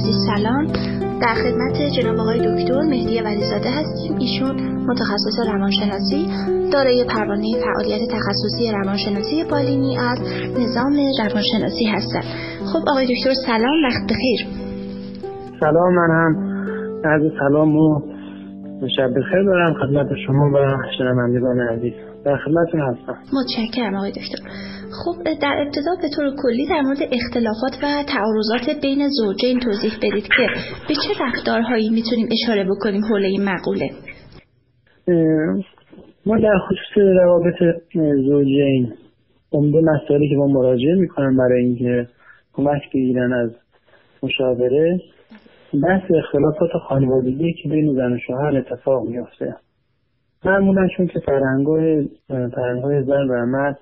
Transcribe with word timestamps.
عزیز 0.00 0.16
سلام. 0.34 0.66
در 1.22 1.34
خدمت 1.42 1.76
جناب 1.96 2.16
آقای 2.20 2.38
دکتر 2.38 2.80
مهدی 2.80 3.20
ولیزاده 3.20 3.70
هستیم. 3.78 4.16
ایشون 4.18 4.56
متخصص 4.88 5.36
روانشناسی 5.52 6.20
دارای 6.72 7.04
پروانه 7.04 7.48
فعالیت 7.64 8.00
تخصصی 8.16 8.72
روانشناسی 8.72 9.44
بالینی 9.50 9.98
از 9.98 10.18
نظام 10.62 10.96
روانشناسی 11.18 11.84
هستند 11.94 12.24
خب 12.72 12.82
آقای 12.90 13.06
دکتر 13.12 13.30
سلام 13.46 13.76
وقت 13.86 14.02
بخیر. 14.10 14.40
سلام 15.60 15.94
من 15.94 16.10
هم 16.10 16.32
عرض 17.04 17.22
سلام 17.38 17.76
و 17.76 18.00
شب 18.96 19.10
بخیر 19.10 19.42
دارم 19.46 19.74
خدمت 19.74 20.06
شما 20.26 20.50
و 20.54 20.58
شنوندگان 20.98 21.60
عزیز. 21.60 21.92
در 22.24 22.36
خدمتتون 22.36 22.80
هستم. 22.80 23.16
متشکرم 23.32 23.94
آقای 23.94 24.10
دکتر. 24.10 24.38
خب 25.04 25.22
در 25.42 25.54
ابتدا 25.62 25.94
به 26.02 26.08
طور 26.16 26.30
کلی 26.42 26.66
در 26.66 26.80
مورد 26.80 26.98
اختلافات 27.12 27.74
و 27.82 27.86
تعارضات 28.14 28.80
بین 28.82 29.08
زوجین 29.08 29.60
توضیح 29.60 29.92
بدید 30.02 30.28
که 30.36 30.46
به 30.88 30.94
چه 30.94 31.24
رفتارهایی 31.24 31.90
می‌تونیم 31.90 32.28
اشاره 32.32 32.64
بکنیم 32.64 33.04
حول 33.04 33.24
این 33.24 33.44
مقوله. 33.44 33.90
ما 36.26 36.38
در 36.38 36.58
خصوص 36.58 37.04
روابط 37.22 37.54
زوجین 38.26 38.92
عمده 39.52 39.80
مسائلی 39.80 40.28
که 40.28 40.36
ما 40.36 40.46
مراجعه 40.46 40.94
می‌کنن 40.94 41.36
برای 41.36 41.64
اینکه 41.64 42.08
کمک 42.52 42.82
بگیرن 42.94 43.32
از 43.32 43.50
مشاوره 44.22 45.00
بحث 45.82 46.02
اختلافات 46.10 46.70
خانوادگی 46.88 47.52
که 47.62 47.68
بین 47.68 47.94
زن 47.94 48.12
و 48.12 48.18
شوهر 48.26 48.56
اتفاق 48.56 49.08
میافته. 49.08 49.56
معمولا 50.44 50.88
چون 50.96 51.06
که 51.06 51.20
فرهنگهای 51.20 53.02
زن 53.06 53.28
و 53.30 53.46
مرد 53.46 53.78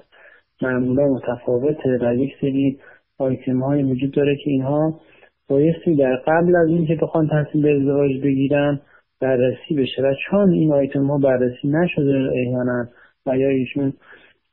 معمولا 0.62 1.08
متفاوته 1.08 1.98
و 2.00 2.14
یک 2.14 2.32
سری 2.40 2.78
آیتم 3.18 3.60
های 3.60 3.82
وجود 3.82 4.10
داره 4.10 4.36
که 4.36 4.50
اینها 4.50 5.00
بایستی 5.48 5.96
در 5.96 6.16
قبل 6.16 6.56
از 6.56 6.68
اینکه 6.68 6.94
بخوان 7.02 7.28
تصمیم 7.28 7.62
به 7.62 7.76
ازدواج 7.76 8.10
بگیرن 8.22 8.80
بررسی 9.20 9.74
بشه 9.74 10.02
و 10.02 10.14
چون 10.30 10.50
این 10.50 10.72
آیتم 10.72 11.06
ها 11.06 11.18
بررسی 11.18 11.68
نشده 11.68 12.30
احیانا 12.32 12.88
و 13.26 13.36
یا 13.36 13.48
ایشون 13.48 13.92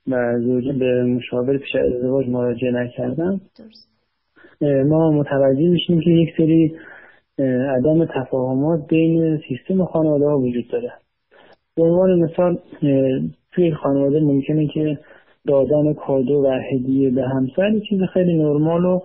و 0.07 0.39
زوجه 0.39 0.73
به 0.73 1.03
مشاور 1.03 1.57
پیش 1.57 1.75
ازدواج 1.75 2.27
مراجعه 2.27 2.71
نکردن 2.71 3.41
ما 4.61 5.11
متوجه 5.11 5.69
میشیم 5.69 6.01
که 6.01 6.09
یک 6.09 6.29
سری 6.37 6.75
عدم 7.77 8.05
تفاهمات 8.05 8.87
بین 8.87 9.41
سیستم 9.47 9.85
خانواده 9.85 10.25
ها 10.25 10.37
وجود 10.37 10.67
داره. 10.67 10.93
به 11.75 11.83
عنوان 11.83 12.19
مثال 12.19 12.59
توی 13.51 13.73
خانواده 13.73 14.19
ممکنه 14.19 14.67
که 14.67 14.99
دادن 15.47 15.93
کادو 15.93 16.33
و 16.33 16.59
هدیه 16.71 17.09
به 17.09 17.21
همسر 17.21 17.79
چیز 17.89 18.01
خیلی 18.13 18.37
نرمال 18.37 18.85
و 18.85 18.99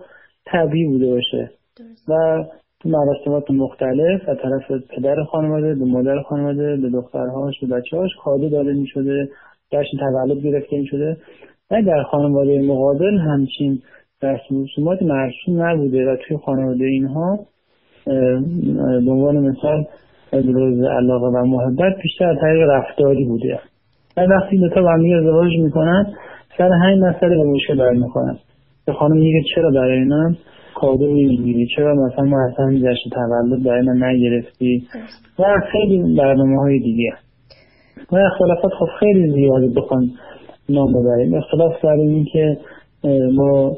طبیعی 0.47 0.87
بوده 0.87 1.11
باشه. 1.11 1.51
و 2.09 2.45
تو 2.81 2.89
مراسمات 2.89 3.51
مختلف 3.51 4.29
از 4.29 4.37
طرف 4.43 4.83
پدر 4.97 5.25
خانواده 5.25 5.75
به 5.75 5.85
مادر 5.85 6.23
خانواده 6.23 6.77
به 6.77 6.91
دخترهاش 6.91 7.55
به 7.61 7.67
بچه‌هاش 7.67 8.11
کادو 8.25 8.49
داده 8.49 8.73
می 8.73 8.87
شده 8.87 9.29
جشن 9.73 9.99
تولد 9.99 10.39
گرفته 10.39 10.77
می 10.77 10.87
شده 10.87 11.17
و 11.71 11.83
در 11.83 12.03
خانواده 12.03 12.63
مقابل 12.63 13.19
همچین 13.19 13.83
رسم 14.23 14.63
رسومات 14.63 15.03
مرسوم 15.03 15.63
نبوده 15.63 16.13
و 16.13 16.17
توی 16.17 16.37
خانواده 16.37 16.85
اینها 16.85 17.39
به 19.05 19.11
عنوان 19.11 19.39
مثال 19.39 19.85
ابراز 20.33 20.81
علاقه 20.83 21.27
و 21.27 21.45
محبت 21.47 21.93
بیشتر 22.03 22.25
از 22.25 22.37
طریق 22.41 22.69
رفتاری 22.71 23.25
بوده. 23.25 23.61
و 24.17 24.21
وقتی 24.21 24.59
دو 24.59 24.69
تا 24.69 24.83
با 24.83 24.93
ازدواج 24.93 25.53
می‌کنن 25.59 26.07
سر 26.59 26.71
همین 26.73 27.05
مسئله 27.07 27.37
به 27.37 27.45
مشکل 27.45 27.77
در 27.77 27.91
می‌کنن. 27.91 28.39
به 28.87 28.93
خانم 28.93 29.17
میگه 29.17 29.43
چرا 29.55 29.71
برای 29.71 29.99
اینا 29.99 30.35
کادو 30.75 31.07
می‌گیری؟ 31.13 31.67
چرا 31.77 31.95
مثلا 31.95 32.25
ما 32.25 32.37
اصلا 32.53 32.79
جشن 32.79 33.11
تولد 33.11 33.63
برای 33.65 33.83
من 33.87 34.03
نگرفتی؟ 34.03 34.87
و 35.39 35.45
خیلی 35.73 36.17
برنامه 36.17 36.61
های 36.61 36.79
دیگه 36.79 37.13
و 38.13 38.17
اختلافات 38.17 38.73
خب 38.73 38.87
خیلی 39.01 39.31
زیاده 39.31 39.69
بخوان 39.77 40.11
نام 40.69 40.93
ببریم. 40.93 41.35
اختلاف 41.35 41.73
سر 41.83 41.89
این 41.89 42.25
که 42.33 42.59
ما 43.35 43.77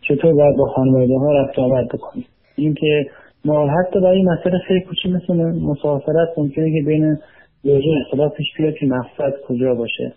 چطور 0.00 0.34
باید 0.34 0.56
با 0.56 0.64
خانواده 0.64 1.14
ها 1.14 1.32
رفت 1.32 1.58
آمد 1.58 1.88
بکنیم. 1.88 2.26
اینکه 2.56 3.06
ما 3.44 3.68
حتی 3.68 4.00
برای 4.00 4.22
مسئله 4.22 4.58
خیلی 4.58 4.80
کوچی 4.80 5.08
مثل 5.08 5.34
مسافرت 5.60 6.28
ممکنه 6.36 6.72
که 6.72 6.86
بین 6.86 7.16
زوجین 7.62 8.02
اختلاف 8.06 8.32
پیش 8.36 8.46
بیاد 8.58 8.74
که 8.74 8.86
مقصد 8.86 9.32
کجا 9.48 9.74
باشه. 9.74 10.12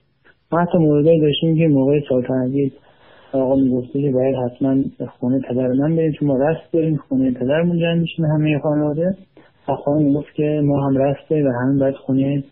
ما 0.52 0.60
حتی 0.60 0.78
موردهایی 0.78 1.22
داشتیم 1.22 1.58
که 1.58 1.68
موقع 1.68 2.00
سلطنتی 2.10 2.72
آقا 3.34 3.56
می‌گفته 3.56 4.02
که 4.02 4.12
باید 4.12 4.36
حتما 4.36 4.76
خونه 5.20 5.40
پدر 5.50 5.68
من 5.68 5.96
بریم 5.96 6.12
چون 6.12 6.28
ما 6.28 6.38
رست 6.38 6.74
داریم 6.74 6.96
خونه 6.96 7.32
پدرمون 7.32 7.80
جمع 7.80 8.00
میشیم 8.00 8.26
همه 8.26 8.60
خانواده. 8.60 9.16
و 9.68 9.76
خانم 9.76 10.06
می‌گفت 10.06 10.34
که 10.36 10.62
ما 10.64 10.88
هم 10.88 10.98
رست 10.98 11.30
داریم 11.30 11.48
و 11.48 11.52
همین 11.52 11.80
باید 11.80 11.96
خونه 11.96 12.44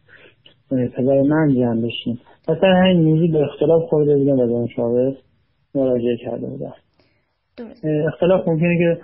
پدر 0.70 1.22
من 1.22 1.54
جمع 1.56 1.82
بشیم. 1.82 2.20
و 2.48 2.56
سر 2.62 2.72
همین 2.72 3.04
موضوع 3.04 3.32
به 3.32 3.44
اختلاف 3.44 3.84
خورده 3.90 4.18
بودن 4.18 4.40
و 4.40 4.64
مشاور 4.64 5.14
مراجعه 5.76 6.18
کرده 6.18 6.48
بودن 6.48 6.74
اختلاف 8.08 8.48
ممکنه 8.48 8.78
که 8.78 8.98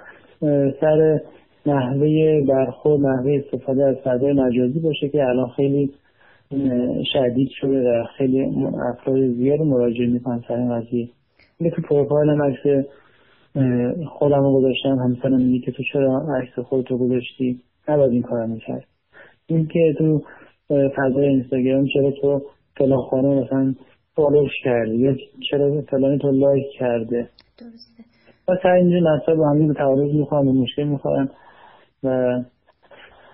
سر 0.82 1.20
نحوه 1.66 2.42
برخورد 2.48 3.02
نحوه 3.02 3.42
استفاده 3.46 3.86
از 3.86 3.96
فضای 4.04 4.34
مجازی 4.34 4.80
باشه 4.80 5.10
که 5.10 5.24
الان 5.24 5.50
خیلی 5.50 5.92
شدید 7.14 7.50
شده 7.52 7.90
و 7.90 8.04
خیلی 8.18 8.42
افراد 8.94 9.28
زیاد 9.28 9.60
مراجعه 9.60 10.08
می‌کنن 10.08 10.44
سر 10.48 10.54
این 10.54 10.80
قضیه. 10.80 11.10
تو 11.76 11.82
پروفایلم 11.82 12.42
عکس 12.42 12.88
خودم 14.08 14.44
رو 14.44 14.54
گذاشتم. 14.54 14.98
همسرم 15.00 15.42
میگه 15.42 15.66
که 15.66 15.72
تو 15.72 15.84
چرا 15.94 16.28
عکس 16.42 16.60
خودتو 16.60 16.98
گذاشتی؟ 16.98 17.60
نباید 17.88 18.12
این 18.12 18.22
کار 18.22 18.46
می‌کرد. 18.46 18.86
اینکه 19.48 19.96
تو 19.98 20.22
فضای 20.70 21.28
اینستاگرام 21.28 21.86
چرا 21.94 22.12
تو 22.12 22.42
فلان 22.78 23.02
خانه 23.02 23.44
مثلا 23.44 23.76
فالوش 24.16 24.52
کردی؟ 24.64 24.96
یا 24.96 25.16
چرا 25.52 25.82
فلانی 25.82 26.18
تو 26.18 26.32
لایک 26.32 26.66
کرده؟ 26.80 27.30
درسته. 27.58 28.04
و 28.48 28.56
سر 28.64 28.70
اینجا 28.70 28.98
مسائل 29.16 29.38
با 29.38 29.50
همین 29.50 29.68
به 29.68 29.74
تعارض 29.74 30.16
می‌خوام 30.16 30.46
به 30.46 30.52
مشکل 30.52 30.84
می‌خورن 30.84 31.30
و 32.04 32.40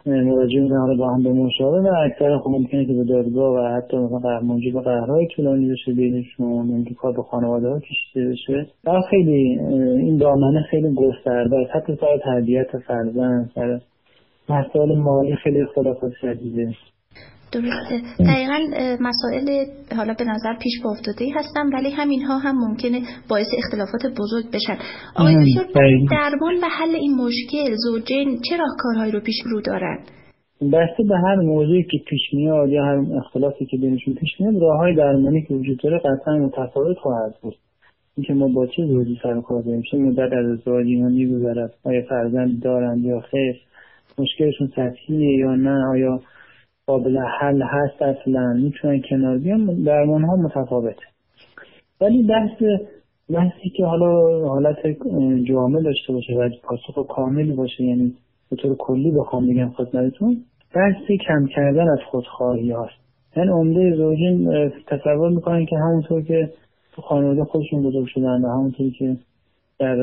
مراجعه 0.09 0.62
می‌کنن 0.62 0.80
حالا 0.80 0.96
با 0.96 1.14
هم 1.14 1.24
به 1.24 1.34
مشاوره. 1.34 1.81
و 1.81 1.94
اکثر 2.06 2.38
خب 2.38 2.50
ممکنه 2.50 2.86
که 2.86 2.94
به 2.94 3.03
دادگاه 3.03 3.56
و 3.56 3.78
حتی 3.78 3.97
مثلا 3.97 4.20
قهر 4.20 4.72
به 4.74 4.81
قهرهای 4.81 5.28
طولانی 5.36 5.70
بشه 5.72 5.94
بینشون 5.94 6.86
کار 6.97 7.14
به 7.14 7.22
خانواده 7.24 7.70
ها 7.70 7.80
کشیده 7.80 8.30
بشه. 8.30 8.68
و 8.86 9.02
خیلی 9.09 9.59
این 10.00 10.18
دامنه 10.18 10.62
خیلی 10.62 10.94
گسترده 10.94 11.58
است. 11.58 11.72
حتی 11.75 11.96
سر 11.96 12.18
تربیت 12.24 12.78
فرزند 12.88 13.52
سر 13.56 13.80
مسائل 14.50 14.98
مالی 14.98 15.36
خیلی 15.36 15.62
اختلافات 15.62 16.12
شدیده. 16.22 16.74
درسته. 17.52 18.02
دقیقا 18.20 18.60
مسائل 19.00 19.66
حالا 19.98 20.14
به 20.14 20.24
نظر 20.24 20.54
پیش 20.64 20.74
با 20.84 20.92
افتاده 20.92 21.26
هستن 21.36 21.74
ولی 21.74 21.90
همینها 21.92 22.38
هم 22.38 22.56
ممکنه 22.56 23.02
باعث 23.30 23.48
اختلافات 23.58 24.02
بزرگ 24.20 24.46
بشن. 24.54 24.78
آقای 25.16 25.56
درمان 26.12 26.56
و 26.64 26.68
حل 26.80 26.96
این 26.96 27.16
مشکل 27.16 27.76
زوجین 27.76 28.40
چه 28.50 28.58
راهکارهایی 28.58 29.12
رو 29.12 29.20
پیش 29.20 29.36
رو 29.46 29.62
دارن؟ 29.62 29.98
بسته 30.62 31.04
به 31.10 31.16
هر 31.18 31.36
موضوعی 31.36 31.84
که 31.84 31.98
پیش 32.10 32.22
میاد 32.34 32.69
یا 32.69 32.84
هر 32.86 33.18
اختلافی 33.18 33.66
که 33.66 33.78
بینشون 33.78 34.13
پیش 34.13 34.30
میاد 34.40 34.62
راه 34.62 34.78
های 34.78 34.96
درمانی 34.96 35.46
که 35.48 35.54
وجود 35.54 35.80
داره 35.84 36.00
قطعا 36.00 36.38
متفاوت 36.38 36.98
خواهد 36.98 37.36
بود. 37.42 37.56
اینکه 38.18 38.34
ما 38.34 38.48
با 38.48 38.68
چه 38.68 38.86
زوجی 38.86 39.19
سر 39.24 39.42
کار 39.42 39.62
داریم 39.62 39.81
چه 39.92 39.98
مدت 39.98 40.34
از 40.34 40.46
ازدواج 40.46 40.86
اینا 40.86 41.10
میگذرد 41.10 41.74
آیا 41.84 42.01
فرزند 42.10 42.63
دارند 42.63 43.06
یا 43.06 43.19
خیر 43.19 43.56
مشکلشون 44.18 44.68
سطحیه 44.68 45.38
یا 45.38 45.56
نه 45.56 45.86
آیا 45.92 46.19
قابل 46.89 47.18
حل 47.18 47.62
هست 47.62 48.01
اصلا 48.01 48.53
می‌تونن 48.53 49.01
کنار 49.09 49.38
بیان 49.38 49.83
درمان 49.83 50.24
ها 50.24 50.36
متفاوته. 50.36 51.06
ولی 52.01 52.24
بحث 52.24 52.63
بحثی 53.33 53.69
که 53.69 53.86
حالا 53.86 54.12
حالت 54.47 54.77
جامع 55.44 55.81
داشته 55.81 56.13
باشه 56.13 56.33
و 56.33 56.50
پاسخ 56.63 57.07
کاملی 57.07 57.51
باشه 57.51 57.83
یعنی 57.83 58.13
به 58.50 58.56
طور 58.56 58.75
کلی 58.75 59.12
بخوام 59.12 59.47
بگم 59.47 59.69
خدمتتون 59.69 60.38
بحث 60.75 61.12
کم 61.27 61.45
کردن 61.56 61.89
از 61.89 62.00
خودخواهی 62.12 62.71
هاست. 62.71 63.00
یعنی 63.38 63.50
عمده 63.50 63.95
زوجین 63.95 64.69
تصور 64.88 65.30
می‌کنن 65.30 65.65
که 65.65 65.77
همونطور 65.77 66.21
که 66.21 66.50
تو 66.94 67.01
خانواده 67.01 67.44
خودشون 67.44 67.83
بزرگ 67.83 68.07
شدن 68.07 68.41
و 68.41 68.47
همونطور 68.47 68.91
که 69.00 69.15
در 69.80 69.97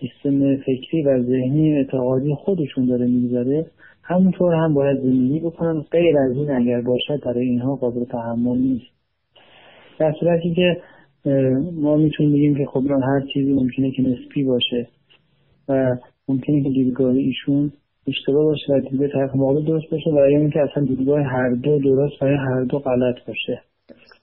سیستم 0.00 0.56
فکری 0.56 1.02
و 1.02 1.22
ذهنی 1.22 1.76
اعتقادی 1.76 2.34
خودشون 2.34 2.86
داره 2.86 3.06
میگذره 3.06 3.66
همونطور 4.04 4.54
هم 4.54 4.74
باید 4.74 5.00
زندگی 5.00 5.40
بکنن 5.40 5.80
غیر 5.80 6.18
از 6.18 6.36
این 6.36 6.50
اگر 6.50 6.80
باشد 6.80 7.20
برای 7.24 7.46
اینها 7.48 7.76
قابل 7.76 8.04
تحمل 8.04 8.58
نیست. 8.58 8.92
در 9.98 10.12
صورتی 10.20 10.54
که 10.54 10.76
ما 11.74 11.96
می‌تونیم 11.96 12.32
بگیم 12.32 12.54
که 12.54 12.66
خب 12.66 12.82
هر 12.90 13.20
چیزی 13.34 13.52
ممکنه 13.52 13.90
که 13.90 14.02
نسبی 14.02 14.44
باشه 14.44 14.88
و 15.68 15.96
ممکنه 16.28 16.62
که 16.62 16.68
دیدگاه 16.68 17.14
ایشون 17.14 17.72
اشتباه 18.06 18.44
باشه 18.44 18.72
و 18.72 18.80
دیدگاه 18.80 19.08
طرف 19.08 19.36
مقابل 19.36 19.64
درست 19.64 19.90
باشه 19.90 20.10
و 20.10 20.30
یا 20.30 20.38
اینکه 20.38 20.60
اصلا 20.60 20.84
دیدگاه 20.84 21.20
هر 21.20 21.50
دو 21.50 21.78
درست 21.78 22.22
و 22.22 22.26
هر 22.26 22.64
دو 22.64 22.78
غلط 22.78 23.26
باشه. 23.28 23.60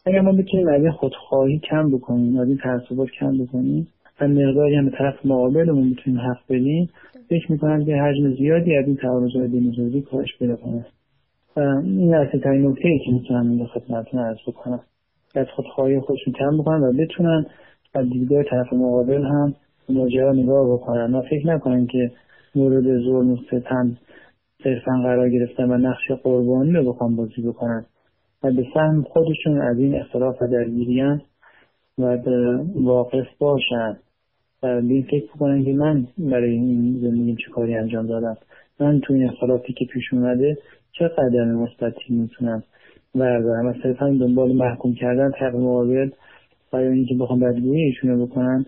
اگر 0.06 0.22
ما 0.22 0.32
بتونیم 0.32 0.68
از 0.68 0.82
این 0.82 0.92
خودخواهی 0.92 1.60
کم 1.60 1.92
بکنیم 1.92 2.38
از 2.38 2.48
این 2.48 2.58
تعصبات 2.58 3.10
کم 3.20 3.38
بکنیم 3.44 3.88
و 4.22 4.28
مقداری 4.28 4.75
هم 4.75 4.86
به 4.86 4.92
طرف 4.92 5.25
مقابلمون 5.25 5.88
می‌تونیم 5.88 6.20
حق 6.20 6.40
بدیم 6.50 6.90
فکر 7.30 7.52
می‌کنم 7.52 7.86
که 7.86 7.96
حجم 7.96 8.36
زیادی 8.36 8.76
از 8.76 8.86
این 8.86 8.96
تعارضات 8.96 9.44
دینوزوری 9.44 10.02
کاهش 10.02 10.38
پیدا 10.40 10.56
کنه. 10.56 10.86
این 11.84 12.16
اصلی 12.16 12.40
ترین 12.40 12.68
نکته 12.68 12.88
ای 12.88 13.00
که 13.00 13.12
می‌تونم 13.12 13.50
این 13.50 13.66
خدمتتون 13.66 14.20
عرض 14.20 14.38
بکنم. 14.48 14.80
از 15.36 15.48
خودخواهی 15.56 16.00
خودشون 16.00 16.34
کم 16.34 16.58
بکنن 16.58 16.84
و 16.84 16.94
بتونن 16.94 17.46
از 17.94 18.10
دیدگاه 18.10 18.44
طرف 18.44 18.74
مقابل 18.74 19.24
هم 19.24 19.54
ماجرا 19.90 20.34
نگاه 20.34 20.74
بکنن. 20.74 21.16
و 21.16 21.22
فکر 21.22 21.48
نکنن 21.48 21.88
که 21.88 22.12
مورد 22.56 22.84
ظلم 22.84 23.32
و 23.32 23.38
ستم 23.38 23.98
صرفا 24.64 25.02
قرار 25.04 25.30
گرفتن 25.30 25.72
و 25.72 25.78
نقش 25.78 26.12
قربانی 26.24 26.72
رو 26.72 26.94
بخوام 26.94 27.16
بازی 27.16 27.42
بکنن. 27.42 27.86
و 28.44 28.52
به 28.52 28.66
سهم 28.74 29.04
خودشون 29.04 29.62
از 29.62 29.78
این 29.78 29.96
اختلاف 29.96 30.42
و 30.42 30.48
درگیریان 30.48 31.22
و 31.98 32.18
واقف 32.75 33.28
باشن. 33.40 33.98
به 34.62 35.04
فکر 35.12 35.26
بکنن 35.26 35.64
که 35.64 35.74
من 35.74 36.08
برای 36.18 36.52
این 36.52 37.00
زندگیم 37.02 37.36
چه 37.36 37.52
کاری 37.52 37.76
انجام 37.76 38.08
دادم. 38.08 38.38
من 38.80 39.00
تو 39.00 39.14
این 39.14 39.30
اختلافی 39.30 39.74
که 39.74 39.86
پیش 39.86 40.14
اومده 40.14 40.58
چه 40.92 41.08
قدم 41.08 41.48
مثبتی 41.48 42.14
می‌تونم 42.14 42.64
بردارم؟ 43.16 43.66
و 43.66 43.74
صرفا 43.84 44.10
دنبال 44.10 44.52
محکوم 44.52 44.94
کردن 44.94 45.32
طرف 45.32 45.56
مقابل 45.56 46.10
برای 46.72 46.88
اینکه 46.88 47.16
بخوام 47.16 47.40
بدگویی 47.40 47.84
ایشونو 47.84 48.26
بکنن 48.26 48.66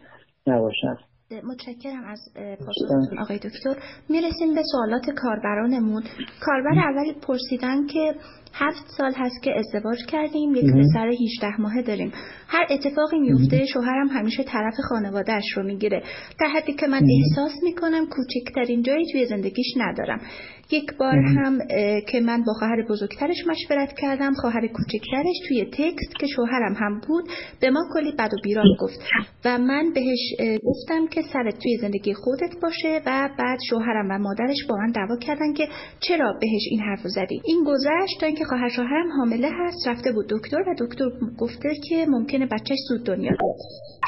نباشم. 0.48 0.98
متشکرم 1.33 2.04
از 2.06 2.19
پاسختون 2.36 3.19
آقای 3.19 3.38
دکتر. 3.38 3.75
می‌رسیم 4.10 4.56
به 4.56 4.62
سوالات 4.72 5.10
کاربرانمون. 5.10 6.04
کاربر 6.42 6.80
اولی 6.80 7.13
پرسیدن 7.13 7.88
که 7.88 8.16
هفت 8.54 8.86
سال 8.98 9.13
هست 9.16 9.44
که 9.44 9.51
ازدواج 9.60 9.98
کردیم 10.07 10.56
یک 10.56 10.66
پسر 10.66 11.07
18 11.07 11.62
ماهه 11.62 11.81
داریم. 11.81 12.12
هر 12.48 12.68
اتفاقی 12.69 13.19
میفته 13.19 13.66
شوهرم 13.66 14.07
همیشه 14.07 14.44
طرف 14.44 14.74
خانوادهش 14.89 15.44
رو 15.57 15.63
می‌گیره. 15.63 16.04
در 16.39 16.48
حدی 16.48 16.74
که 16.74 16.88
من 16.88 17.01
احساس 17.04 17.51
می‌کنم 17.63 18.06
کوچکترین 18.07 18.81
جایی 18.81 19.06
توی 19.12 19.25
زندگیش 19.25 19.74
ندارم. 19.78 20.22
یک 20.71 20.97
بار 20.97 21.15
هم 21.15 21.57
که 22.09 22.19
من 22.19 22.44
با 22.44 22.53
خواهر 22.53 22.85
بزرگترش 22.89 23.38
مشورت 23.47 23.94
کردم 23.94 24.33
خواهر 24.33 24.68
کوچکترش 24.68 25.35
توی 25.47 25.65
تکست 25.65 26.15
که 26.19 26.27
شوهرم 26.35 26.73
هم 26.73 27.01
بود 27.07 27.23
به 27.62 27.69
ما 27.69 27.79
کلی 27.94 28.12
بد 28.12 28.33
و 28.33 28.38
بیران 28.44 28.65
گفت 28.79 29.00
و 29.45 29.57
من 29.57 29.94
بهش 29.94 30.19
گفتم 30.63 31.07
که 31.07 31.21
سرت 31.21 31.59
توی 31.63 31.77
زندگی 31.77 32.13
خودت 32.13 32.53
باشه 32.62 33.01
و 33.06 33.29
بعد 33.39 33.59
شوهرم 33.69 34.07
و 34.12 34.18
مادرش 34.18 34.65
با 34.69 34.75
من 34.75 34.91
دعوا 34.91 35.18
کردن 35.18 35.53
که 35.53 35.68
چرا 36.00 36.33
بهش 36.41 36.62
این 36.71 36.79
حرف 36.79 37.00
زدی. 37.03 37.41
این 37.45 37.63
گذشت 37.63 38.19
تا 38.19 38.25
اینکه 38.25 38.45
خواهر 38.45 38.69
شوهرم 38.69 39.12
حامله 39.18 39.50
هست 39.51 39.88
رفته 39.88 40.12
بود 40.12 40.25
دکتر 40.29 40.62
و 40.68 40.75
دکتر 40.79 41.09
گفته 41.38 41.69
که 41.89 42.06
ممکنه 42.09 42.45
بچهش 42.45 42.79
زود 42.89 43.06
دنیا 43.06 43.31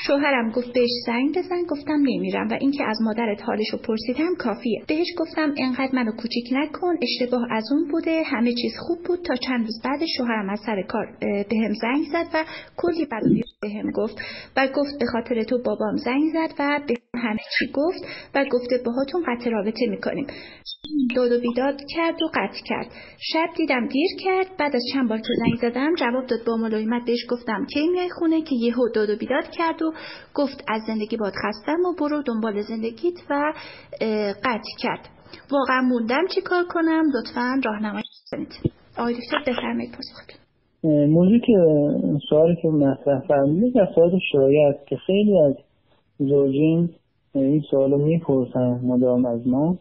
شوهرم 0.08 0.52
گفت 0.52 0.74
بهش 0.74 0.90
زنگ 1.06 1.38
بزن 1.38 1.64
گفتم 1.70 2.00
نمیرم 2.00 2.48
و 2.48 2.58
اینکه 2.62 2.84
از 2.84 2.98
مادرت 3.02 3.42
حالش 3.44 3.70
رو 3.74 3.80
پرسیدم 3.80 4.36
کافیه. 4.40 4.84
بهش 4.88 5.08
گفتم 5.18 5.54
انقدر 5.58 5.96
منو 5.96 6.12
کوچیک 6.12 6.53
نکن 6.54 6.96
اشتباه 7.02 7.48
از 7.52 7.64
اون 7.72 7.88
بوده. 7.92 8.24
همه 8.26 8.54
چیز 8.54 8.74
خوب 8.80 9.04
بود. 9.04 9.20
تا 9.26 9.36
چند 9.36 9.66
روز 9.66 9.82
بعد 9.84 10.00
شوهرم 10.18 10.50
از 10.50 10.60
سر 10.66 10.82
کار 10.82 11.18
به 11.22 11.58
هم 11.66 11.74
زنگ 11.74 12.06
زد 12.12 12.28
و 12.34 12.46
کلی 12.78 13.06
بد 13.06 13.22
به 13.62 13.70
هم 13.70 13.92
گفت 13.92 14.18
و 14.58 14.68
گفت 14.76 15.00
به 15.00 15.06
خاطر 15.06 15.44
تو 15.44 15.58
بابام 15.66 15.96
زنگ 15.96 16.24
زد 16.34 16.54
و 16.60 16.80
به 16.88 16.96
همه 17.20 17.40
چی 17.60 17.72
گفت 17.74 18.00
و 18.36 18.46
گفته 18.52 18.78
باهاتون 18.86 19.24
قطع 19.28 19.50
رابطه 19.50 19.86
می‌کنیم. 19.90 20.28
داد 21.16 21.32
و 21.32 21.40
بیداد 21.40 21.82
کرد 21.96 22.24
و 22.24 22.28
قطع 22.34 22.60
کرد. 22.66 22.88
شب 23.20 23.48
دیدم 23.58 23.88
دیر 23.88 24.08
کرد. 24.26 24.58
بعد 24.58 24.76
از 24.76 24.82
چند 24.94 25.10
بار 25.10 25.18
که 25.18 25.34
زنگ 25.40 25.72
زدم 25.72 25.96
جواب 25.96 26.26
داد 26.28 26.40
با 26.48 26.58
ملایمت 26.58 27.06
بهش 27.06 27.26
گفتم 27.30 27.66
کی 27.74 27.88
میای 27.88 28.10
خونه 28.10 28.42
که 28.42 28.56
یهو 28.56 28.90
داد 28.90 29.10
و 29.10 29.16
بیداد 29.16 29.50
کرد 29.50 29.82
و 29.82 29.94
گفت 30.34 30.64
از 30.68 30.82
زندگی 30.88 31.18
باد 31.18 31.34
خستم 31.34 31.80
و 31.86 31.94
برو 32.00 32.22
دنبال 32.22 32.62
زندگیت 32.62 33.16
و 33.30 33.54
قطع 34.44 34.74
کرد. 34.80 35.10
واقعا 35.52 35.82
موندم 35.82 36.28
چی 36.36 36.42
کار 36.42 36.64
کنم. 36.70 37.04
لطفا 37.16 37.62
راهنمایی 37.66 38.04
کنید 38.32 38.74
آقای 38.98 39.14
دکتر 39.14 39.52
بفرمایید 39.52 39.92
پاسختون 39.92 40.40
موضوع 41.10 41.40
که 41.40 41.54
سوالی 42.30 42.56
که 42.62 42.68
مطرح 42.68 43.28
فرمودید 43.28 43.76
در 43.76 43.88
سوال 43.96 44.20
شایع 44.32 44.68
است 44.68 44.88
که 44.88 44.96
خیلی 44.96 45.40
از 45.40 45.56
زوجین 46.20 46.90
این 47.36 47.62
سوال 47.72 47.92
رو 47.92 47.98
می‌پرسن 47.98 48.80
مدام 48.84 49.26
از 49.26 49.48
ما 49.48 49.78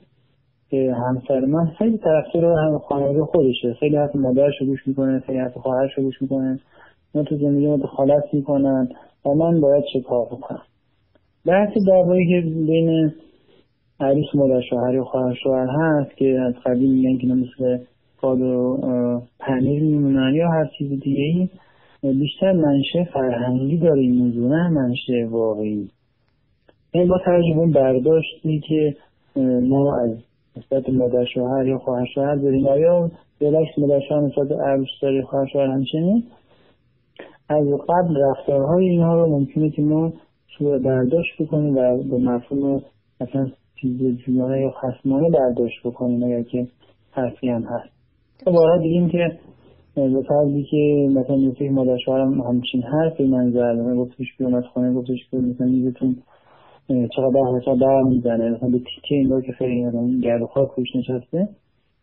که 0.70 0.94
همسر 1.06 1.40
من 1.40 1.66
خیلی 1.78 1.98
طرفدار 1.98 2.58
هم 2.58 2.78
خانواده 2.78 3.24
خودشه. 3.24 3.74
خیلی 3.80 3.96
حرف 3.96 4.16
مادرش 4.16 4.54
رو 4.60 4.66
گوش 4.66 4.88
می‌کنه 4.88 5.20
خیلی 5.20 5.38
حرف 5.38 5.56
خواهرش 5.56 5.90
رو 5.96 6.02
گوش 6.02 6.22
می‌کنه. 6.22 6.60
من 7.14 7.24
تو 7.24 7.36
زندگی 7.36 7.66
ما 7.66 7.76
دخالت 7.76 8.24
می‌کنن 8.32 8.88
و 9.26 9.28
من 9.28 9.60
باید 9.60 9.84
چه 9.92 10.00
کار 10.00 10.26
بکنم 10.26 10.62
بحث 11.46 11.70
دعوایی 11.86 12.26
که 12.28 12.48
بین 12.48 13.12
عروس 14.02 14.34
مادر 14.34 14.60
شوهر 14.60 15.00
و 15.00 15.04
خواهر 15.04 15.34
شوهر 15.34 15.66
هست 15.66 16.16
که 16.16 16.40
از 16.40 16.54
قدیم 16.66 16.90
میگن 16.90 17.18
که 17.18 17.26
مثل 17.26 17.78
فاد 18.20 18.40
و 18.40 18.78
پنیر 19.40 19.82
میمونن 19.82 20.34
یا 20.34 20.48
هر 20.48 20.70
چیز 20.78 21.00
دیگه 21.00 21.22
ای 21.22 21.48
بیشتر 22.12 22.52
منشه 22.52 23.08
فرهنگی 23.12 23.76
داره 23.76 24.00
این 24.00 24.16
موضوع 24.16 24.50
نه 24.50 24.68
منشه 24.68 25.28
واقعی. 25.30 25.88
این 26.94 27.08
با 27.08 27.18
توجه 27.24 27.54
به 27.56 27.66
برداشتی 27.66 28.60
که 28.68 28.96
ما 29.62 29.96
از 29.96 30.10
نسبت 30.56 30.90
مادر 30.90 31.24
شوهر 31.24 31.66
یا 31.66 31.78
خواهر 31.78 32.06
شوهر 32.14 32.34
داریم. 32.34 32.66
آیا 32.66 33.10
بلکس 33.40 33.78
مادر 33.78 34.00
شوهر 34.08 34.20
نسبت 34.20 34.52
عروس 34.52 34.88
داری 35.02 35.22
خواهر 35.22 35.46
شوهر 35.46 35.66
همچنین؟ 35.66 36.24
از 37.48 37.66
قبل 37.88 38.16
رفتارهای 38.16 38.88
اینها 38.88 39.14
رو 39.14 39.38
ممکنه 39.38 39.70
که 39.70 39.82
ما 39.82 40.12
برداشت 40.60 41.42
بکنیم 41.42 41.76
و 41.76 42.02
به 42.02 42.18
مفهوم 42.18 42.82
مثلا 43.20 43.46
چیز 43.82 44.18
جویانه 44.26 44.60
یا 44.60 44.70
خسمانه 44.70 45.30
برداشت 45.30 45.86
بکنیم 45.86 46.22
اگر 46.22 46.42
که 46.42 46.66
حرفی 47.10 47.48
هم 47.48 47.62
هست. 47.62 47.92
بارها 48.46 48.78
دیدیم 48.78 49.08
که 49.08 49.38
به 49.94 50.22
فردی 50.28 50.64
که 50.70 51.08
مثلا 51.10 51.36
مثل 51.36 51.68
مادر 51.68 51.96
شوهرم 52.04 52.40
همچین 52.40 52.82
حرفی 52.82 53.24
من 53.24 53.50
زد 53.50 53.96
گفتش 53.96 54.26
بیامد 54.38 54.64
خانه 54.64 54.94
گفتش 54.94 55.18
که 55.30 55.36
مثلا 55.36 55.66
میزتون 55.66 56.16
چقدر 56.88 57.40
حساب 57.60 57.78
در 57.80 58.02
می‌زنه 58.02 58.50
مثلا 58.50 58.68
به 58.68 58.78
تیکه 58.78 59.14
این 59.14 59.42
که 59.42 59.52
خیلی 59.52 60.20
گرد 60.20 60.44
خاک 60.44 60.68
روش 60.76 60.96
نشسته. 60.96 61.48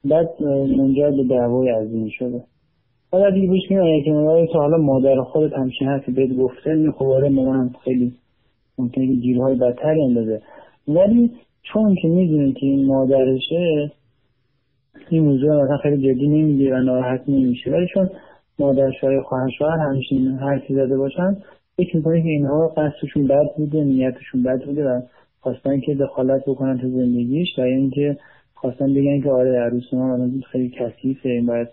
بعد 0.05 0.29
منجر 0.77 1.11
به 1.11 1.23
دعوای 1.29 1.69
عظیمی 1.69 2.11
شده. 2.11 2.43
بعد 3.13 3.33
دیگه 3.33 3.47
بوش 3.47 3.61
میاد 3.69 4.03
که 4.05 4.11
مادر 4.11 4.45
تا 4.53 4.59
حالا 4.59 4.77
مادر 4.77 5.21
خودت 5.21 5.53
همچین 5.53 5.87
حرفی 5.87 6.11
بهت 6.11 6.37
گفته 6.37 6.91
خب 6.91 7.05
آره 7.05 7.29
مامان 7.29 7.75
خیلی 7.83 8.13
ممکنه 8.77 9.07
که 9.07 9.13
گیرهای 9.13 9.55
بدتری 9.55 10.03
اندازه. 10.03 10.41
ولی 10.87 11.31
چون 11.63 11.95
که 12.01 12.07
می‌دونی 12.07 12.53
که 12.53 12.65
این 12.65 12.85
مادرشه 12.85 13.91
این 15.09 15.23
موضوع 15.23 15.63
مثلا 15.63 15.77
خیلی 15.77 16.13
جدی 16.13 16.27
نمی‌گیره 16.27 16.75
و 16.75 16.83
ناراحت 16.83 17.21
نمیشه. 17.27 17.71
ولی 17.71 17.87
چون 17.93 18.09
مادر 18.59 18.91
شوهر 19.01 19.21
خواهر 19.21 19.49
شوهر 19.57 19.77
همچین 19.77 20.27
حرفی 20.27 20.75
زده 20.75 20.97
باشن 20.97 21.37
فکر 21.77 21.97
می‌کنه 21.97 22.21
که 22.21 22.27
اینها 22.27 22.67
قصدشون 22.67 23.27
بد 23.27 23.55
بوده 23.57 23.83
نیتشون 23.83 24.43
بد 24.43 24.65
بوده 24.65 24.85
و 24.85 25.01
خواستن 25.39 25.79
که 25.79 25.95
دخالت 25.95 26.41
بکنن 26.47 26.77
تو 26.77 26.89
زندگیش 26.89 27.59
و 27.59 27.61
اینکه 27.61 28.17
خواستن 28.53 28.93
بگن 28.93 29.21
که 29.21 29.31
آره 29.31 29.59
عروس 29.59 29.93
ما 29.93 30.29
خیلی 30.51 30.69
کثیفه 30.69 31.29
این 31.29 31.45
باید 31.45 31.67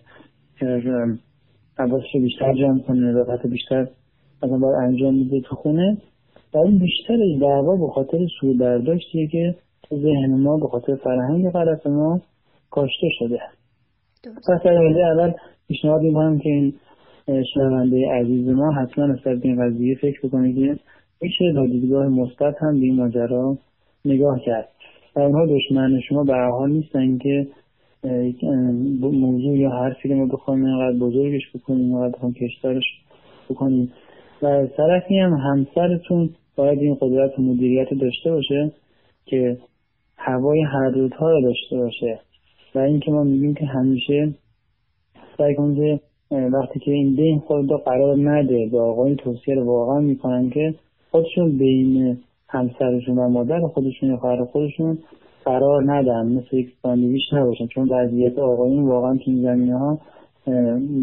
حواسش 1.79 2.15
رو 2.15 2.21
بیشتر 2.21 2.55
جمع 2.55 2.79
کنه 2.79 3.01
نظافت 3.01 3.47
بیشتر 3.47 3.89
مثلا 4.43 4.59
باید 4.59 4.75
انجام 4.75 5.15
میده 5.15 5.41
تو 5.41 5.57
خونه. 5.57 5.97
ولی 6.55 6.79
بیشتر 6.79 7.17
دعوا 7.41 7.77
به 7.77 7.89
خاطر 7.95 8.19
سوء 8.41 8.55
برداشتیه 8.55 9.27
که 9.27 9.55
تو 9.89 9.97
ذهن 9.97 10.41
ما 10.41 10.57
به 10.57 10.69
خاطر 10.69 10.95
فرهنگ 10.97 11.51
غلط 11.51 11.87
ما 11.87 12.21
کاشته 12.71 13.09
شده. 13.19 13.39
پس 14.25 14.63
در 14.65 14.73
اول 15.13 15.33
پیشنهاد 15.69 16.01
می‌کنم 16.01 16.39
که 16.39 16.49
این 16.49 16.75
شنونده 17.55 18.11
عزیز 18.11 18.49
ما 18.49 18.73
حتما 18.73 19.07
نسبت 19.07 19.39
به 19.39 19.49
این 19.49 19.67
قضیه 19.67 19.95
فکر 19.95 20.27
بکنه 20.27 20.53
که 20.53 20.79
میشه 21.23 21.53
با 21.57 21.67
دیدگاه 21.67 22.09
مثبت 22.09 22.55
هم 22.61 22.81
به 22.81 22.87
این 22.87 22.97
ماجرا 22.97 23.59
نگاه 24.05 24.41
کرد. 24.47 24.69
و 25.17 25.21
اونها 25.21 25.47
دشمن 25.47 26.01
شما 26.09 26.25
به 26.25 26.35
حال 26.35 26.71
نیستن 26.71 27.19
که 27.19 27.47
موضوع 29.03 29.57
یا 29.57 29.71
حرفی 29.71 30.09
که 30.09 30.15
ما 30.15 30.27
بخوایم 30.27 30.65
اینقدر 30.65 30.99
بزرگش 30.99 31.43
بکنیم 31.55 31.95
اینقدر 31.95 32.13
بخوایم 32.13 32.35
کشتارش 32.35 32.85
بکنیم. 33.51 33.93
و 34.43 34.67
طرفی 34.67 35.19
هم 35.19 35.33
همسرتون 35.33 36.31
باید 36.57 36.79
این 36.79 36.97
قدرت 37.01 37.39
مدیریت 37.39 37.89
داشته 38.01 38.31
باشه 38.31 38.73
که 39.25 39.59
هوای 40.27 40.63
هر 40.63 40.89
روزها 40.89 41.31
رو 41.31 41.43
داشته 41.43 41.77
باشه. 41.77 42.19
و 42.75 42.79
اینکه 42.79 43.11
ما 43.11 43.25
میگیم 43.25 43.55
که 43.55 43.67
همیشه 43.67 44.35
سعی 45.39 45.55
کنید 45.55 46.01
وقتی 46.31 46.81
که 46.81 46.91
این 46.91 47.15
دین 47.15 47.39
خود 47.39 47.71
قرار 47.85 48.17
نده 48.17 48.69
به 48.73 48.81
آقای 48.81 49.15
توصیه 49.17 49.55
رو 49.55 49.65
واقعا 49.65 50.01
می‌کنن 50.01 50.51
که 50.51 50.75
خودشون 51.11 51.59
بین 51.59 52.19
همسرشون 52.49 53.19
و 53.19 53.29
مادر 53.29 53.61
خودشون 53.61 54.09
یا 54.09 54.17
خواهر 54.17 54.45
خودشون 54.45 54.99
قرار 55.45 55.93
ندن 55.93 56.27
مثل 56.27 56.57
یک 56.57 56.73
ساندویچ 56.83 57.23
نباشن. 57.33 57.67
چون 57.67 57.89
وضعیت 57.89 58.39
آقایون 58.39 58.89
واقعا 58.89 59.17
تو 59.17 59.23
این 59.27 59.43
زمینه 59.43 59.79
ها 59.79 59.99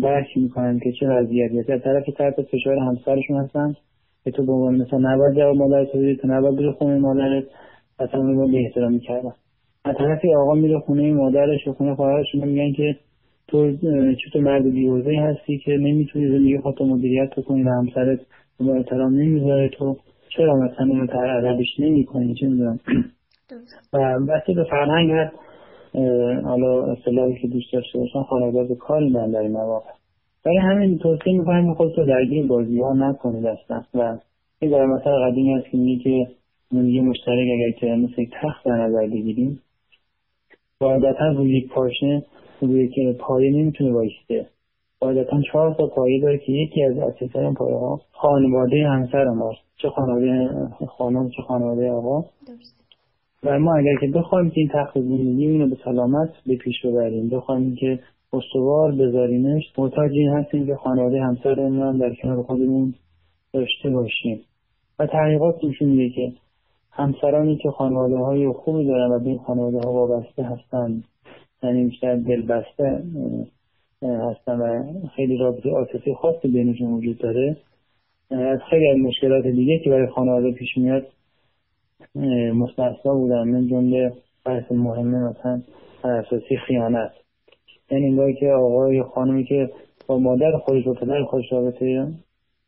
درک 0.02 0.28
می‌کنن 0.36 0.80
که 0.80 0.92
چه 1.00 1.08
وضعیتی 1.10 1.60
از 1.74 1.82
طرف 1.82 2.06
تحت 2.18 2.42
فشار 2.42 2.78
همسرشون 2.78 3.38
هستن 3.38 3.76
که 4.24 4.32
تو 4.32 4.46
به 4.46 4.52
عنوان 4.52 4.76
مثلا 4.76 5.00
نباید 5.00 5.36
جواب 5.36 5.56
مادر 5.56 5.86
تو 5.86 6.16
تو 6.16 6.28
نباید 6.28 6.56
بری 6.56 6.72
خونه 6.72 7.00
مادرت. 7.00 7.44
اصلا 8.04 8.22
رو 8.22 8.48
به 8.48 8.58
احترام 8.58 8.94
می‌کردن 8.94 9.32
از 9.86 9.96
طرفی 9.98 10.36
آقا 10.36 10.54
میره 10.54 10.80
خونه 10.80 11.14
مادرش 11.14 11.68
و 11.68 11.74
خونه 11.74 11.96
خواهرش 11.96 12.36
میگن 12.36 12.74
که 12.74 12.96
تو 13.48 13.78
چطور 14.26 14.42
مرد 14.42 14.72
بیوزه 14.72 15.12
هستی 15.20 15.58
که 15.58 15.72
نمی‌تونی 15.72 16.28
زندگی 16.28 16.58
خودت 16.58 16.82
مدیریت 16.82 17.34
کنی 17.48 17.64
و 17.64 17.70
همسرت 17.70 18.20
با 18.60 18.74
احترام 18.74 19.14
نمی‌ذاره. 19.14 19.70
تو 19.70 19.98
چرا 20.38 20.56
مثلا 20.56 20.86
اینو 20.86 21.06
عربش 21.12 21.80
نمی 21.80 22.06
کنی 22.06 22.34
چه 22.34 22.48
می‌دونم. 22.48 22.80
و 23.94 24.20
بسید 24.20 24.56
به 24.56 24.64
فرهنگ 24.64 25.12
هست. 25.12 25.36
حالا 26.44 26.92
اصطلاحی 26.92 27.40
که 27.42 27.48
دوست 27.48 27.74
داشته 27.74 28.00
باشن 28.00 28.24
خانواده 28.24 28.76
کار 28.76 29.04
من 29.04 29.32
در 29.32 29.40
این 29.40 29.52
مواقع 29.52 29.90
برای 30.46 30.58
همین 30.58 30.98
توصیه 30.98 31.34
می‌کنم 31.34 31.68
که 31.68 31.74
خودتو 31.74 32.06
درگیر 32.06 32.48
بازی 32.48 32.80
ها 32.80 32.94
نکنید 32.94 33.46
اصلا 33.46 33.84
و 33.94 34.18
این 34.60 34.72
در 34.72 34.86
مثلا 34.86 35.20
قدیمی 35.20 35.54
هست 35.54 35.66
که 35.72 35.78
میگه 35.78 36.04
که 36.04 36.28
یه 36.74 37.02
مشترک 37.02 37.48
اگر 37.54 37.72
که 37.80 37.86
مثل 37.86 38.22
یک 38.22 38.30
تخت 38.42 38.66
در 38.66 38.88
نظر 38.88 39.08
بگیریم 39.08 39.60
قاعدتا 40.80 41.32
روی 41.38 41.58
یک 41.58 41.70
پاشه 41.70 42.26
روی 42.62 42.88
که 42.88 43.16
پایه 43.20 43.52
نمی‌تونه 43.52 43.92
بایسته 43.92 44.48
قاعدتا 45.00 45.42
چهار 45.52 45.74
تا 45.74 45.88
پایه 45.88 46.22
داره 46.22 46.38
که 46.38 46.52
یکی 46.52 46.84
از 46.84 46.98
اساسای 46.98 47.54
پایه 47.54 47.76
ها 47.76 48.02
خانواده 48.12 48.88
همسر 48.88 49.26
ماست. 49.26 49.60
چه 49.78 49.90
خانواده 49.90 50.50
خانم 50.88 51.30
چه 51.30 51.42
خانواده 51.42 51.92
آقا. 51.92 52.26
و 53.44 53.60
ما 53.60 53.76
اگر 53.76 53.96
که 54.02 54.08
بخوایم 54.08 54.50
که 54.50 54.62
این 54.62 54.70
تخت 54.74 55.00
زندگی 55.00 55.48
اینو 55.48 55.68
به 55.70 55.78
سلامت 55.86 56.30
به 56.46 56.56
پیش 56.56 56.86
ببریم 56.86 57.30
بخوایم 57.30 57.76
که 57.76 58.00
استوار 58.34 58.92
بذاریمش 58.92 59.64
محتاج 59.78 60.12
این 60.12 60.30
هستیم 60.30 60.66
که 60.66 60.76
خانواده 60.76 61.22
همسرمون 61.22 61.82
هم 61.82 61.98
در 61.98 62.16
کنار 62.22 62.44
خودمون 62.44 62.94
داشته 63.54 63.90
باشیم. 63.90 64.40
و 65.00 65.08
تحقیقات 65.08 65.64
نشون 65.64 65.90
میده 65.90 66.16
که 66.16 66.34
همسرانی 66.96 67.58
که 67.58 67.70
خانواده 67.72 68.18
های 68.18 68.48
خوبی 68.48 68.88
دارن 68.88 69.12
و 69.12 69.20
به 69.20 69.30
این 69.30 69.40
خانواده 69.40 69.80
ها 69.80 69.94
وابسته 69.94 70.44
هستن 70.44 71.04
یعنی 71.64 71.86
بیشتر 71.86 72.16
دلبسته 72.16 73.04
هستن 74.02 74.60
و 74.60 74.84
خیلی 75.16 75.38
رابطه 75.38 75.70
عاطفی 75.70 76.14
خاصی 76.14 76.48
بینشون 76.48 76.94
وجود 76.94 77.18
داره. 77.18 77.58
از 78.32 78.60
خیلی 78.70 78.90
از 78.90 78.98
مشکلات 78.98 79.48
دیگه 79.48 79.80
که 79.84 79.90
برای 79.90 80.08
خانواده 80.08 80.52
پیش 80.52 80.78
میاد 80.78 81.08
مستثنا 82.54 83.14
بودن 83.14 83.44
من 83.44 83.68
جمله 83.68 84.14
بحث 84.46 84.72
مهمه 84.72 85.30
مثلا 85.30 85.62
اساسی 86.04 86.58
خیانت. 86.68 87.12
یعنی 87.92 88.06
انگاری 88.06 88.34
که 88.34 88.52
آقای 88.52 89.04
خانمی 89.04 89.44
که 89.44 89.70
با 90.08 90.20
مادر 90.20 90.52
خودش 90.58 90.88
و 90.88 90.94
پدر 90.94 91.24
خودش 91.24 91.52
رابطه 91.52 92.08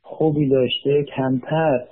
خوبی 0.01 0.49
داشته 0.49 1.03
کمتر 1.03 1.85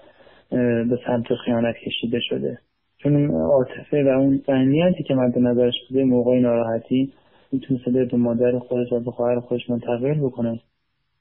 به 0.90 1.00
سمت 1.08 1.26
خیانت 1.46 1.76
کشیده 1.76 2.20
شده. 2.22 2.58
چون 2.98 3.32
عاطفه 3.32 4.04
و 4.04 4.08
اون 4.08 4.42
ذهنیتی 4.48 5.04
که 5.04 5.14
مد 5.14 5.40
نظرش 5.40 5.74
بوده 5.90 6.04
موقع 6.04 6.40
ناراحتی 6.40 7.12
می‌تونسته 7.52 7.92
به 7.92 8.18
مادر 8.18 8.60
خودش 8.60 8.92
و 8.92 9.00
به 9.00 9.12
خواهر 9.12 9.40
خودش 9.40 9.70
منتقل 9.70 10.14
بکنه. 10.14 10.60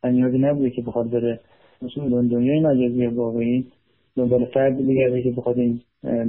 و 0.04 0.10
نیازی 0.10 0.38
نبوده 0.38 0.70
که 0.70 0.82
بخواد 0.82 1.10
بره 1.10 1.40
مثل 1.82 2.28
دنیای 2.28 2.60
مجازی 2.60 3.06
واقعی 3.06 3.66
دنبال 4.16 4.44
فرد 4.44 4.76
دیگه 4.76 5.22
که 5.22 5.30
بخواد 5.30 5.58
این 5.58 5.80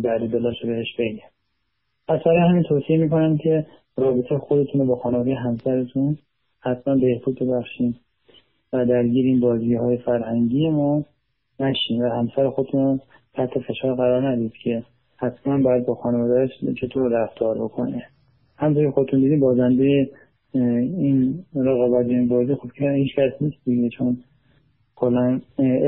درد 0.04 0.30
دلاش 0.30 0.66
بهش 0.66 0.96
بگه. 1.00 1.24
از 2.08 2.20
همین 2.50 2.64
توصیه 2.64 2.98
می‌کنم 2.98 3.38
که 3.38 3.66
رابطه 3.98 4.38
خودتون 4.38 4.82
رو 4.82 4.88
با 4.88 4.96
خانواده 4.96 5.36
همسرتون 5.36 6.18
حتما 6.60 6.96
بهبود 6.96 7.40
ببخشین 7.40 7.96
و 8.74 8.86
درگیر 8.86 9.26
این 9.26 9.40
بازی 9.40 9.76
های 9.76 9.98
فرهنگی 9.98 10.70
ما 10.70 11.06
نشین 11.60 12.02
و 12.02 12.10
همسر 12.10 12.50
خودتون 12.50 13.00
تحت 13.34 13.60
فشار 13.60 13.96
قرار 13.96 14.28
ندید 14.28 14.54
که 14.64 14.84
حتما 15.18 15.58
باید 15.58 15.86
با 15.86 15.96
خانوادهش 15.96 16.50
چطور 16.82 17.12
رفتار 17.12 17.58
بکنه. 17.58 18.04
همطوری 18.58 18.90
خودتون 18.90 19.20
دیدین 19.20 19.40
بازنده 19.40 20.10
این 20.54 21.46
رقابت 21.56 22.06
این 22.06 22.28
بازی 22.28 22.56
خب 22.56 22.72
که 22.72 22.92
هیچ 22.92 23.16
کس 23.16 23.42
نیست 23.42 23.58
دیگه 23.66 23.90
چون 23.90 24.18
کلا 24.96 25.42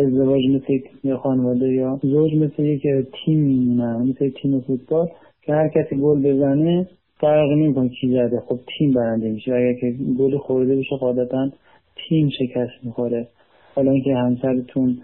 ازدواج 0.06 0.42
مثل 0.50 0.74
یک 0.74 1.14
خانواده 1.24 1.74
یا 1.74 2.00
زوج 2.04 2.34
مثل 2.34 2.64
یک 2.64 2.82
تیم 3.26 3.40
میمونن 3.40 4.08
مثل 4.10 4.30
تیم 4.42 4.60
فوتبال 4.60 5.08
که 5.42 5.54
هر 5.54 5.68
کسی 5.68 5.96
گل 5.96 6.20
بزنه 6.20 6.88
فرق 7.20 7.52
نمی‌کنه 7.52 7.90
کی 7.90 8.08
زده. 8.08 8.40
خب 8.40 8.60
تیم 8.78 8.94
برنده 8.94 9.30
میشه. 9.30 9.54
اگر 9.54 9.74
که 9.74 9.96
گل 10.20 10.38
خورده 10.38 10.76
بشه 10.76 10.96
قاعدتا 10.96 11.50
تیم 11.96 12.30
شکست 12.30 12.84
می‌خوره. 12.84 13.28
حالا 13.76 13.92
اینکه 13.92 14.16
همسرتون 14.16 14.98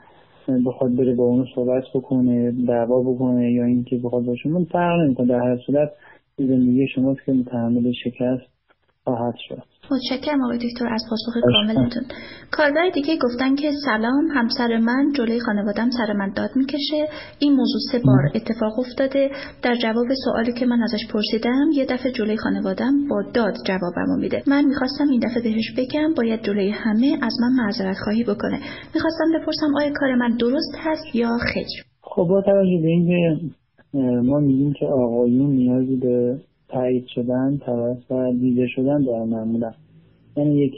بخواد 0.59 0.95
بره 0.95 1.15
با 1.15 1.23
اونو 1.23 1.45
صحبت 1.55 1.83
بکنه 1.93 2.51
دعوا 2.51 3.01
بکنه 3.01 3.51
یا 3.51 3.65
اینکه 3.65 3.97
بخواد 3.97 4.25
با 4.25 4.35
شما 4.35 4.65
فرق 4.71 4.99
نمی‌کنه. 4.99 5.27
در 5.27 5.39
هر 5.39 5.57
صورت 5.57 5.91
زندگی 6.37 6.87
شماست 6.87 7.25
که 7.25 7.33
متحمل 7.33 7.91
شکست. 7.91 8.50
خواهد 9.03 9.35
شد. 9.47 9.63
متشکرم 9.91 10.43
آقای 10.43 10.57
دکتر 10.57 10.93
از 10.93 11.03
پاسخ 11.09 11.33
کاملتون. 11.53 12.03
کاربر 12.51 12.89
دیگه 12.93 13.17
گفتن 13.17 13.55
که 13.55 13.71
سلام 13.85 14.27
همسر 14.35 14.77
من 14.77 15.11
جلوی 15.15 15.39
خانوادم 15.39 15.89
سر 15.89 16.13
من 16.13 16.33
داد 16.35 16.49
می‌کشه. 16.55 17.07
این 17.39 17.53
موضوع 17.53 17.81
سه 17.91 17.99
بار 18.05 18.31
اتفاق 18.35 18.79
افتاده. 18.79 19.29
در 19.63 19.75
جواب 19.75 20.07
سوالی 20.25 20.53
که 20.53 20.65
من 20.65 20.83
ازش 20.83 21.07
پرسیدم 21.13 21.65
یه 21.73 21.85
دفعه 21.85 22.11
جلوی 22.11 22.37
خانوادم 22.37 23.07
با 23.09 23.23
داد 23.33 23.53
جوابمو 23.67 24.17
میده. 24.19 24.43
من 24.47 24.65
می‌خواستم 24.65 25.09
این 25.11 25.19
دفعه 25.19 25.43
بهش 25.43 25.71
بگم 25.77 26.13
باید 26.17 26.43
جلوی 26.43 26.69
همه 26.69 27.17
از 27.21 27.33
من 27.41 27.63
معذرت 27.63 27.97
خواهی 28.03 28.23
بکنه. 28.23 28.59
می‌خواستم 28.95 29.25
بپرسم 29.35 29.75
آیا 29.77 29.91
کار 29.95 30.15
من 30.15 30.37
درست 30.37 30.75
هست 30.77 31.15
یا 31.15 31.37
خیر؟ 31.53 31.67
خب 32.01 32.25
با 32.29 32.41
توجه 32.41 32.81
به 32.81 32.87
اینکه 32.87 33.45
ما 34.23 34.39
میگیم 34.39 34.73
که 34.73 34.85
آقایون 34.85 35.49
نیازی 35.51 35.95
به 35.95 36.39
تایید 36.71 37.05
شدن 37.07 37.59
و 38.09 38.31
دیده 38.31 38.67
شدن 38.67 39.03
دارن 39.03 39.29
معمولا. 39.29 39.71
یعنی 40.37 40.55
یک 40.55 40.73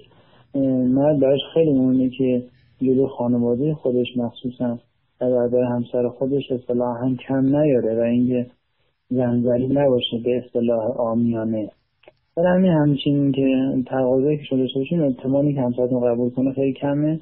مرد 0.86 1.20
براش 1.20 1.40
خیلی 1.54 1.72
مهمه 1.72 2.10
که 2.10 2.44
جلو 2.82 3.08
خانواده 3.08 3.74
خودش 3.74 4.18
مخصوصا 4.18 4.80
و 5.22 5.50
برای 5.50 5.66
همسر 5.66 6.08
خودش 6.08 6.52
اصطلاحا 6.52 7.16
کم 7.28 7.56
نیاره 7.56 8.00
و 8.00 8.02
اینکه 8.02 8.46
زنزری 9.10 9.68
نباشه 9.68 10.18
به 10.24 10.44
اصطلاح 10.46 11.00
آمیانه. 11.00 11.70
برای 12.36 12.58
همین 12.58 12.72
همچنین 12.72 13.32
که 13.32 13.74
تقاضایی 13.88 14.38
که 14.38 14.44
شده 14.44 14.68
باشین 14.76 15.02
احتمالی 15.02 15.54
که 15.54 15.62
همسرتون 15.62 16.14
قبول 16.14 16.30
کنه 16.30 16.54
خیلی 16.54 16.74
کمه. 16.74 17.20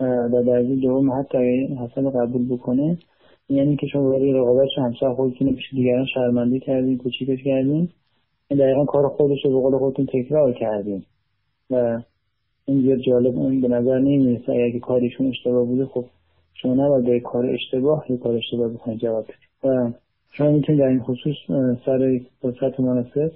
و 0.00 0.42
درجه 0.46 0.76
دوم 0.76 1.12
حتی 1.12 1.38
اگه 1.38 2.10
قبول 2.10 2.48
بکنه 2.48 2.98
یعنی 3.50 3.76
که 3.76 3.86
شما 3.86 4.10
برای 4.10 4.32
رقابت 4.32 4.68
همسر 4.76 5.14
خودتون 5.14 5.54
پیش 5.54 5.64
دیگران 5.74 6.06
شرمنده 6.14 6.58
کردین 6.58 6.98
کوچیکش 6.98 7.42
کردین. 7.44 7.88
این 8.48 8.60
دقیقا 8.60 8.84
کار 8.84 9.08
خودش 9.08 9.44
رو 9.44 9.50
به 9.50 9.60
قول 9.60 9.78
خودتون 9.78 10.06
تکرار 10.06 10.52
کردین. 10.52 11.02
و 11.70 12.02
این 12.64 12.80
یه 12.80 12.96
جالب 12.96 13.38
اون 13.38 13.60
به 13.60 13.68
نظر 13.68 13.98
نمی‌رسه. 13.98 14.52
اگر 14.52 14.70
که 14.70 14.78
کاریشون 14.78 15.26
اشتباه 15.26 15.64
بوده 15.64 15.86
خب 15.86 16.04
شما 16.54 16.74
نباید 16.74 17.04
به 17.04 17.20
کار 17.20 17.46
اشتباه 17.46 18.04
یه 18.08 18.16
کار 18.16 18.34
اشتباه 18.34 18.68
بکنید 18.68 18.98
جواب 18.98 19.26
و 19.64 19.90
شما 20.32 20.50
می‌تونید 20.50 20.80
در 20.80 20.88
این 20.88 21.00
خصوص 21.00 21.36
سر 21.86 22.20
فرصت 22.42 22.80
مناسب 22.80 23.32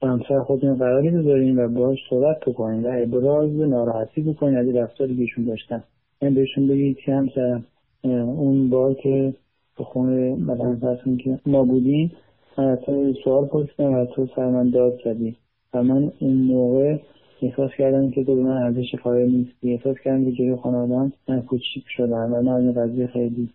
با 0.00 0.08
همسر 0.08 0.40
خودتون 0.40 0.74
قراری 0.74 1.10
بذارین 1.10 1.58
و 1.58 1.68
باهاش 1.68 1.98
صحبت 2.10 2.40
بکنین 2.46 2.86
و 2.86 2.90
ابراز 3.02 3.50
ناراحتی 3.50 4.22
بکنین 4.22 4.56
از 4.56 4.68
رفتاری 4.68 5.16
که 5.16 5.20
ایشون 5.20 5.44
داشتن. 5.44 5.84
یعنی 6.22 6.34
بهشون 6.34 6.66
بگید 6.66 6.98
که 6.98 7.12
همسر 7.12 7.60
اون 8.04 8.70
بار 8.70 8.94
که 8.94 9.34
به 9.78 9.84
خونه 9.84 10.36
مثلا 10.36 10.76
فرسون 10.80 11.16
که 11.16 11.38
ما 11.46 11.64
بودیم 11.64 12.12
تو 12.56 13.12
سوال 13.24 13.46
پرسیدم 13.46 13.92
و 13.92 14.04
تو 14.04 14.26
سر 14.36 14.46
من 14.46 14.70
داد 14.70 15.00
زدی. 15.04 15.36
و 15.74 15.82
من 15.82 16.12
اون 16.20 16.32
موقع 16.32 16.98
احساس 17.42 17.70
کردم 17.78 18.10
که 18.10 18.24
تو 18.24 18.34
به 18.34 18.42
من 18.42 18.62
ارزش 18.62 18.94
قائل 19.02 19.30
نیستی. 19.30 19.72
احساس 19.72 19.96
کردم 20.04 20.24
که 20.24 20.32
جلوی 20.32 20.56
خانوادم 20.56 21.12
من 21.28 21.42
کوچیک 21.42 21.84
شدم 21.96 22.32
و 22.32 22.42
من 22.42 22.52
این 22.52 22.72
قضیه 22.72 23.06
خیلی 23.06 23.48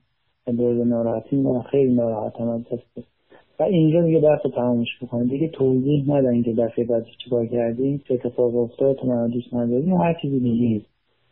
دورد 0.51 0.88
ناراحتی 0.88 1.36
و 1.36 1.62
خیلی 1.62 1.94
ناراحتم 1.94 2.48
از 2.48 2.62
دسته 2.62 3.03
و 3.60 3.63
اینجا 3.63 4.01
دیگه 4.01 4.20
بحث 4.20 4.39
رو 4.44 4.51
تمامش 4.51 4.88
بکنیم 5.01 5.27
دیگه 5.27 5.48
توضیح 5.48 6.03
ندن 6.08 6.42
که 6.42 6.53
دفعه 6.53 6.86
بعد 6.86 7.06
چیکار 7.24 7.46
کردی 7.46 8.01
چه 8.08 8.13
اتفاق 8.13 8.56
افتاد 8.56 8.96
تو 8.96 9.08
من 9.08 9.27
دوست 9.27 9.53
نداری 9.53 9.89
هر 9.89 10.18
چیزی 10.22 10.39
دیگه 10.39 10.82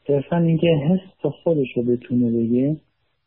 صرفا 0.07 0.37
اینکه 0.37 0.67
حس 0.67 1.31
خودش 1.43 1.67
رو 1.75 1.83
بتونه 1.83 2.31
بگه 2.31 2.75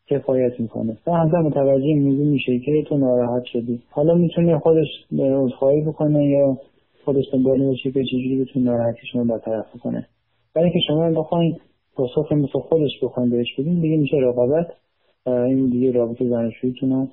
کفایت 0.07 0.59
می‌کنه. 0.59 0.97
و 1.07 1.11
همزه 1.11 1.37
متوجه 1.37 1.95
موضوع 1.95 2.27
میشه 2.27 2.59
که 2.59 2.83
تو 2.87 2.97
ناراحت 2.97 3.43
شدی. 3.45 3.81
حالا 3.89 4.15
می‌تونه 4.15 4.59
خودش 4.59 4.87
عذرخواهی 5.19 5.81
بکنه 5.81 6.25
یا 6.29 6.57
خودش 7.05 7.25
دنبال 7.33 7.65
باشه 7.65 7.91
که 7.91 8.03
چجوری 8.03 8.45
بتونه 8.45 8.65
ناراحتیشون 8.65 9.21
رو 9.21 9.27
برطرف 9.27 9.65
کنه 9.83 10.07
برای 10.55 10.71
که 10.71 10.79
شما 10.87 11.11
بخواین 11.11 11.57
پاسخ 11.95 12.31
مثل 12.31 12.59
خودش 12.59 12.91
بخواین 13.03 13.29
بهش 13.29 13.47
بدین 13.59 13.81
دیگه 13.81 13.97
میشه 13.97 14.17
رقابت. 14.17 14.67
این 15.25 15.69
دیگه 15.69 15.91
رابطه 15.91 16.29
زناشوییتون 16.29 16.89
رو 16.89 17.07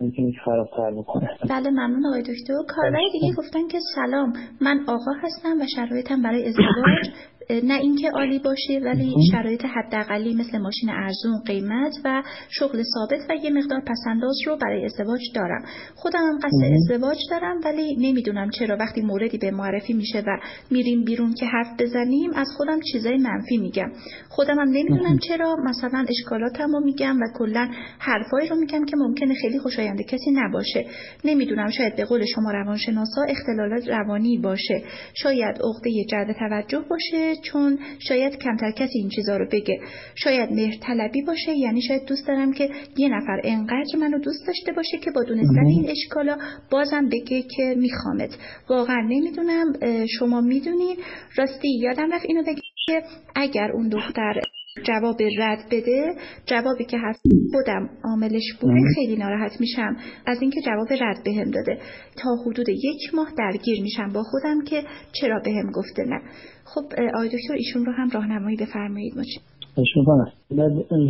ممکنه 0.00 0.32
خرابتر 0.44 0.90
بکنه. 0.90 1.28
بله 1.50 1.70
ممنون 1.70 2.06
آقای 2.06 2.22
دکتر. 2.22 2.54
کاربر 2.68 2.98
دیگه 3.12 3.34
گفتن 3.38 3.68
که 3.68 3.78
سلام 3.94 4.32
من 4.60 4.80
آقا 4.88 5.12
هستم 5.22 5.60
و 5.60 5.64
شرایطم 5.76 6.22
برای 6.22 6.44
ازدواج 6.46 7.06
نه 7.50 7.74
اینکه 7.74 8.10
عالی 8.10 8.38
باشه 8.38 8.80
ولی 8.84 9.14
شرایط 9.32 9.64
حداقلی 9.64 10.34
مثل 10.34 10.58
ماشین 10.58 10.90
ارزون 10.90 11.40
قیمت 11.46 11.92
و 12.04 12.22
شغل 12.48 12.82
ثابت 12.94 13.20
و 13.30 13.34
یه 13.44 13.50
مقدار 13.50 13.80
پسنداز 13.80 14.36
رو 14.46 14.56
برای 14.56 14.84
ازدواج 14.84 15.20
دارم. 15.34 15.64
خودم 15.94 16.18
هم 16.18 16.38
قصد 16.38 16.72
ازدواج 16.74 17.16
دارم 17.30 17.60
ولی 17.64 17.96
نمی‌دونم 18.00 18.50
چرا 18.50 18.76
وقتی 18.76 19.00
موردی 19.00 19.38
به 19.38 19.50
معرفی 19.50 19.92
میشه 19.92 20.18
و 20.18 20.38
میریم 20.70 21.04
بیرون 21.04 21.34
که 21.34 21.46
حرف 21.46 21.80
بزنیم 21.80 22.30
از 22.34 22.48
خودم 22.56 22.80
چیزای 22.92 23.16
منفی 23.16 23.56
میگم. 23.56 23.92
خودم 24.28 24.58
هم 24.58 24.68
نمی‌دونم 24.68 25.18
چرا 25.18 25.56
مثلا 25.64 26.06
اشکالاتم 26.08 26.72
رو 26.72 26.80
میگم 26.84 27.16
و 27.16 27.38
کلا 27.38 27.68
حرفایی 27.98 28.48
رو 28.48 28.56
میگم 28.56 28.84
که 28.84 28.96
ممکنه 28.96 29.34
خیلی 29.34 29.58
خوشایند 29.58 30.02
کسی 30.02 30.30
نباشه. 30.32 30.86
نمی‌دونم 31.24 31.70
شاید 31.70 31.96
به 31.96 32.04
قول 32.04 32.24
شما 32.34 32.50
روانشناسا 32.50 33.22
اختلالات 33.28 33.88
روانی 33.88 34.38
باشه. 34.38 34.82
شاید 35.14 35.56
عقده 35.62 35.90
جلب 36.10 36.32
توجه 36.32 36.84
باشه. 36.90 37.35
چون 37.42 37.78
شاید 37.98 38.38
کمتر 38.38 38.70
کسی 38.70 38.98
این 38.98 39.08
چیزا 39.08 39.36
رو 39.36 39.46
بگه. 39.52 39.80
شاید 40.14 40.52
مهرطلبی 40.52 41.22
باشه 41.22 41.52
یعنی 41.52 41.82
شاید 41.82 42.04
دوست 42.04 42.26
دارم 42.26 42.52
که 42.52 42.70
یه 42.96 43.08
نفر 43.08 43.40
انقدر 43.44 43.98
منو 43.98 44.18
دوست 44.18 44.46
داشته 44.46 44.72
باشه 44.72 44.98
که 44.98 45.10
با 45.10 45.22
دونستن 45.22 45.66
این 45.66 45.90
اشکالا 45.90 46.38
بازم 46.70 47.08
بگه 47.08 47.42
که 47.42 47.74
میخوامت. 47.76 48.30
واقعا 48.68 49.00
نمی‌دونم 49.00 49.72
شما 50.18 50.40
می‌دونید 50.40 50.98
راستی 51.36 51.78
یادم 51.78 52.12
رفت 52.12 52.24
اینو 52.28 52.42
بگه 52.42 52.62
که 52.86 53.02
اگر 53.34 53.70
اون 53.72 53.88
دختر 53.88 54.40
جواب 54.84 55.16
رد 55.38 55.58
بده. 55.70 56.14
جوابی 56.46 56.84
که 56.84 56.98
هست 57.00 57.22
خودم 57.52 57.88
عاملش 58.04 58.52
بوده 58.60 58.74
خیلی 58.94 59.16
ناراحت 59.16 59.60
میشم 59.60 59.96
از 60.26 60.38
اینکه 60.40 60.60
جواب 60.60 60.86
رد 61.00 61.24
بهم 61.24 61.50
داده. 61.50 61.78
تا 62.22 62.36
حدود 62.46 62.68
یک 62.68 63.14
ماه 63.14 63.28
درگیر 63.38 63.82
میشم 63.82 64.12
با 64.12 64.22
خودم 64.22 64.64
که 64.64 64.82
چرا 65.20 65.40
بهم 65.44 65.70
گفته 65.70 66.04
نه. 66.04 66.20
خب 66.64 66.84
آقای 67.14 67.28
دکتر 67.28 67.54
ایشون 67.54 67.84
رو 67.84 67.92
هم 67.92 68.10
راهنمایی 68.10 68.56
بفرمایید. 68.56 69.14
ما 69.16 69.22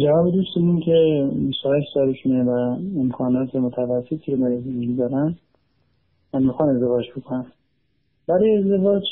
جواب 0.02 0.32
دوستمون 0.32 0.80
که 0.80 1.28
28 1.46 1.86
سالشونه 1.94 2.44
و 2.44 2.50
امکانات 3.00 3.54
متوسطی 3.54 4.32
رو 4.32 4.36
برای 4.36 4.60
زندگی 4.60 4.96
دارن 4.96 5.34
من 6.34 6.42
می‌خوان 6.42 6.68
ازدواج 6.68 7.04
بکنم. 7.16 7.46
برای 8.28 8.56
ازدواج 8.58 9.02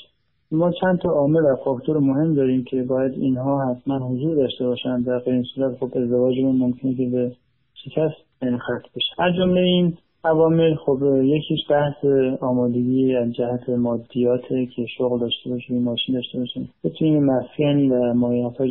ما 0.54 0.72
چند 0.80 0.98
تا 0.98 1.08
عامل 1.08 1.40
و 1.40 1.56
فاکتور 1.64 1.98
مهم 1.98 2.34
داریم 2.34 2.64
که 2.64 2.82
باید 2.82 3.12
اینها 3.12 3.70
حتما 3.70 3.98
حضور 3.98 4.36
داشته 4.36 4.66
باشن 4.66 5.00
در 5.00 5.18
غیر 5.18 5.34
این 5.34 5.44
صورت 5.54 5.76
خب 5.78 5.98
ازدواجمون 5.98 6.56
ممکنه 6.56 6.94
که 6.94 7.06
به 7.06 7.32
شکست 7.74 8.16
ختم 8.42 8.88
بشه. 8.96 9.22
از 9.22 9.34
جمله 9.34 9.60
این 9.60 9.96
عوامل 10.24 10.74
خب 10.74 10.98
یکیش 11.22 11.60
بحث 11.70 12.04
آمادگی 12.40 13.16
از 13.16 13.32
جهت 13.32 13.68
مادیاته 13.68 14.66
که 14.66 14.86
شغل 14.98 15.18
داشته 15.18 15.50
باشیم 15.50 15.82
ماشین 15.82 16.14
داشته 16.14 16.38
باشیم 16.38 16.70
بتونیم 16.84 17.24
مسکن 17.24 17.92
و 17.92 18.14
مایحتاج 18.14 18.70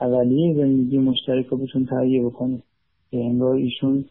اولیه 0.00 0.54
زندگی 0.54 0.98
مشترک 0.98 1.46
رو 1.46 1.56
بتون 1.56 1.86
تهیه 1.86 2.22
بکنیم. 2.22 2.62
که 3.10 3.18
انگار 3.18 3.54
ایشون 3.54 4.04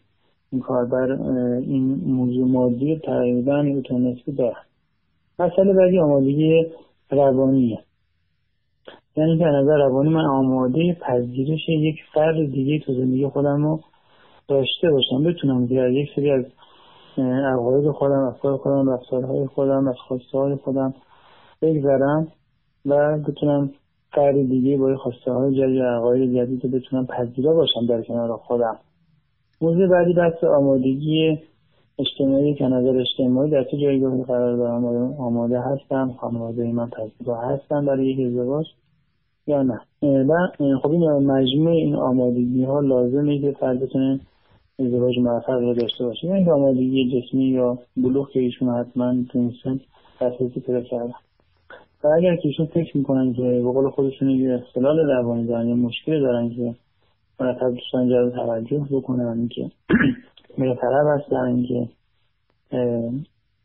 این 0.52 0.60
کاربر 0.60 1.12
این 1.60 2.00
موضوع 2.06 2.48
مادی 2.48 2.98
تقریبا 3.04 3.64
اتونستی 3.76 4.32
داره 4.32 4.56
مسئله 5.38 5.72
بعدی 5.72 5.98
آمادگی 5.98 6.66
روانیه 7.10 7.78
یعنی 9.16 9.38
که 9.38 9.44
نظر 9.44 9.76
روانی 9.76 10.08
من 10.08 10.24
آماده 10.24 10.96
پذیرش 11.00 11.68
یک 11.68 11.96
فرد 12.14 12.52
دیگه 12.52 12.78
تو 12.78 12.94
زندگی 12.94 13.26
خودم 13.26 13.62
رو 13.64 13.80
داشته 14.48 14.90
باشم. 14.90 15.24
بتونم 15.24 15.66
در 15.66 15.90
یک 15.90 16.08
سری 16.14 16.30
از 16.30 16.44
عقاید 17.54 17.90
خودم 17.90 18.20
افکار 18.20 18.56
خودم 18.56 18.90
رفتارهای 18.90 19.46
خودم 19.46 19.88
از 19.88 19.96
خواسته 20.08 20.38
های 20.38 20.56
خودم 20.56 20.94
بگذرم 21.62 22.28
و 22.86 23.18
بتونم 23.18 23.70
فرد 24.12 24.34
دیگه 24.34 24.76
با 24.78 24.96
خواسته 24.96 25.32
های 25.32 25.54
جدید 25.54 25.82
عقاید 25.82 26.36
جدید 26.36 26.74
بتونم 26.74 27.06
پذیرا 27.06 27.54
باشم 27.54 27.86
در 27.88 28.02
کنار 28.02 28.36
خودم. 28.36 28.78
موضوع 29.60 29.88
بعدی 29.88 30.12
بحث 30.12 30.44
آمادگی 30.44 31.38
اجتماعی 31.98 32.54
که 32.54 32.64
نظر 32.64 33.00
اجتماعی 33.00 33.50
در 33.50 33.64
چه 33.64 33.76
جایگاهی 33.78 34.22
قرار 34.22 34.56
دارم؟ 34.56 34.84
آماده 35.18 35.60
هستم 35.60 36.14
خانواده 36.20 36.72
من 36.72 36.90
پذیرا 36.90 37.36
هستم 37.36 37.86
برای 37.86 38.06
یک 38.06 38.26
ازدواج 38.26 38.66
یا 39.46 39.62
نه؟ 39.62 39.80
و 40.02 40.34
خب 40.82 40.90
این 40.90 41.10
مجموع 41.10 41.72
این 41.72 41.94
آمادگی 41.94 42.64
ها 42.64 42.80
لازمه 42.80 43.38
که 43.38 43.52
فرد 43.60 43.80
بتونه 43.80 44.20
ازدواج 44.78 45.18
موفق 45.18 45.60
رو 45.60 45.74
داشته 45.74 46.04
باشه. 46.04 46.26
یعنی 46.26 46.50
آمادگی 46.50 47.22
جسمی 47.22 47.44
یا 47.44 47.78
بلوغ 47.96 48.30
که 48.30 48.40
ایشون 48.40 48.68
حتما 48.68 49.14
تونستن 49.32 49.80
دسترسی 50.20 50.60
پیدا 50.60 50.80
کردن. 50.80 51.14
و 52.04 52.08
اگر 52.18 52.36
که 52.36 52.48
ایشون 52.48 52.66
فکر 52.66 52.96
می‌کنن 52.96 53.32
که 53.32 53.42
به 53.42 53.62
قول 53.72 53.90
خودشون 53.90 54.30
یه 54.30 54.54
اختلال 54.54 54.98
روانی 54.98 55.46
دارن 55.46 55.68
یا 55.68 55.74
مشکل 55.74 56.20
دارن 56.20 56.50
که 56.50 56.74
مرتب 57.40 57.74
دوستان 57.74 58.08
جلب 58.08 58.30
توجه 58.30 58.86
بکنن 58.90 59.48
که 59.48 59.70
میره 60.58 60.74
طرف 60.74 61.06
هستن 61.20 61.36
اینکه 61.36 61.88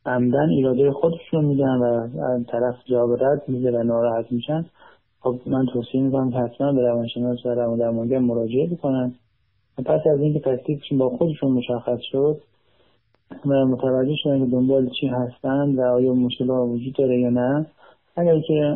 عمدن 0.06 0.50
ایراده 0.50 0.92
خودشون 0.92 1.46
میدن 1.46 1.78
و 1.78 2.08
طرف 2.44 2.76
جواب 2.86 3.24
رد 3.24 3.42
میده 3.48 3.80
و 3.80 3.84
ناراحت 3.84 4.32
میشن. 4.32 4.66
خب 5.20 5.36
من 5.46 5.66
توصیه 5.74 6.02
می‌کنم 6.02 6.32
که 6.32 6.38
حتما 6.38 6.74
به 6.74 6.82
روانشناس 6.82 7.46
و 7.46 7.50
روان 7.50 7.80
درمانگر 7.80 8.20
مراجعه 8.20 8.68
بکنن. 8.68 9.16
و 9.78 9.82
پس 9.82 10.02
از 10.14 10.20
اینکه 10.20 10.40
تکلیفشون 10.40 10.98
با 10.98 11.10
خودشون 11.10 11.52
مشخص 11.52 12.00
شد 12.12 12.42
و 13.46 13.66
متوجه 13.66 14.16
شدن 14.24 14.46
که 14.46 14.52
دنبال 14.52 14.90
چی 15.00 15.08
هستن 15.08 15.76
و 15.76 15.82
آیا 15.82 16.14
مشکل 16.14 16.50
ها 16.50 16.68
وجود 16.68 16.94
داره 16.94 17.20
یا 17.20 17.30
نه 17.30 17.66
اگر 18.16 18.40
که 18.40 18.76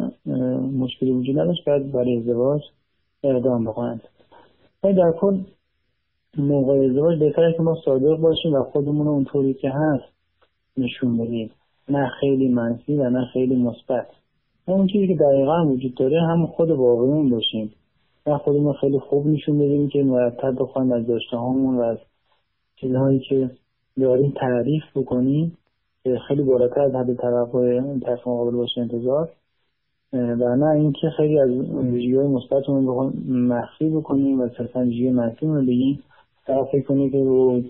مشکلی 0.80 1.12
وجود 1.12 1.40
نداشت 1.40 1.66
باید 1.66 1.92
برای 1.92 2.18
ازدواج 2.18 2.62
اقدام 3.24 3.66
بکنند. 3.66 4.02
در 4.84 5.14
کل 5.20 5.38
موقع 6.38 6.86
ازدواج 6.86 7.20
بهتره 7.20 7.54
که 7.58 7.64
ما 7.64 7.76
صادق 7.86 8.18
باشیم 8.18 8.54
و 8.54 8.64
خودمون 8.64 9.06
رو 9.06 9.12
اونطوری 9.12 9.54
که 9.54 9.70
هست 9.70 10.14
نشون 10.78 11.18
بدیم. 11.18 11.52
نه 11.90 12.10
خیلی 12.20 12.50
منفی 12.50 12.96
و 12.98 13.10
نه 13.10 13.26
خیلی 13.34 13.56
مثبت. 13.56 14.08
اون 14.66 14.88
چیزی 14.88 15.08
که 15.08 15.16
دقیقا 15.16 15.66
وجود 15.68 15.96
داره 15.96 16.22
هم 16.22 16.46
خود 16.46 16.72
واقعیمون 16.72 17.30
باشیم. 17.30 17.74
نه 18.28 18.38
خودمون 18.38 18.74
خیلی 18.74 19.00
خوب 19.00 19.28
نشون 19.28 19.60
بدیم 19.60 19.90
که 19.90 20.04
مرتب 20.04 20.56
بخوایم 20.60 20.92
از 20.92 21.08
داشته 21.08 21.38
و 21.38 21.82
از 21.82 21.98
چیزهایی 22.76 23.20
که 23.20 23.50
داریم 24.00 24.34
تعریف 24.40 24.84
بکنیم 24.96 25.58
خیلی 26.28 26.44
بالاتر 26.44 26.82
از 26.82 26.96
حد 26.96 27.14
توقع 27.14 27.82
طرف 28.00 28.28
مقابل 28.28 28.56
باشه 28.56 28.82
انتظار. 28.82 29.30
و 30.14 30.56
نه 30.56 30.70
اینکه 30.70 31.10
خیلی 31.18 31.40
از 31.40 31.50
ویژگی 31.50 32.16
های 32.16 32.28
مثبت 32.28 32.64
رو 32.68 33.12
مخفی 33.28 33.90
بکنیم 33.90 34.42
و 34.42 34.50
صرفا 34.58 34.80
ویژگی 34.80 35.10
منفی 35.10 35.46
رو 35.46 35.62
بگیم. 35.62 36.04
طرف 36.52 36.68
فکر 36.72 37.10
که 37.10 37.18
رو 37.18 37.62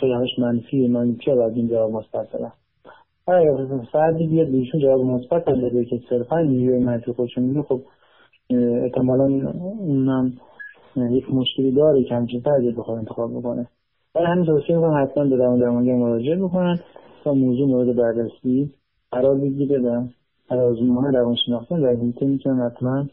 خیلی 0.00 0.12
همش 0.12 0.38
منفی 0.38 0.88
من 0.88 1.16
چرا 1.24 1.36
باید 1.36 1.56
این 1.56 1.68
جواب 1.68 1.90
مثبت 1.92 2.36
بدم؟ 2.36 2.52
اگر 3.28 3.66
فردی 3.92 4.26
بیاد 4.26 4.48
بهشون 4.48 4.80
جواب 4.80 5.00
مثبت 5.00 5.44
بده 5.44 5.84
که 5.84 6.00
صرفا 6.08 6.36
ویژگی 6.36 6.84
منفی 6.84 7.12
خودشون 7.12 7.44
میگه. 7.44 7.62
خب 7.62 7.80
احتمالا 8.50 9.24
اونم 9.78 10.32
یک 10.96 11.34
مشکلی 11.34 11.72
داره 11.72 12.04
که 12.04 12.14
همچین 12.14 12.40
فردی 12.40 12.70
بخواد 12.70 12.98
انتخاب 12.98 13.38
بکنه. 13.38 13.66
برای 14.14 14.26
همین 14.26 14.44
توصیه 14.44 14.76
می‌کنم 14.76 15.02
حتما 15.02 15.24
به 15.24 15.36
روان 15.36 15.58
درمانگر 15.58 15.94
مراجعه 15.94 16.36
بکنن 16.36 16.78
تا 17.24 17.34
موضوع 17.34 17.68
مورد 17.68 17.96
بررسی 17.96 18.70
قرار 19.10 19.34
بگیره 19.34 19.78
و 19.78 20.04
از 20.50 20.58
آزمون 20.58 21.14
روانشناختی 21.14 21.74
در 21.74 21.86
این 21.86 22.14
می‌تونن 22.20 22.70
حتما 22.70 23.04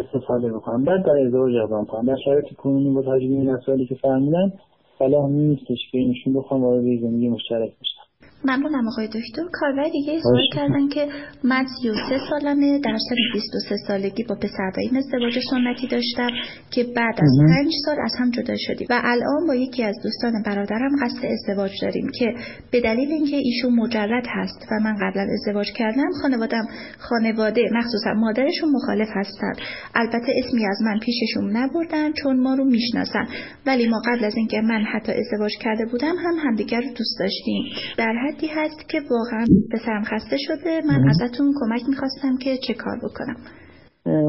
استفاده 0.00 0.52
بکنم 0.52 0.84
بعد 0.84 1.06
در 1.06 1.18
ازدواج 1.26 1.54
اقدام 1.54 1.86
کنم 1.86 2.06
در 2.06 2.16
شرایط 2.24 2.52
کنونی 2.52 2.90
با 2.90 3.02
توجه 3.02 3.28
به 3.28 3.34
این 3.34 3.86
که 3.86 3.94
فهمیدن 3.94 4.52
صلاح 4.98 5.28
نیستش 5.30 5.78
که 5.92 5.98
اینشون 5.98 6.32
بخوام 6.32 6.64
وارد 6.64 6.82
زندگی 6.82 7.28
مشترک 7.28 7.70
بشن. 7.80 7.99
ممنونم 8.44 8.88
آقای 8.88 9.06
دکتر. 9.06 9.42
کاربر 9.52 9.88
دیگه 9.92 10.20
سوال 10.22 10.42
کردن 10.54 10.88
که 10.88 11.08
من 11.44 11.66
33 11.82 12.18
سالمه 12.30 12.78
در 12.78 12.96
سن 13.08 13.16
23 13.34 13.76
سالگی 13.86 14.22
با 14.22 14.34
پسر 14.34 14.72
این 14.78 14.96
ازدواج 14.96 15.38
سنتی 15.50 15.86
داشتم 15.86 16.30
که 16.70 16.84
بعد 16.84 17.14
از 17.22 17.38
5 17.56 17.72
سال 17.84 17.96
از 18.04 18.12
هم 18.18 18.30
جدا 18.30 18.54
شدیم. 18.58 18.86
و 18.90 19.00
الان 19.04 19.46
با 19.46 19.54
یکی 19.54 19.84
از 19.84 19.96
دوستان 20.02 20.42
برادرم 20.46 20.90
قصد 21.02 21.26
ازدواج 21.26 21.70
داریم 21.82 22.10
که 22.18 22.34
به 22.70 22.80
دلیل 22.80 23.12
اینکه 23.12 23.36
ایشون 23.36 23.74
مجرد 23.74 24.24
هست 24.28 24.66
و 24.70 24.80
من 24.84 24.94
قبلا 24.94 25.26
ازدواج 25.32 25.66
کردم 25.72 26.10
خانوادم 26.22 26.66
خانواده 26.98 27.62
مخصوصا 27.72 28.12
مادرشون 28.14 28.70
مخالف 28.70 29.08
هستن. 29.14 29.52
البته 29.94 30.32
اسمی 30.44 30.66
از 30.66 30.78
من 30.84 30.98
پیششون 30.98 31.56
نبردن 31.56 32.12
چون 32.12 32.40
ما 32.40 32.54
رو 32.54 32.64
می‌شناسن. 32.64 33.26
ولی 33.66 33.88
ما 33.88 34.00
قبل 34.06 34.24
از 34.24 34.36
اینکه 34.36 34.60
من 34.60 34.84
حتی 34.92 35.12
ازدواج 35.12 35.52
کرده 35.60 35.84
بودم 35.90 36.14
هم 36.24 36.34
همدیگر 36.44 36.80
رو 36.80 36.88
دوست 36.88 37.18
داشتیم. 37.20 37.64
در 37.98 38.14
حدی 38.30 38.46
هست 38.46 38.88
که 38.88 39.00
واقعا 39.10 39.46
پسرم 39.72 40.02
خسته 40.02 40.36
شده. 40.38 40.80
من 40.88 41.08
ازتون 41.08 41.52
کمک 41.60 41.80
می‌خواستم 41.88 42.36
که 42.42 42.56
چه 42.66 42.74
کار 42.74 42.98
بکنم. 43.02 43.36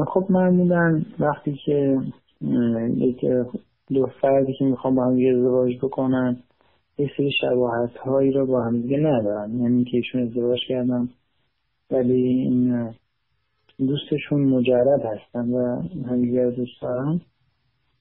خب 0.04 0.26
معمولا 0.30 1.02
وقتی 1.20 1.58
که 1.64 1.98
یک 2.96 3.24
دو 3.90 4.06
فردی 4.20 4.52
که 4.58 4.64
می‌خوام 4.64 4.94
با 4.94 5.04
هم 5.04 5.16
ازدواج 5.36 5.76
بکنن 5.82 6.36
یه 6.98 7.10
سری 7.16 7.30
شباهت 7.40 7.96
هایی 7.96 8.32
رو 8.32 8.46
با 8.46 8.64
هم 8.64 8.82
دیگه 8.82 8.96
ندارن. 8.96 9.60
یعنی 9.60 9.84
که 9.84 9.96
ایشون 9.96 10.22
ازدواج 10.22 10.58
کردن 10.68 11.08
ولی 11.90 12.22
این 12.22 12.90
دوستشون 13.78 14.40
مجرد 14.40 15.02
هستن 15.04 15.50
و 15.50 15.82
همدیگر 16.08 16.50
دوست 16.50 16.82
دارن. 16.82 17.20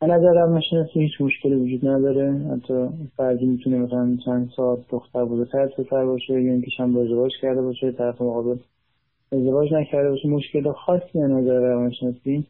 از 0.03 0.09
نظر 0.09 0.33
روانشناسی 0.33 0.99
هیچ 0.99 1.21
مشکلی 1.21 1.55
وجود 1.55 1.87
نداره. 1.87 2.33
حتی 2.33 2.89
فردی 3.17 3.45
می‌تونه 3.45 3.77
مثلا 3.77 4.17
چند 4.25 4.49
سال 4.55 4.77
دختر 4.89 5.25
بزرگتر 5.25 5.59
از 5.59 5.69
پسر 5.69 6.05
باشه 6.05 6.41
یا 6.41 6.51
اینکه 6.51 6.67
هم 6.79 6.97
ازدواج 6.97 7.31
کرده 7.41 7.61
باشه 7.61 7.91
طرف 7.91 8.21
مقابل 8.21 8.57
ازدواج 9.31 9.73
نکرده 9.73 10.09
باشه. 10.09 10.27
مشکل 10.27 10.71
خاصی 10.71 11.21
از 11.23 11.31
نظر 11.31 11.59
روانشناسی 11.59 12.45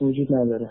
وجود 0.00 0.34
نداره. 0.34 0.70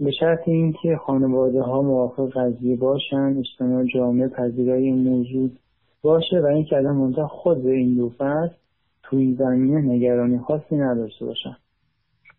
به 0.00 0.10
شرط 0.10 0.48
اینکه 0.48 0.96
خانواده 1.06 1.62
ها 1.62 1.82
موافق 1.82 2.30
قضیه 2.30 2.76
باشن 2.76 3.36
اجتماع 3.38 3.84
جامعه 3.94 4.28
پذیرای 4.28 4.92
موضوع 4.92 5.50
باشه 6.02 6.40
و 6.40 6.46
اینکه 6.46 6.76
الان 6.76 6.96
منتها 6.96 7.28
خود 7.28 7.66
این 7.66 7.96
دو 7.96 8.08
فرد 8.08 8.54
توی 9.02 9.34
زمینه 9.34 9.80
نگرانی 9.80 10.38
خاصی 10.38 10.76
نداشته 10.76 11.26
باشن. 11.26 11.56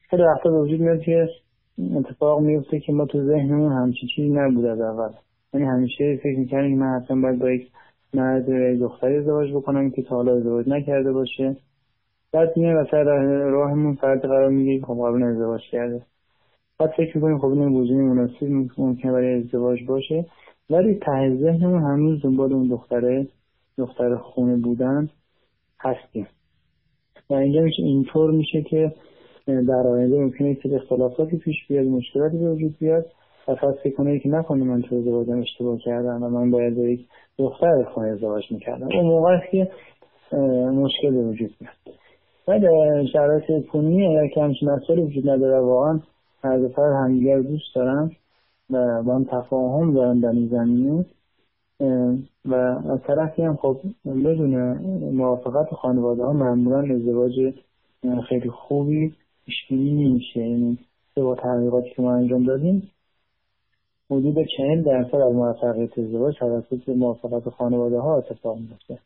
خیلی 0.10 0.24
وقتا 0.24 0.50
به 0.50 0.60
وجود 0.60 0.80
میاد 0.80 1.02
که 1.02 1.30
اتفاق 1.96 2.42
میفته 2.42 2.80
که 2.80 2.94
ما 2.94 3.06
تو 3.06 3.26
ذهنمون 3.26 3.72
همچی 3.72 4.08
چیزی 4.16 4.30
نبود 4.30 4.66
از 4.66 4.80
اول. 4.82 5.10
یعنی 5.54 5.66
همیشه 5.66 6.20
فکر 6.24 6.40
می‌کنیم 6.40 6.72
که 6.72 6.76
من 6.76 6.88
اصلا 6.88 7.22
باید 7.22 7.40
با 7.40 7.52
یک 7.52 7.68
مرد 8.14 8.50
دختری 8.80 9.18
ازدواج 9.18 9.52
بکنم 9.52 9.90
که 9.90 10.02
تا 10.02 10.16
حالا 10.16 10.36
ازدواج 10.36 10.70
نکرده 10.70 11.12
باشه. 11.12 11.56
بعد 12.32 12.58
میای 12.58 12.74
وسط 12.74 12.94
راهمون 12.94 13.96
فرد 13.96 14.22
قرار 14.22 14.50
می‌گیره 14.50 14.86
خب 14.86 14.94
قبل 14.94 15.24
ازدواج 15.24 15.62
کرده. 15.72 16.02
بعد 16.80 16.90
فکر 16.98 17.18
می‌کنیم 17.18 17.38
خب 17.38 17.48
این 17.48 17.68
وجودی 17.68 18.02
مناسب 18.02 18.44
ممکن 18.78 19.12
برای 19.12 19.34
ازدواج 19.34 19.84
باشه. 19.88 20.26
ولی 20.70 20.96
ته 20.96 21.36
ذهنمون 21.36 21.82
هنوز 21.82 22.22
دنبال 22.22 22.54
اون 22.54 22.68
دختره 22.68 23.28
دختر 23.78 24.16
خونه 24.16 24.56
بودن 24.56 25.10
هستیم. 25.80 26.28
و 27.30 27.34
اینجا 27.34 27.62
میشه 27.62 27.84
اینطور 27.84 28.32
میشه 28.32 28.62
که 28.62 28.94
در 29.48 29.88
آینده 29.88 30.20
ممکنه 30.20 30.56
که 30.56 30.76
اختلافاتی 30.76 31.38
پیش 31.38 31.56
بیاد 31.70 31.86
مشکلاتی 31.86 32.38
به 32.38 32.52
وجود 32.52 32.78
بیاد. 32.80 33.06
و 33.48 33.56
پس 33.56 33.76
فکر 33.84 33.96
کنه 33.96 34.20
که 34.20 34.30
نکنه 34.30 34.64
من 34.64 34.82
تو 34.82 34.96
ازدواجم 34.96 35.40
اشتباه 35.40 35.80
کردم 35.80 36.24
و 36.24 36.30
من 36.30 36.52
باید 36.52 36.76
با 36.76 36.82
یک 36.82 37.08
دختر 37.38 37.84
خونه 37.84 38.08
ازدواج 38.08 38.44
می‌کردم. 38.52 38.88
اون 38.94 39.06
موقع 39.06 39.40
که 39.52 39.72
مشکل 40.72 41.12
به 41.12 41.24
وجود 41.24 41.52
میاد. 41.62 41.98
و 42.48 42.60
در 42.60 43.06
شرایط 43.14 43.68
کنی 43.68 44.08
اگر 44.08 44.28
که 44.28 44.42
همچین 44.42 44.70
مسئله 44.70 45.02
وجود 45.02 45.30
نداره 45.30 45.60
واقعا 45.60 46.00
هر 46.44 46.58
دو 46.58 46.70
فرد 46.70 46.94
همدیگر 46.94 47.40
دوست 47.40 47.76
دارن 47.76 48.12
و 48.70 49.04
با 49.04 49.16
هم 49.16 49.24
تفاهم 49.24 49.94
دارن 49.94 50.20
در 50.20 50.30
این 50.30 50.48
زمینه. 50.48 51.06
و 52.46 52.56
از 52.92 53.00
طرفی 53.08 53.42
هم 53.42 53.56
خب 53.56 53.78
بدون 54.06 54.78
موافقت 55.14 55.74
خانواده 55.74 56.24
ها 56.24 56.34
معمولا 56.34 56.96
ازدواج 56.96 57.54
خیلی 58.30 58.50
خوبی 58.50 59.14
پیشبینی 59.48 60.06
نمیشه. 60.06 60.40
یعنی 60.40 60.78
با 61.16 61.36
تحقیقاتی 61.36 61.90
که 61.96 62.02
ما 62.02 62.14
انجام 62.14 62.44
دادیم 62.44 62.92
حدود 64.12 64.36
چهل 64.58 64.84
درصد 64.84 65.16
از 65.16 65.34
موفقیت 65.34 66.00
ازدواج 66.00 66.36
توسط 66.40 66.90
موافقت 66.90 67.50
خانواده 67.50 68.00
ها 68.00 68.18
اتفاق 68.18 68.58
میفته 68.60 69.00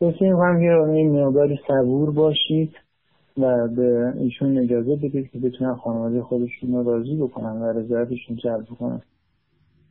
توصیه 0.00 0.30
می‌کنم 0.32 0.60
که 0.60 0.92
این 0.92 1.24
مقداری 1.24 1.58
صبور 1.68 2.10
باشید 2.10 2.72
و 3.38 3.68
به 3.68 4.12
ایشون 4.16 4.58
اجازه 4.58 4.96
بدید 4.96 5.30
که 5.30 5.38
بتونن 5.38 5.74
خانواده 5.74 6.22
خودشون 6.22 6.72
رو 6.72 6.90
راضی 6.90 7.16
بکنن 7.16 7.62
و 7.62 7.64
رضایتشون 7.64 8.36
جلب 8.36 8.64
بکنن. 8.64 9.02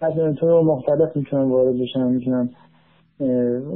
از 0.02 0.36
طور 0.40 0.64
مختلف 0.64 1.16
می‌تونن 1.16 1.44
وارد 1.44 1.78
بشن. 1.78 2.08
می‌تونن 2.08 2.50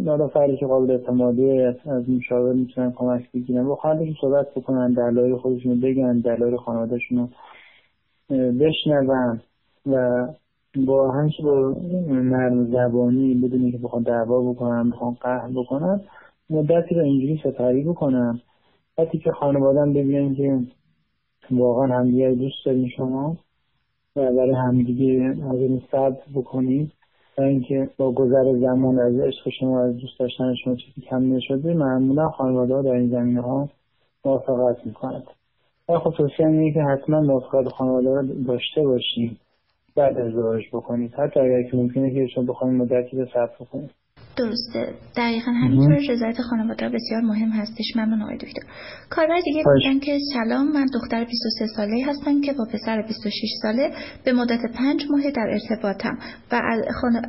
حالا 0.05 0.27
فردی 0.27 0.57
که 0.57 0.65
قابل 0.65 0.91
اعتمادی 0.91 1.61
از 1.61 2.09
مشاور 2.09 2.53
می‌تونن 2.53 2.91
کمک 2.91 3.31
بگیرن. 3.31 3.67
با 3.67 3.75
خواهدشون 3.75 4.15
صحبت 4.21 4.53
بکنن 4.55 4.93
دلایل 4.93 5.35
خودشون 5.35 5.79
بگن 5.79 6.19
دلایل 6.19 6.55
خانوادهشون 6.55 7.17
رو 7.17 7.27
بشنون 8.51 9.39
و 9.85 10.27
با 10.85 11.11
همچه 11.11 11.43
با 11.43 11.75
نرم 12.07 12.65
زبانی 12.65 13.33
بدونی 13.33 13.71
که 13.71 13.77
بخوان 13.77 14.03
دعوا 14.03 14.51
بکنن 14.51 14.89
بخوان 14.89 15.17
قهر 15.21 15.49
بکنن 15.55 16.01
مدتی 16.49 16.95
رو 16.95 17.01
اینجوری 17.01 17.41
سپری 17.43 17.83
بکنن. 17.83 18.39
وقتی 18.97 19.17
که 19.17 19.31
خانوادن 19.31 19.93
ببینن 19.93 20.35
که 20.35 20.59
واقعا 21.51 21.99
همدیگه 21.99 22.31
دوست 22.31 22.65
دارین 22.65 22.89
شما 22.97 23.37
و 24.15 24.21
برای 24.21 24.53
همدیگه 24.53 25.35
از 25.51 25.59
این 25.59 25.81
صبر 25.91 26.17
بکنید 26.35 26.91
و 27.37 27.41
اینکه 27.41 27.89
با 27.97 28.11
گذر 28.11 28.59
زمان 28.59 28.99
از 28.99 29.19
عشق 29.19 29.49
شما 29.59 29.81
از 29.81 29.97
دوست 29.97 30.19
داشتن 30.19 30.55
شما 30.63 30.75
چیزی 30.75 31.01
کم 31.01 31.33
نشده 31.33 31.73
معمولا 31.73 32.29
خانواده 32.29 32.75
ها 32.75 32.81
در 32.81 32.91
این 32.91 33.09
زمینه 33.09 33.41
ها 33.41 33.69
موافقت 34.25 34.85
می‌کنند. 34.85 35.23
و 35.89 35.99
خب 35.99 36.13
توصیه 36.17 36.73
که 36.73 36.81
حتما 36.81 37.21
موافقت 37.21 37.67
خانواده 37.67 38.09
را 38.09 38.23
داشته 38.47 38.83
باشیم. 38.83 39.39
بعد 39.95 40.17
ازدواج 40.17 40.63
بکنید. 40.73 41.13
حتی 41.13 41.39
اگر 41.39 41.63
که 41.63 41.77
ممکنه 41.77 42.13
که 42.13 42.27
شما 42.27 42.43
بخواید 42.43 42.73
مدتی 42.73 43.17
رو 43.17 43.25
صبر 43.25 43.55
بکنید. 43.59 43.91
درسته. 44.37 44.93
دقیقا 45.17 45.51
همینطور 45.51 46.13
رضایت 46.13 46.41
خانواده 46.41 46.89
بسیار 46.89 47.21
مهم 47.21 47.49
هستش. 47.49 47.95
ممنون 47.95 48.21
آقای 48.21 48.37
دکتر. 48.37 48.61
کاربر 49.09 49.39
دیگه 49.45 49.63
بودن 49.63 49.99
که 49.99 50.17
سلام 50.33 50.71
من 50.71 50.85
دختر 50.93 51.23
23 51.23 51.67
ساله 51.75 52.05
هستم 52.05 52.41
که 52.41 52.53
با 52.53 52.65
پسر 52.73 53.01
26 53.01 53.49
ساله 53.61 53.91
به 54.25 54.33
مدت 54.33 54.59
پنج 54.73 55.05
ماه 55.09 55.31
در 55.31 55.47
ارتباطم 55.51 56.17
و 56.51 56.61
از, 56.63 56.79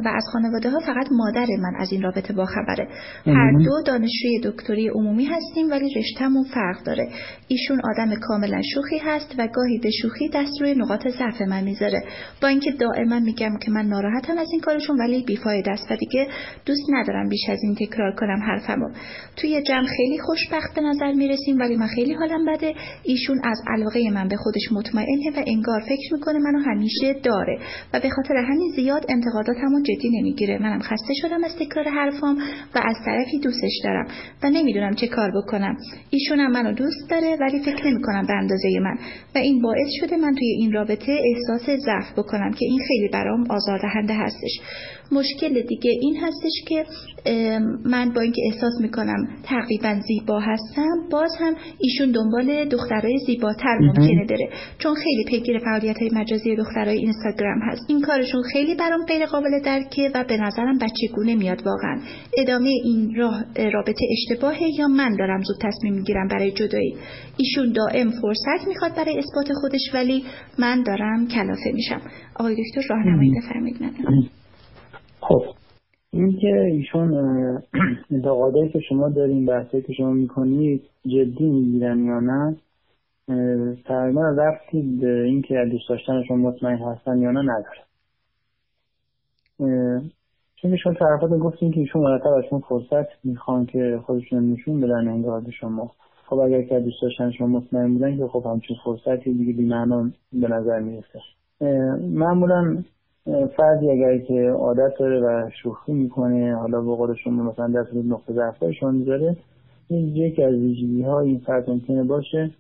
و 0.05 0.09
از 0.09 0.25
خانواده 0.33 0.71
ها 0.71 0.79
فقط 0.79 1.07
مادر 1.13 1.47
من 1.47 1.73
از 1.81 1.93
این 1.93 2.03
رابطه 2.03 2.33
با 2.33 2.47
خبره 2.47 2.89
هر 3.27 3.53
دو 3.65 3.83
دانشجوی 3.87 4.41
دکتری 4.45 4.89
عمومی 4.89 5.25
هستیم 5.25 5.71
ولی 5.71 5.95
رشتهمون 5.95 6.45
فرق 6.45 6.85
داره. 6.87 7.09
ایشون 7.49 7.81
آدم 7.85 8.15
کاملا 8.15 8.63
شوخی 8.75 8.99
هست 8.99 9.35
و 9.39 9.49
گاهی 9.55 9.79
به 9.79 9.91
شوخی 10.03 10.29
دست 10.35 10.61
روی 10.61 10.75
نقاط 10.75 11.09
ضعف 11.09 11.41
من 11.41 11.65
می‌ذاره. 11.65 12.03
با 12.43 12.49
اینکه 12.49 12.71
دائما 12.73 13.21
میگم 13.21 13.59
که 13.63 13.71
من 13.71 13.87
ناراحتم 13.87 14.39
از 14.39 14.49
این 14.53 14.61
کارشون 14.61 14.99
ولی 14.99 15.25
بیفاید 15.25 15.69
است. 15.69 15.91
و 15.91 15.97
دیگه 15.97 16.29
دوست 16.67 16.91
ندارم 16.97 17.29
بیش 17.29 17.41
از 17.49 17.59
این 17.63 17.75
تکرار 17.75 18.15
کنم 18.15 18.41
حرفمو. 18.47 18.89
توی 19.37 19.63
جمع 19.63 19.87
خیلی 19.97 20.19
خوشبخت 20.19 20.75
به 20.75 20.81
نظر 20.81 21.13
می‌رسیم 21.13 21.59
ولی 21.59 21.77
من 21.77 21.87
خیلی 21.87 22.15
حالم 22.15 22.45
بده. 22.47 22.75
ایشون 23.05 23.41
از 23.45 23.59
علاقه 23.67 24.11
من 24.11 24.29
به 24.29 24.37
خودش 24.37 24.73
مطمئنه 24.73 25.31
و 25.37 25.43
انگار 25.47 25.81
فکر 25.81 26.15
می‌کنه 26.15 26.39
منو 26.39 26.59
همیشه 26.59 27.13
داره 27.23 27.59
و 27.93 28.01
به 28.01 28.11
خاطر 28.11 28.37
همین 28.37 28.73
زیاد 28.77 29.07
انتقاداتمو 29.09 29.83
جدی 29.83 30.21
نمی‌گیره. 30.21 30.59
منم 30.59 30.81
خسته 30.81 31.15
شدم 31.23 31.45
از 31.45 31.57
تکرار 31.61 31.89
حرفام 31.89 32.37
و 32.75 32.79
از 32.85 32.97
طرفی 33.05 33.39
دوستش 33.39 33.81
دارم 33.85 34.07
و 34.43 34.51
نمی‌دونم 34.51 34.95
چه 34.95 35.07
کار 35.07 35.31
بکنم. 35.31 35.77
ایشون 36.11 36.41
هم 36.41 36.51
منو 36.51 36.73
دوست 36.73 37.11
داره 37.11 37.37
ولی 37.41 37.59
فکر 37.65 37.87
نمی‌کنم 37.87 38.27
به 38.27 38.35
اندازه 38.35 38.69
من. 38.83 38.99
و 39.35 39.39
این 39.39 39.63
باعث 39.63 39.89
شده 40.01 40.17
من 40.17 40.35
توی 40.35 40.49
این 40.49 40.73
رابطه 40.73 41.19
احساس 41.35 41.71
ضعف 41.71 42.19
بکنم 42.19 42.51
که 42.51 42.65
این 42.65 42.81
خیلی 42.89 43.09
برام 43.13 43.51
آزاردهنده 43.51 44.15
هستش. 44.15 44.61
مشکل 45.13 45.63
دیگه 45.63 45.91
این 46.01 46.17
هستش 46.17 46.53
که 46.69 46.85
من 47.85 48.13
با 48.13 48.21
اینکه 48.21 48.43
احساس 48.53 48.73
می‌کنم 48.81 49.29
تقریبا 49.43 50.01
زیبا 50.09 50.41
هستم 50.41 51.09
باز 51.11 51.31
هم 51.41 51.55
ایشون 51.79 52.11
دنبال 52.11 52.65
دخترای 52.65 53.19
زیباتر 53.27 53.79
ممکنه 53.81 54.27
داره 54.29 54.49
چون 54.79 54.95
خیلی 54.95 55.25
پیگیر 55.25 55.59
فعالیت 55.59 55.99
های 55.99 56.11
مجازی 56.15 56.57
دخترای 56.57 56.99
اینستاگرام 56.99 57.59
هست. 57.63 57.83
این 57.89 58.01
کارشون 58.01 58.43
خیلی 58.53 58.75
برام 58.75 59.05
غیر 59.05 59.27
قابل 59.27 59.61
درکه 59.65 60.11
و 60.15 60.25
به 60.29 60.37
نظرم 60.37 60.79
بچگونه 60.79 61.35
میاد 61.35 61.63
واقعا. 61.67 62.01
ادامه 62.39 62.69
این 62.85 63.15
راه 63.17 63.45
رابطه 63.73 64.07
اشتباهه 64.11 64.79
یا 64.79 64.89
من 64.89 65.17
دارم 65.17 65.43
زود 65.43 65.57
تصمیم 65.63 65.95
می‌گیرم 65.95 66.29
برای 66.29 66.53
جدایی؟ 66.53 66.97
ایشون 67.37 67.73
دائم 67.73 68.11
فرصت 68.11 68.69
می‌خواد 68.69 68.97
برای 68.97 69.19
اثبات 69.19 69.53
خودش 69.61 69.95
ولی 69.95 70.25
من 70.59 70.83
دارم 70.83 71.29
کلافه 71.29 71.73
میشم. 71.75 72.01
آقای 72.37 72.55
دکتر 72.55 72.95
راهنمایی 72.95 73.31
بفرمایید. 73.31 73.77
خب. 75.29 75.43
اینکه 76.13 76.61
ایشون 76.73 77.15
انتقادایی 78.11 78.69
که 78.69 78.81
شما 78.81 79.09
دارین 79.09 79.47
بحثایی 79.47 79.83
که 79.83 79.93
شما 79.93 80.11
می‌کنید 80.11 80.83
جدی 81.07 81.51
می‌گیرن 81.51 82.05
یا 82.05 82.21
نه؟ 82.21 82.57
تقریبا 83.85 84.29
رفتی 84.29 84.99
به 85.01 85.23
اینکه 85.23 85.55
دوست 85.71 85.89
داشتن 85.89 86.23
شما 86.29 86.37
مطمئن 86.37 86.77
هستن 86.77 87.19
یا 87.19 87.31
نه 87.31 87.41
نداره. 87.43 87.81
چون 90.57 90.73
ایشون 90.73 90.95
طرفات 90.95 91.31
گفتین 91.31 91.73
که 91.73 91.81
ایشون 91.81 92.03
مرتب 92.03 92.27
از 92.27 92.45
شما 92.51 92.59
فرصت 92.59 93.25
می‌خوان 93.25 93.67
که 93.67 94.01
خودشون 94.07 94.53
نشون 94.53 94.81
بدن 94.81 95.09
انگار 95.09 95.43
شما. 95.61 95.91
خب 96.27 96.39
اگر 96.39 96.63
که 96.63 96.81
دوست 96.81 97.03
داشتن 97.03 97.31
شما 97.31 97.47
مطمئن 97.47 97.93
بودن 97.93 98.17
که 98.17 98.27
خب 98.27 98.47
همچین 98.47 98.77
فرصتی 98.85 99.35
دیگه 99.35 99.53
بیمعنان 99.53 100.13
به 100.33 100.49
نظر 100.49 100.81
می‌رسه. 100.81 101.21
معمولا 102.01 102.83
فردی 103.27 103.91
اگر 103.91 104.19
که 104.19 104.51
عادت 104.51 104.99
داره 104.99 105.21
و 105.21 105.51
شوخی 105.63 105.93
می‌کنه 105.93 106.57
حالا 106.57 106.81
به 106.81 106.97
قول 106.97 107.15
شما 107.15 107.43
مثلا 107.43 107.67
در 107.67 107.85
صورت 107.85 108.05
نقطه 108.05 108.91
می‌ذاره 108.91 109.37
این 109.89 110.17
یکی 110.17 110.43
از 110.43 110.55
ویژگی 110.55 111.03
ها 111.03 111.21
این 111.21 111.39
فرد 111.39 111.71
ممکنه 111.71 112.05
باشه 112.05 112.51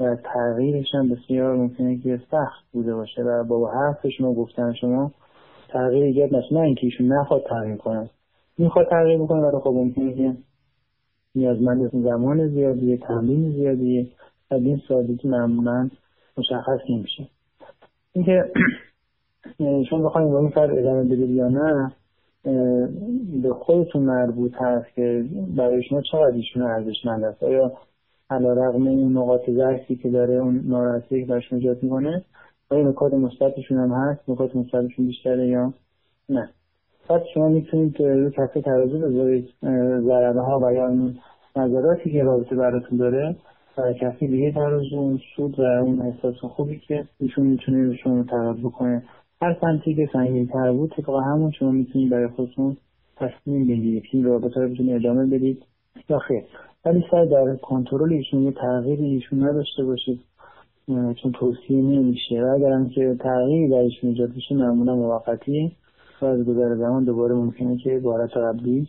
و 0.00 0.16
تغییرش 0.16 0.94
هم 0.94 1.08
بسیار 1.08 1.56
ممکنه 1.56 1.98
که 1.98 2.20
سخت 2.30 2.64
بوده 2.72 2.94
باشه 2.94 3.22
و 3.22 3.44
با 3.44 3.70
حرف 3.70 4.06
شما 4.08 4.34
گفتن 4.34 4.72
شما 4.72 5.12
تغییر 5.68 6.04
ایجاد 6.04 6.34
نشه. 6.34 6.54
نه 6.54 6.60
اینکه 6.60 6.86
ایشون 6.86 7.12
نخواد 7.12 7.44
تغییر 7.50 7.76
کنه. 7.76 8.10
می‌خواد 8.58 8.88
تغییر 8.90 9.18
بکنه 9.18 9.40
ولی 9.40 9.58
خب 9.58 9.70
ممکنه 9.70 10.14
که 10.14 10.36
نیازمند 11.34 11.90
زمان 12.02 12.48
زیادی 12.48 12.96
تمرین 12.96 13.52
زیادی 13.52 14.10
و 14.50 14.54
این 14.54 14.80
سادگی 14.88 15.28
معمولا 15.28 15.90
مشخص 16.38 16.80
نمیشه. 16.90 17.28
اینکه 18.12 18.44
شما 19.58 20.08
بخواید 20.08 20.30
با 20.30 20.38
این 20.38 20.50
فرد 20.50 20.78
ادامه 20.78 21.04
بدید 21.04 21.30
یا 21.30 21.48
نه 21.48 21.92
به 23.42 23.54
خودتون 23.54 24.02
مربوط 24.02 24.52
هست 24.54 24.94
که 24.94 25.24
برای 25.56 25.82
شما 25.82 26.02
چقدر 26.02 26.34
ایشون 26.34 26.62
ارزشمند 26.62 27.24
است؟ 27.24 27.42
آیا 27.42 27.72
علا 28.30 28.52
رقم 28.52 28.86
اون 28.86 29.16
نقاط 29.16 29.50
ضعفی 29.50 29.96
که 29.96 30.10
داره 30.10 30.34
اون 30.34 30.62
ناراحتی 30.66 31.20
که 31.20 31.26
برش 31.26 31.52
ایجاد 31.52 31.82
می‌کنه 31.82 32.24
آیا 32.70 32.88
نکات 32.88 33.14
مثبتشون 33.14 33.78
هم 33.78 33.92
هست؟ 33.92 34.20
نکات 34.28 34.56
مثبتشون 34.56 35.06
بیشتره 35.06 35.46
یا 35.46 35.72
نه؟ 36.28 36.48
پس 37.08 37.20
شما 37.34 37.48
می‌تونید 37.48 38.02
رو 38.02 38.30
کفه 38.30 38.60
ترازو 38.60 38.98
بذارید 38.98 39.48
ضربه 40.06 40.40
ها 40.40 40.60
و 40.62 40.72
یا 40.72 40.88
اون 40.88 41.14
نظراتی 41.56 42.12
که 42.12 42.22
رابطه 42.22 42.56
براتون 42.56 42.98
داره. 42.98 43.36
و 43.78 43.92
کفه 43.92 44.26
دیگه 44.26 44.52
ترازو 44.52 44.96
اون 44.96 45.20
سود 45.36 45.58
و 45.58 45.62
اون 45.62 46.00
احساس 46.00 46.34
خوبی 46.34 46.78
که 46.78 47.04
ایشون 47.20 47.46
می‌تونه 47.46 47.96
شما 47.96 48.24
رو 48.30 48.54
بکنه. 48.54 49.02
هر 49.42 49.56
سمتی 49.60 49.94
که 49.94 50.08
سنگین 50.12 50.46
تر 50.46 50.72
بود 50.72 50.90
طبق 50.90 51.10
همون 51.10 51.50
شما 51.50 51.70
می‌تونید 51.70 52.10
برای 52.10 52.28
خودتون 52.28 52.76
تصمیم 53.16 53.66
بگیرید 53.66 54.02
این 54.12 54.24
رابطه 54.24 54.60
رو 54.60 54.68
بتونید 54.68 54.94
ادامه 54.94 55.26
بدید 55.26 55.62
یا 56.08 56.18
خیر. 56.18 56.42
ولی 56.84 57.04
سعی 57.10 57.28
در 57.28 57.56
کنترل 57.56 58.12
ایشون 58.12 58.42
یه 58.42 58.52
تغییری 58.52 59.04
ایشون 59.04 59.48
نداشته 59.48 59.84
باشید. 59.84 60.20
چون 60.86 61.32
توصیه 61.32 61.82
نمیشه. 61.82 62.42
و 62.44 62.46
اگرم 62.46 62.88
که 62.88 63.16
تغییری 63.20 63.68
در 63.68 63.76
ایشون 63.76 64.10
ایجاد 64.10 64.34
بشه 64.34 64.54
معمولا 64.54 64.96
موقتی 64.96 65.72
و 66.22 66.24
از 66.24 66.44
گذر 66.44 66.76
زمان 66.76 67.04
دوباره 67.04 67.34
ممکنه 67.34 67.76
که 67.76 67.98
به 67.98 68.10
حالت 68.10 68.36
قبلی 68.36 68.88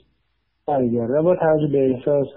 برگرده. 0.67 1.13
و 1.13 1.23
با 1.23 1.35
توجه 1.35 1.67
به 1.67 1.91
احساس 1.91 2.27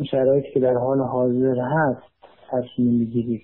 و 0.00 0.04
شرایطی 0.04 0.50
که 0.54 0.60
در 0.60 0.74
حال 0.74 1.00
حاضر 1.00 1.60
هست 1.60 2.02
تصمیم 2.50 2.98
بگیرید 2.98 3.42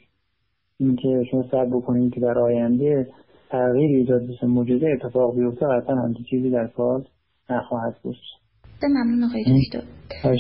اینکه 0.81 1.25
شما 1.31 1.45
سعی 1.51 1.67
بکنید 1.71 2.15
که 2.15 2.21
در 2.21 2.39
آینده 2.39 3.09
تغییر 3.51 3.99
ایجاد 3.99 4.23
بشه 4.29 4.47
موجوده 4.47 4.87
اتفاق 5.01 5.37
بیفته 5.37 5.67
قطعا 5.67 5.97
همچین 5.97 6.25
چیزی 6.31 6.51
در 6.51 6.67
کار 6.67 7.07
نخواهد 7.51 7.95
بود. 8.03 8.17
ممنون 8.83 9.25
آقای 9.25 9.45
دکتر. 9.73 10.37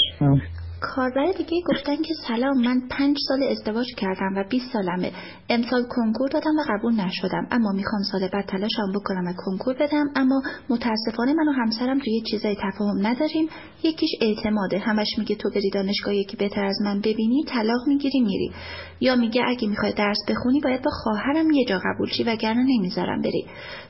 کاربر 0.85 1.33
دیگه 1.39 1.63
گفتن 1.69 1.97
که 1.97 2.15
سلام 2.29 2.65
من 2.65 2.81
پنج 2.91 3.17
سال 3.29 3.43
ازدواج 3.43 3.87
کردم 3.97 4.35
و 4.37 4.45
20 4.51 4.73
سالمه. 4.73 5.13
امسال 5.49 5.83
کنکور 5.91 6.29
دادم 6.29 6.57
و 6.59 6.65
قبول 6.69 6.95
نشدم. 6.95 7.47
اما 7.51 7.73
می‌خوام 7.73 8.03
سال 8.13 8.29
بعد 8.29 8.47
تلاشم 8.47 8.93
بکنم 8.95 9.27
و 9.27 9.33
کنکور 9.37 9.75
بدم. 9.75 10.11
اما 10.17 10.43
متاسفانه 10.71 11.33
من 11.35 11.49
و 11.49 11.53
همسرم 11.53 11.99
توی 11.99 12.23
چیزای 12.31 12.57
تفاهم 12.57 13.07
نداریم. 13.07 13.49
یکیش 13.83 14.11
اعتماده. 14.21 14.79
همش 14.79 15.09
میگه 15.19 15.37
تو 15.37 15.51
بری 15.51 15.71
دانشگاه 15.71 16.15
یکی 16.15 16.37
بهتر 16.37 16.65
از 16.65 16.77
من 16.85 16.99
ببینی 17.01 17.45
طلاق 17.49 17.89
می‌گیری 17.89 18.21
میری. 18.21 18.53
یا 19.01 19.17
میگه 19.17 19.43
اگه 19.47 19.69
می‌خوای 19.69 19.93
درس 19.93 20.19
بخونی 20.29 20.61
باید 20.61 20.83
با 20.83 20.91
خواهرم 20.91 21.51
یه 21.51 21.65
جا 21.65 21.81
قبول 21.85 22.09
شی 22.09 22.25
وگرنه 22.25 22.63
نمی‌ذارم 22.63 23.21
بری. 23.23 23.47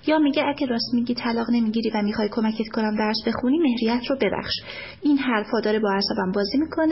یا 0.07 0.19
میگه 0.19 0.43
اگه 0.49 0.67
راست 0.67 0.95
میگی 0.95 1.15
طلاق 1.15 1.51
نمی‌گیری 1.51 1.91
و 1.95 2.03
می‌خوای 2.03 2.29
کمکت 2.33 2.69
کنم 2.75 2.97
درس 2.97 3.17
بخونی 3.27 3.59
مهریت 3.59 4.07
رو 4.11 4.17
ببخش. 4.17 4.55
این 5.03 5.19
حرفا 5.19 5.61
داره 5.61 5.79
با 5.79 5.93
اعصابم 5.93 6.33
بازی 6.33 6.59
می‌کنه. 6.59 6.84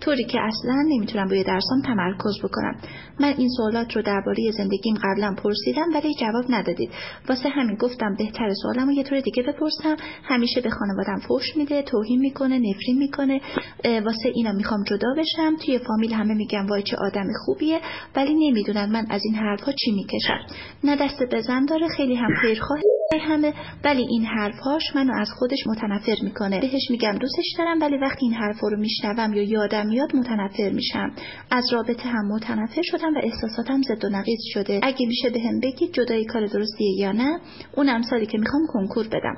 طوری 0.00 0.24
که 0.24 0.40
اصلا 0.40 0.84
نمی‌تونم 0.88 1.28
روی 1.28 1.44
درسام 1.44 1.82
تمرکز 1.86 2.38
بکنم. 2.44 2.76
من 3.20 3.34
این 3.38 3.48
سوالات 3.56 3.96
رو 3.96 4.02
درباره 4.02 4.50
زندگیم 4.56 4.94
قبلا 5.04 5.34
پرسیدم 5.42 5.86
ولی 5.94 6.14
جواب 6.20 6.44
ندادید. 6.48 6.90
واسه 7.28 7.48
همین 7.48 7.76
گفتم 7.76 8.14
بهتر 8.18 8.54
سوالم 8.62 8.86
رو 8.86 8.92
یه 8.92 9.02
طور 9.02 9.20
دیگه 9.20 9.42
بپرسم. 9.42 9.96
همیشه 10.24 10.60
به 10.60 10.70
خانوادم 10.70 11.20
فوش 11.28 11.56
میده 11.56 11.82
توهین 11.82 12.20
می‌کنه 12.20 12.58
نفرین 12.58 12.98
می‌کنه. 12.98 13.40
واسه 13.84 14.32
اینا 14.34 14.52
می‌خوام 14.52 14.84
جدا 14.84 15.08
بشم. 15.18 15.56
توی 15.56 15.78
فامیل 15.78 16.12
همه 16.12 16.34
میگم 16.34 16.66
وای 16.66 16.82
چه 16.82 16.96
آدم 16.96 17.26
خوبیه 17.44 17.80
ولی 18.16 18.50
نمی‌دونن 18.50 18.92
من 18.92 19.06
از 19.10 19.20
این 19.24 19.34
حرفها 19.34 19.72
چی 19.72 19.92
می‌کشم. 19.92 20.56
نه 20.84 20.96
دست 20.96 21.22
بزن 21.32 21.64
داره 21.64 21.88
خیلی 21.96 22.14
هم 22.14 22.30
خیرخواه 22.42 22.78
همه 23.20 23.54
ولی 23.84 24.06
این 24.10 24.24
حرفهاش 24.24 24.82
منو 24.94 25.12
از 25.20 25.28
خودش 25.38 25.58
متنفر 25.66 26.16
می‌کنه. 26.22 26.60
بهش 26.60 26.90
میگم 26.90 27.12
دوستش 27.20 27.54
دارم 27.58 27.80
ولی 27.80 27.96
وقتی 27.98 28.26
این 28.26 28.34
حرفا 28.34 28.68
رو 28.68 28.78
میشنوم 28.78 29.29
یا 29.34 29.42
یادم 29.42 29.86
میاد 29.86 30.16
متنفر 30.16 30.70
میشم. 30.70 31.10
از 31.50 31.64
رابطه 31.72 32.08
هم 32.08 32.28
متنفر 32.34 32.82
شدم 32.82 33.14
و 33.14 33.20
احساساتم 33.22 33.82
زد 33.82 34.04
و 34.04 34.08
نقیض 34.08 34.40
شده. 34.54 34.80
اگه 34.82 35.06
میشه 35.06 35.30
بهم 35.30 35.60
بگید 35.60 35.92
جدایی 35.92 36.24
کار 36.24 36.46
درستیه 36.46 36.98
یا 36.98 37.12
نه 37.12 37.40
اونم 37.76 38.02
سالی 38.02 38.26
که 38.26 38.38
می‌خوام 38.38 38.62
کنکور 38.68 39.08
بدم. 39.08 39.36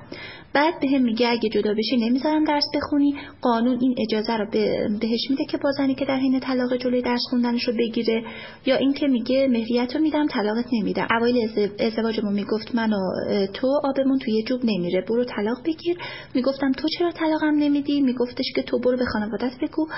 بعد 0.55 0.81
بهم 0.81 1.03
میگه 1.03 1.29
اگه 1.29 1.49
جدا 1.49 1.75
بشی 1.75 1.97
نمی‌ذارم 1.97 2.45
درس 2.45 2.65
بخونی. 2.75 3.15
قانون 3.41 3.79
این 3.81 3.95
اجازه 3.99 4.37
رو 4.37 4.47
بهش 5.01 5.31
میده 5.31 5.45
که 5.45 5.59
بازنی 5.59 5.95
که 5.95 6.05
در 6.05 6.17
حین 6.17 6.41
طلاق 6.41 6.77
جلوی 6.77 7.03
درس 7.03 7.21
خوندنش 7.31 7.69
رو 7.69 7.75
بگیره. 7.79 8.25
یا 8.67 8.77
اینکه 8.77 9.07
میگه 9.07 9.49
مهریت 9.49 9.97
رو 9.97 10.03
میدم 10.03 10.27
طلاقت 10.27 10.67
نمیدم. 10.73 11.07
اوایل 11.19 11.49
ازدواجمون 11.81 12.33
می‌گفت 12.33 12.75
من 12.75 12.93
و 12.93 13.01
تو 13.47 13.81
آبمون 13.85 14.19
توی 14.19 14.43
جوب 14.43 14.61
نمیره. 14.65 15.05
برو 15.09 15.25
طلاق 15.25 15.59
بگیر. 15.65 15.97
می‌گفتم 16.35 16.73
تو 16.73 16.89
چرا 16.99 17.13
طلاقم 17.13 17.55
نمیدی؟ 17.59 18.01
میگفتش 18.01 18.53
که 18.55 18.63
تو 18.63 18.79
برو 18.79 18.97
به 18.97 19.05
خانوادت 19.05 19.53
بگو. 19.63 19.89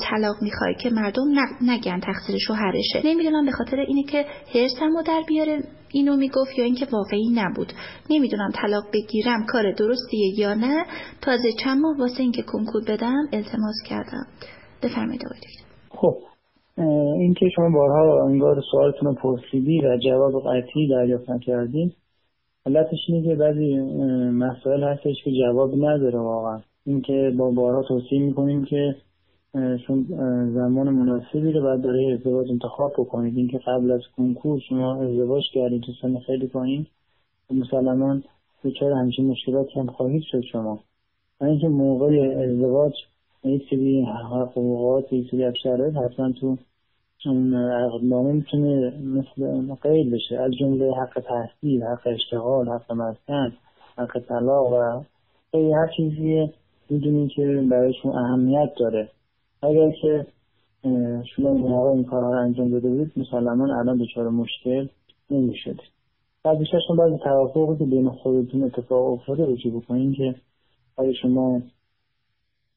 طلاق 0.00 0.36
می‌خوای 0.42 0.74
که 0.74 0.90
مردم 0.90 1.24
نگن 1.62 2.00
تقصیر 2.00 2.38
شوهرشه. 2.38 3.02
نمی‌دونم 3.04 3.46
به 3.46 3.52
خاطر 3.52 3.76
اینه 3.76 4.02
که 4.02 4.26
هرسمو 4.54 5.02
در 5.02 5.22
بیاره. 5.28 5.62
اینو 5.92 6.16
می‌گفت 6.16 6.58
یا 6.58 6.64
اینکه 6.64 6.86
واقعی 6.92 7.30
نبود. 7.34 7.72
نمی‌دونم 8.10 8.50
طلاق 8.54 8.84
بگیرم 8.92 9.46
کار 9.48 9.72
درستیه 9.72 10.38
یا 10.38 10.54
نه. 10.54 10.84
تازه 11.22 11.48
چند 11.64 11.80
ماه 11.80 11.98
واسه 11.98 12.20
اینکه 12.20 12.42
کنکور 12.42 12.82
بدم 12.88 13.28
التماس 13.32 13.76
کردم. 13.88 14.26
بفرمایید 14.82 15.22
آقای 15.26 15.38
خب 15.90 16.14
اینکه 17.20 17.48
شما 17.56 17.70
بارها 17.74 18.26
انگار 18.26 18.62
سوالتون 18.70 19.08
رو 19.08 19.14
پرسیدی 19.14 19.80
و 19.80 19.98
جواب 20.04 20.32
قطعی 20.42 20.88
دریافت 20.88 21.30
نکردین 21.30 21.92
علتش 22.66 22.98
اینه 23.08 23.28
که 23.28 23.34
بعضی 23.34 23.76
مسائل 24.30 24.82
هستش 24.84 25.16
که 25.24 25.30
جواب 25.30 25.74
نداره 25.74 26.18
واقعا. 26.18 26.60
اینکه 26.86 27.32
با 27.38 27.50
بارها 27.50 27.82
توصیه 27.82 28.20
می‌کنیم 28.20 28.64
که 28.64 28.94
چون 29.86 30.06
زمان 30.54 30.90
مناسبی 30.90 31.52
رو 31.52 31.62
باید 31.62 31.82
برای 31.82 32.12
ازدواج 32.12 32.50
انتخاب 32.50 32.92
بکنید. 32.92 33.36
اینکه 33.36 33.58
قبل 33.58 33.90
از 33.90 34.00
کنکور 34.16 34.60
شما 34.68 35.02
ازدواج 35.02 35.42
کردید 35.52 35.82
تو 35.82 35.92
سن 36.02 36.18
خیلی 36.18 36.46
پایین. 36.46 36.86
مسلما 37.50 38.18
دچار 38.64 38.92
همچین 38.92 39.26
مشکلاتی 39.26 39.80
هم 39.80 39.86
خواهید 39.86 40.22
شد 40.22 40.40
شما. 40.40 40.80
و 41.40 41.44
اینکه 41.44 41.68
موقع 41.68 42.34
ازدواج 42.38 42.92
یک 43.44 43.62
سری 43.70 44.06
حقوقات 44.30 45.12
یک 45.12 45.30
سری 45.30 45.52
شرایط 45.62 45.96
حتما 45.96 46.32
تو 46.32 46.56
اون 47.26 47.54
عقدنامه 47.54 48.32
می‌تونه 48.32 48.92
مثل 49.04 49.74
قید 49.82 50.10
بشه. 50.10 50.38
از 50.38 50.52
جمله 50.52 50.92
حق 50.92 51.22
تحصیل 51.28 51.82
حق 51.82 52.06
اشتغال 52.06 52.68
حق 52.68 52.92
مسکن 52.92 53.52
حق 53.98 54.18
طلاق 54.28 54.72
و 54.72 55.02
خیلی 55.50 55.72
هر 55.72 55.88
چیزی 55.96 56.50
می‌دونی 56.90 57.28
که 57.28 57.66
برایشون 57.70 58.12
اهمیت 58.12 58.70
داره. 58.78 59.08
اگر 59.62 59.90
که 59.90 60.26
شما 61.36 61.52
این 61.52 61.68
موقع 61.68 61.90
این 61.90 62.04
کارها 62.04 62.32
رو 62.32 62.38
انجام 62.38 62.70
داده 62.70 62.88
بودید 62.88 63.12
مسلما 63.16 63.78
الان 63.78 63.98
دچار 63.98 64.28
مشکل 64.28 64.88
نمی‌شد 65.30 65.80
بعد 66.44 66.58
بیشتر 66.58 66.78
شما 66.88 66.96
بعضی 66.96 67.18
توافقی 67.24 67.78
که 67.78 67.84
بین 67.84 68.10
خودتون 68.10 68.62
اتفاق 68.62 69.12
افتاده 69.12 69.46
رجوع 69.46 69.72
بکنید؟ 69.72 70.16
که 70.16 70.34
آیا 70.96 71.12
شما 71.12 71.62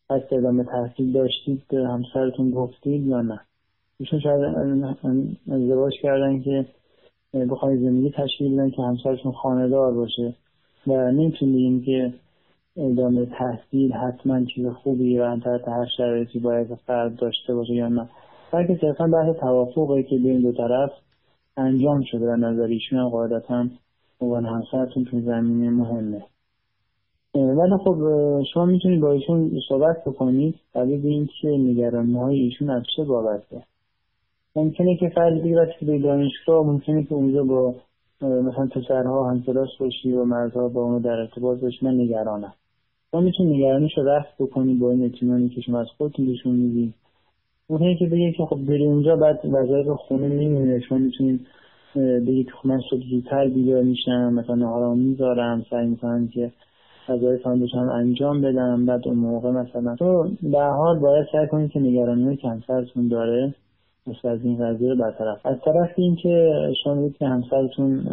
از 0.10 0.22
ادامه 0.32 0.64
تحصیل 0.64 1.12
داشتید 1.12 1.62
به 1.70 1.88
همسرتون 1.88 2.52
گفتید 2.52 3.08
یا 3.08 3.22
نه؟ 3.22 3.40
ایشون 4.00 4.20
شاید 4.20 4.42
ازدواج 5.52 5.94
کردن 6.02 6.42
که 6.42 6.66
بخواید 7.34 7.82
زندگی 7.82 8.12
تشکیل 8.12 8.54
بدن 8.54 8.70
که 8.70 8.82
همسرشون 8.82 9.32
خانهدار 9.32 9.94
باشه. 9.94 10.34
و 10.88 11.12
نمی‌تونیم 11.12 11.82
که 11.82 12.14
ادامه 12.78 13.26
تحصیل 13.26 13.94
حتما 13.94 14.46
چیز 14.46 14.68
خوبی 14.68 15.18
و 15.20 15.36
تحت 15.36 15.68
هر 15.68 15.86
شرایطی 15.98 16.40
باید 16.40 16.76
فرد 16.76 17.16
داشته 17.16 17.56
باشه 17.56 17.74
یا 17.74 17.88
نه. 17.88 18.10
بلکه 18.52 18.78
صرفا 18.82 19.08
بحث 19.08 19.36
توافقی 19.36 20.04
که 20.04 20.18
بین 20.18 20.42
دو 20.42 20.52
طرف 20.52 20.92
انجام 21.58 22.04
شده 22.04 22.26
و 22.26 22.36
نظر 22.36 22.64
ایشون 22.64 23.00
هم 23.00 23.10
قاعدتا 23.10 23.66
عنوان 24.22 24.46
همسرتون 24.46 25.04
تو 25.04 25.22
زمینه 25.22 25.70
مهمه. 25.70 26.24
ولی 27.36 27.78
خب 27.86 27.98
شما 28.54 28.66
می‌تونید 28.66 29.02
با 29.02 29.12
ایشون 29.12 29.52
صحبت 29.70 30.04
بکنید 30.06 30.56
دلیل 30.74 31.06
این 31.06 31.30
که 31.42 31.48
نگرانی 31.48 32.18
های 32.18 32.40
ایشون 32.40 32.70
از 32.70 32.84
چه 32.96 33.04
بابته. 33.04 33.64
ممکنه 34.56 34.98
که 34.98 35.10
فرد 35.10 35.44
دیگه 35.44 35.62
وقتی 35.62 35.86
به 35.86 36.00
دانشگاه 36.00 36.66
ممکنه 36.66 37.04
که 37.04 37.16
اونجا 37.16 37.44
با 37.44 37.76
مثلا 38.22 38.68
پسرها 38.72 39.30
همکلاس 39.30 39.70
باشی 39.80 40.14
و 40.14 40.26
مردها 40.26 40.68
با 40.68 40.84
اونو 40.84 41.00
در 41.00 41.10
ارتباط 41.10 41.60
باشی. 41.60 41.86
من 41.86 41.94
نگرانم. 41.94 42.54
شما 43.12 43.22
می‌تونید 43.22 43.56
نگرانیش 43.56 43.98
رو 43.98 44.04
رفت 44.04 44.38
بکنید 44.40 44.80
با 44.80 44.92
این 44.92 45.06
اطمینانی 45.06 45.50
که 45.50 45.62
شما 45.62 45.80
از 45.80 45.88
خودتون 45.98 46.26
بهشون 46.26 46.56
می‌دید 46.56 46.94
اون 47.68 47.96
که 47.96 48.06
بگه 48.06 48.32
که 48.32 48.46
خب 48.46 48.66
بری 48.66 48.86
اونجا 48.86 49.16
بعد 49.16 49.40
وظایف 49.46 49.88
خونه 49.88 50.28
میمونه. 50.28 50.80
شما 50.80 50.98
می‌تونید 50.98 51.48
بگید 51.96 52.50
خب 52.50 52.68
من 52.68 52.80
صبح 52.90 53.00
زودتر 53.12 53.48
بیدار 53.48 53.84
میشم 53.84 54.34
مثلا 54.34 54.68
حالا 54.68 54.94
می‌ذارم 54.94 55.66
سعی 55.70 55.88
می‌کنم 55.88 56.28
که 56.28 56.52
وظایفم 57.10 57.64
هم 57.74 57.90
انجام 57.90 58.42
بدم. 58.42 58.86
بعد 58.86 59.08
اون 59.08 59.18
موقع 59.18 59.52
مثلا 59.52 59.96
تو 59.96 60.30
به 60.44 60.64
حال 60.64 61.00
باید 61.00 61.28
سعی 61.32 61.48
کنید 61.48 61.72
که 61.72 61.80
نگرانی 61.80 62.38
که 62.38 62.50
همسرتون 62.50 63.08
داره. 63.08 63.54
مثل 64.08 64.28
از 64.28 64.40
این 64.44 64.58
قضیه 64.58 64.90
رو 64.90 64.96
برطرف. 64.96 65.46
از 65.46 65.58
طرف 65.66 65.90
این 65.96 66.16
که 66.16 66.54
شما 66.84 67.10
که 67.10 67.26
همسرتون 67.26 68.04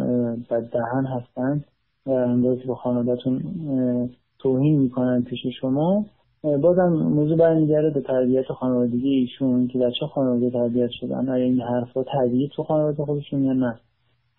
بد 0.49 0.69
دهن 0.71 1.05
هستن 1.05 1.63
و 2.05 2.11
اندازی 2.11 2.63
با 2.63 2.75
خانوادتون 2.75 3.41
توهین 4.39 4.79
می‌کنن 4.79 5.23
پیش 5.23 5.39
شما. 5.61 6.05
بازم 6.43 6.89
موضوع 6.89 7.37
برمیگرده 7.37 7.89
به 7.89 8.01
تربیت 8.01 8.45
خانوادگی 8.45 9.09
ایشون 9.09 9.67
که 9.67 9.79
در 9.79 9.91
چه 9.99 10.05
خانواده 10.05 10.49
تربیت 10.49 10.89
شدن. 10.89 11.29
آیا 11.29 11.43
این 11.43 11.61
حرفا 11.61 12.03
طبیعی 12.03 12.49
تو 12.55 12.63
خانواده 12.63 13.05
خودشون 13.05 13.43
یا 13.43 13.53
نه؟ 13.53 13.79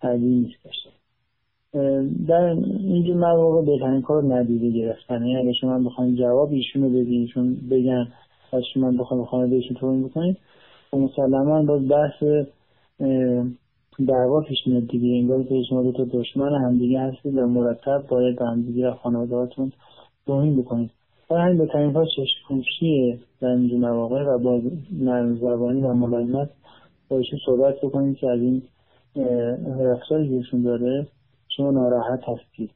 طبیعی 0.01 0.35
نیستش 0.35 0.87
در 2.27 2.55
اینجور 2.79 3.15
مواقع 3.15 3.65
بهترین 3.65 4.01
کار 4.01 4.35
ندیده 4.35 4.69
گرفتن. 4.69 5.25
یعنی 5.25 5.37
اگه 5.37 5.53
شما 5.53 5.79
بخواین 5.79 6.15
جواب 6.15 6.51
ایشون 6.51 6.83
رو 6.83 6.89
بدین 6.89 7.21
ایشون 7.21 7.57
بگن 7.71 8.07
از 8.53 8.63
شما 8.73 8.91
بخواین 8.91 9.25
خانواده 9.25 9.55
ایشون 9.55 9.77
توهین 9.77 10.03
بکنید 10.03 10.37
مسلما 10.93 11.63
باز 11.63 11.87
بحث 11.87 12.23
دعوا 13.99 14.41
پیش 14.41 14.67
میاد 14.67 14.87
دیگه. 14.87 15.17
انگار 15.17 15.43
که 15.43 15.63
شما 15.69 15.83
دو 15.83 15.91
تا 15.91 16.03
دشمن 16.03 16.55
همدیگه 16.55 16.99
هستید 16.99 17.37
و 17.37 17.47
مرتب 17.47 18.07
باید 18.07 18.39
به 18.39 18.45
همدیگه 18.45 18.89
و 18.89 18.93
خانوادهاتون 18.93 19.71
توهین 20.25 20.61
بکنید 20.61 20.91
برای 21.29 21.43
همین 21.43 21.57
بهترین 21.57 21.93
کار 21.93 22.05
چشمپوشیه 22.05 23.19
در 23.41 23.47
اینجور 23.47 23.79
مواقع 23.79 24.23
و 24.23 24.37
با 24.37 24.61
نرم 24.91 25.35
زبانی 25.35 25.81
و 25.81 25.93
ملایمت 25.93 26.49
با 27.09 27.21
صحبت 27.45 27.75
بکنید 27.81 28.17
که 28.17 28.29
از 28.29 28.39
این 28.39 28.61
رفتاری 29.79 30.35
ایشون 30.35 30.61
داره. 30.61 31.07
شما 31.47 31.71
ناراحت 31.71 32.19
هستید. 32.23 32.71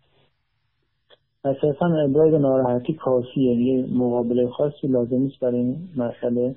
اساسا 1.46 1.86
ابراز 1.86 2.34
ناراحتی 2.34 2.94
کافیه. 2.94 3.56
یه 3.56 3.86
مقابله 3.94 4.48
خاصی 4.48 4.88
لازم 4.88 5.16
نیست 5.16 5.40
برای 5.40 5.60
این 5.60 5.90
مسئله 5.96 6.56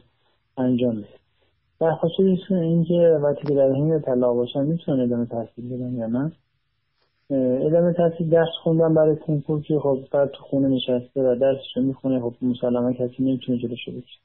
انجام 0.57 0.97
بده 0.97 1.28
در 1.81 1.95
خصوص 1.95 2.39
اینکه 2.51 3.19
وقتی 3.23 3.47
که 3.47 3.55
در 3.55 3.73
حین 3.73 4.01
طلاق 4.01 4.37
باشن 4.37 4.65
می‌تونه 4.65 5.03
ادامه 5.03 5.27
تحصیل 5.27 5.77
بدن 5.77 5.95
یا 5.95 6.07
نه؟ 6.07 6.33
ادامه 7.67 7.93
تحصیل 7.93 8.31
درس 8.31 8.49
خوندن 8.63 8.95
برای 8.95 9.17
کنکور 9.17 9.63
که 9.63 9.79
خب 9.79 9.99
بعد 10.13 10.31
تو 10.31 10.43
خونه 10.43 10.69
نشسته 10.69 11.23
و 11.23 11.35
درسش 11.35 11.77
رو 11.77 11.83
می‌خونه 11.83 12.21
خب 12.21 12.35
مسلما 12.43 12.93
کسی 12.93 13.15
نمی‌تونه 13.19 13.59
جلوشو 13.59 13.93
بکشه. 13.93 14.19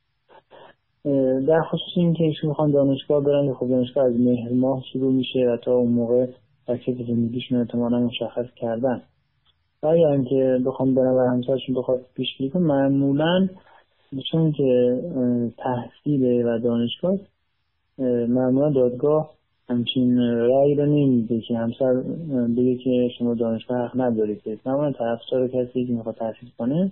در 1.47 1.61
خصوص 1.61 1.97
اینکه 1.97 2.23
ایشون 2.23 2.49
می‌خوان 2.49 2.71
دانشگاه 2.71 3.23
برن 3.23 3.53
خب 3.53 3.69
دانشگاه 3.69 4.05
از 4.05 4.19
مهر 4.19 4.53
ماه 4.53 4.83
شروع 4.93 5.13
میشه 5.13 5.39
و 5.39 5.57
تا 5.57 5.73
اون 5.73 5.91
موقع 5.91 6.25
تکلیف 6.67 7.07
زندگیشون 7.07 7.59
احتمالا 7.59 7.99
مشخص 7.99 8.45
کردن. 8.55 9.01
و 9.83 9.87
اگر 9.87 10.07
اینکه 10.07 10.59
بخوام 10.65 10.95
برن 10.95 11.13
و 11.13 11.27
همسرشون 11.27 11.75
بخواد 11.75 12.01
پیش 12.15 12.55
معمولا 12.55 13.47
چون 14.31 14.51
که 14.51 14.99
تحصیل 15.57 16.45
و 16.45 16.59
دانشگاه 16.59 17.17
معمولا 18.27 18.69
دادگاه. 18.69 19.33
همچین 19.69 20.17
رأی 20.19 20.75
رو 20.75 20.85
نمیده 20.85 21.41
که 21.41 21.57
همسر 21.57 21.93
بگه 22.57 22.75
که 22.75 23.09
شما 23.17 23.33
دانشگاه 23.33 23.77
حق 23.77 24.01
ندارید. 24.01 24.59
معمولا 24.65 24.91
طرفدار 24.91 25.47
کسی 25.47 25.85
که 25.85 25.93
می‌خواد 25.93 26.15
تحصیل 26.15 26.49
کنه 26.57 26.91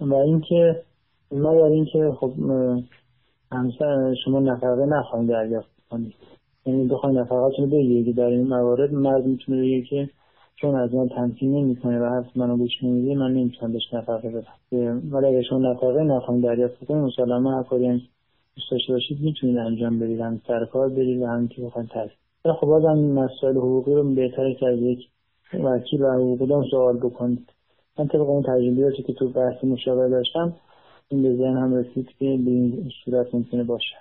و 0.00 0.14
اینکه 0.14 0.82
مگر 1.32 1.64
اینکه 1.64 2.12
خب 2.20 2.32
همسر 3.52 4.14
شما 4.24 4.40
نفقه 4.40 4.86
نخواهید 4.86 5.28
دریافت 5.28 5.68
کنید. 5.90 6.14
یعنی 6.66 6.88
بخواید 6.88 7.18
نفقاتون 7.18 7.64
رو 7.64 7.70
بگیرید. 7.70 8.16
در 8.16 8.24
این 8.24 8.48
موارد 8.48 8.94
مرد 8.94 9.26
می‌تونه 9.26 9.62
بگه 9.62 9.82
که 9.82 10.08
چون 10.56 10.74
از 10.74 10.94
من 10.94 11.08
تمکین 11.08 11.54
نمی‌کنه 11.54 12.00
و 12.00 12.04
حرف 12.04 12.36
منو 12.36 12.56
گوش 12.56 12.82
نمیده 12.82 13.14
من 13.14 13.32
نمی‌تونم 13.32 13.72
بهش 13.72 13.94
نفقه 13.94 14.28
بدم. 14.28 15.02
ولی 15.10 15.26
اگه 15.26 15.42
شما 15.42 15.58
نفقه 15.58 16.02
نخواهید 16.02 16.44
دریافت 16.44 16.84
کنید 16.84 17.04
مسلما 17.04 17.56
هر 17.56 17.62
کاری 17.62 18.02
دوست 18.56 18.70
داشته 18.70 18.92
باشید 18.92 19.20
می‌تونید 19.20 19.58
انجام 19.58 19.98
بدید. 19.98 20.20
هم 20.20 20.40
سر 20.46 20.64
کار 20.64 20.88
برید 20.88 21.22
و 21.22 21.26
هم 21.26 21.48
که 21.48 21.62
بخواید 21.62 21.88
تحصیل 21.88 22.52
خب 22.60 22.66
بازم 22.66 22.98
مسائل 22.98 23.56
حقوقی 23.56 23.94
رو 23.94 24.14
بهتره 24.14 24.54
که 24.54 24.66
از 24.66 24.78
یک 24.78 25.08
وکیل 25.54 26.02
و 26.02 26.12
حقوقی 26.12 26.70
سوال 26.70 26.96
بکنید. 26.96 27.48
من 27.98 28.08
طبق 28.08 28.28
اون 28.28 28.42
تجربیاتی 28.42 29.02
که 29.02 29.12
تو 29.12 29.28
بحث 29.28 29.64
مشاوره 29.64 30.08
داشتم 30.08 30.56
این 31.12 31.22
به 31.22 31.36
ذهن 31.36 31.56
هم 31.56 31.74
رسید 31.74 32.06
که 32.18 32.24
به 32.44 32.50
این 32.50 32.88
صورت 33.04 33.26
ممکنه 33.34 33.64
باشه. 33.64 33.94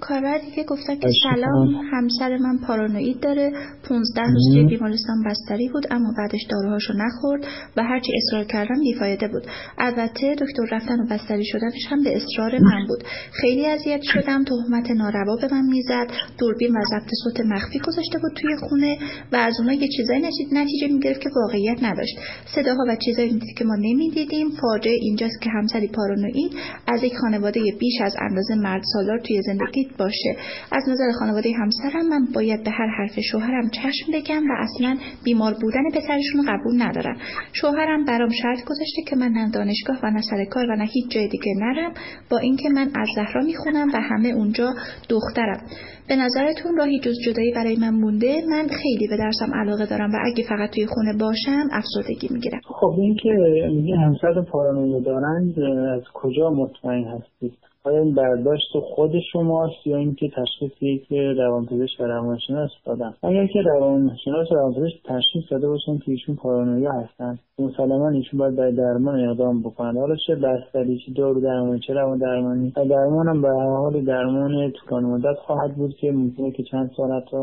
کاربر 0.00 0.38
دیگه 0.38 0.64
گفتن 0.68 0.96
که 0.96 1.08
سلام 1.22 1.68
همسر 1.92 2.36
من 2.36 2.58
پارانوید 2.66 3.20
داره. 3.20 3.52
15 3.88 4.22
روز 4.34 4.44
توی 4.52 4.64
بیمارستان 4.64 5.16
بستری 5.26 5.68
بود 5.68 5.84
اما 5.90 6.08
بعدش 6.18 6.40
داروهاشو 6.50 6.92
نخورد 6.92 7.46
و 7.76 7.82
هرچی 7.82 8.12
اصرار 8.16 8.44
کردم 8.44 8.80
بیفایده 8.80 9.28
بود. 9.28 9.42
البته 9.78 10.34
دکتر 10.34 10.76
رفتن 10.76 11.00
و 11.00 11.06
بستری 11.10 11.44
شدنش 11.44 11.84
هم 11.90 12.02
به 12.04 12.16
اصرار 12.16 12.58
من 12.58 12.86
بود. 12.88 13.02
خیلی 13.40 13.66
اذیت 13.66 14.02
شدم 14.02 14.44
تهمت 14.44 14.90
ناروا 14.90 15.36
به 15.36 15.48
من 15.54 15.66
می‌زد. 15.66 16.06
دوربین 16.38 16.70
و 16.70 16.80
ضبط 16.90 17.10
صوت 17.24 17.40
مخفی 17.46 17.78
گذاشته 17.78 18.18
بود 18.18 18.32
توی 18.40 18.56
خونه 18.68 18.98
و 19.32 19.36
از 19.36 19.54
اونها 19.60 19.74
یه 19.74 19.88
چیزایی 19.96 20.22
نتیجه 20.52 20.94
می‌گرفت 20.94 21.20
که 21.20 21.30
واقعیت 21.36 21.78
نداشت. 21.82 22.14
صداها 22.54 22.84
و 22.88 22.96
چیزایی 23.04 23.40
که 23.58 23.64
ما 23.64 23.76
نمی‌دیدیم 23.76 24.46
فاجعه 24.60 24.98
اینجاست 25.00 25.40
که 25.42 25.47
همسری 25.48 25.88
پارانوئید 25.88 26.52
از 26.86 27.04
یک 27.04 27.12
خانواده 27.16 27.60
بیش 27.78 28.00
از 28.02 28.14
اندازه 28.20 28.54
مرد 28.54 28.82
سالار 28.92 29.18
توی 29.18 29.42
زندگیت 29.42 29.96
باشه. 29.98 30.36
از 30.72 30.82
نظر 30.88 31.12
خانواده 31.18 31.52
همسرم 31.52 32.08
من 32.08 32.26
باید 32.34 32.64
به 32.64 32.70
هر 32.70 32.86
حرف 32.98 33.20
شوهرم 33.20 33.70
چشم 33.70 34.12
بگم 34.12 34.42
و 34.50 34.52
اصلا 34.58 34.96
بیمار 35.24 35.54
بودن 35.60 35.82
پسرشون 35.94 36.42
قبول 36.48 36.82
ندارم. 36.82 37.16
شوهرم 37.52 38.04
برام 38.04 38.30
شرط 38.42 38.64
گذاشته 38.64 39.02
که 39.06 39.16
من 39.16 39.28
نه 39.28 39.50
دانشگاه 39.50 39.98
و 40.02 40.10
نه 40.10 40.22
سر 40.30 40.44
کار 40.44 40.66
و 40.70 40.76
نه 40.76 40.84
هیچ 40.84 41.10
جای 41.10 41.28
دیگه 41.28 41.54
نرم 41.56 41.92
با 42.30 42.38
اینکه 42.38 42.68
من 42.68 42.90
از 42.94 43.08
زهرا 43.16 43.42
می‌خونم 43.44 43.88
و 43.94 44.00
همه 44.00 44.28
اونجا 44.28 44.74
دخترم. 45.08 45.60
به 46.08 46.16
نظرتون 46.16 46.76
راهی 46.76 46.98
جز 47.00 47.14
جدایی 47.26 47.52
برای 47.52 47.76
من 47.76 47.90
مونده؟ 47.90 48.42
من 48.50 48.66
خیلی 48.82 49.08
به 49.10 49.16
درسم 49.16 49.54
علاقه 49.54 49.86
دارم 49.86 50.10
و 50.10 50.16
اگه 50.24 50.44
فقط 50.48 50.70
توی 50.70 50.86
خونه 50.86 51.12
باشم 51.20 51.68
افسردگی 51.72 52.28
می‌گیرم. 52.30 52.60
خب 52.64 52.94
اینکه 52.98 53.28
میگه 53.72 53.96
همسر 53.96 54.42
پارانویا 54.52 55.00
دارند 55.00 55.58
از 55.96 56.02
کجا 56.14 56.50
مطمئن 56.50 57.04
هستید؟ 57.04 57.67
آیا 57.84 58.02
این 58.02 58.14
برداشت 58.14 58.72
خود 58.94 59.12
شماست 59.32 59.86
یا 59.86 59.96
اینکه 59.96 60.30
تشخیصی 60.36 61.02
که 61.08 61.34
روانپزشک 61.38 62.00
و 62.00 62.04
روانشناس 62.04 62.70
دادن؟ 62.84 63.14
اگر 63.22 63.46
که 63.46 63.62
روانشناس 63.62 64.52
و 64.52 64.54
روانپزشک 64.54 65.02
تشخیص 65.04 65.44
داده 65.50 65.68
باشن 65.68 65.98
که 65.98 66.12
ایشون 66.12 66.36
پارانویا 66.36 66.92
هستن 66.92 67.38
مسلما 67.58 68.08
ایشون 68.08 68.38
باید 68.38 68.56
برای 68.56 68.72
درمان 68.72 69.28
اقدام 69.28 69.62
بکنن. 69.62 69.96
حالا 69.96 70.16
چه 70.26 70.34
بستری 70.34 70.98
چه 71.06 71.12
دارو 71.12 71.40
درمانی 71.40 71.80
چه 71.80 71.92
روان 71.94 72.18
درمانی؟ 72.18 72.72
و 72.76 72.84
درمان 72.84 73.28
هم 73.28 73.42
به 73.42 73.48
حال 73.48 74.04
درمان 74.04 74.72
طولانی 74.72 75.06
مدت 75.06 75.38
خواهد 75.38 75.76
بود 75.76 75.94
که 75.94 76.12
ممکنه 76.12 76.50
که 76.50 76.62
چند 76.62 76.90
سال 76.96 77.12
حتی 77.12 77.36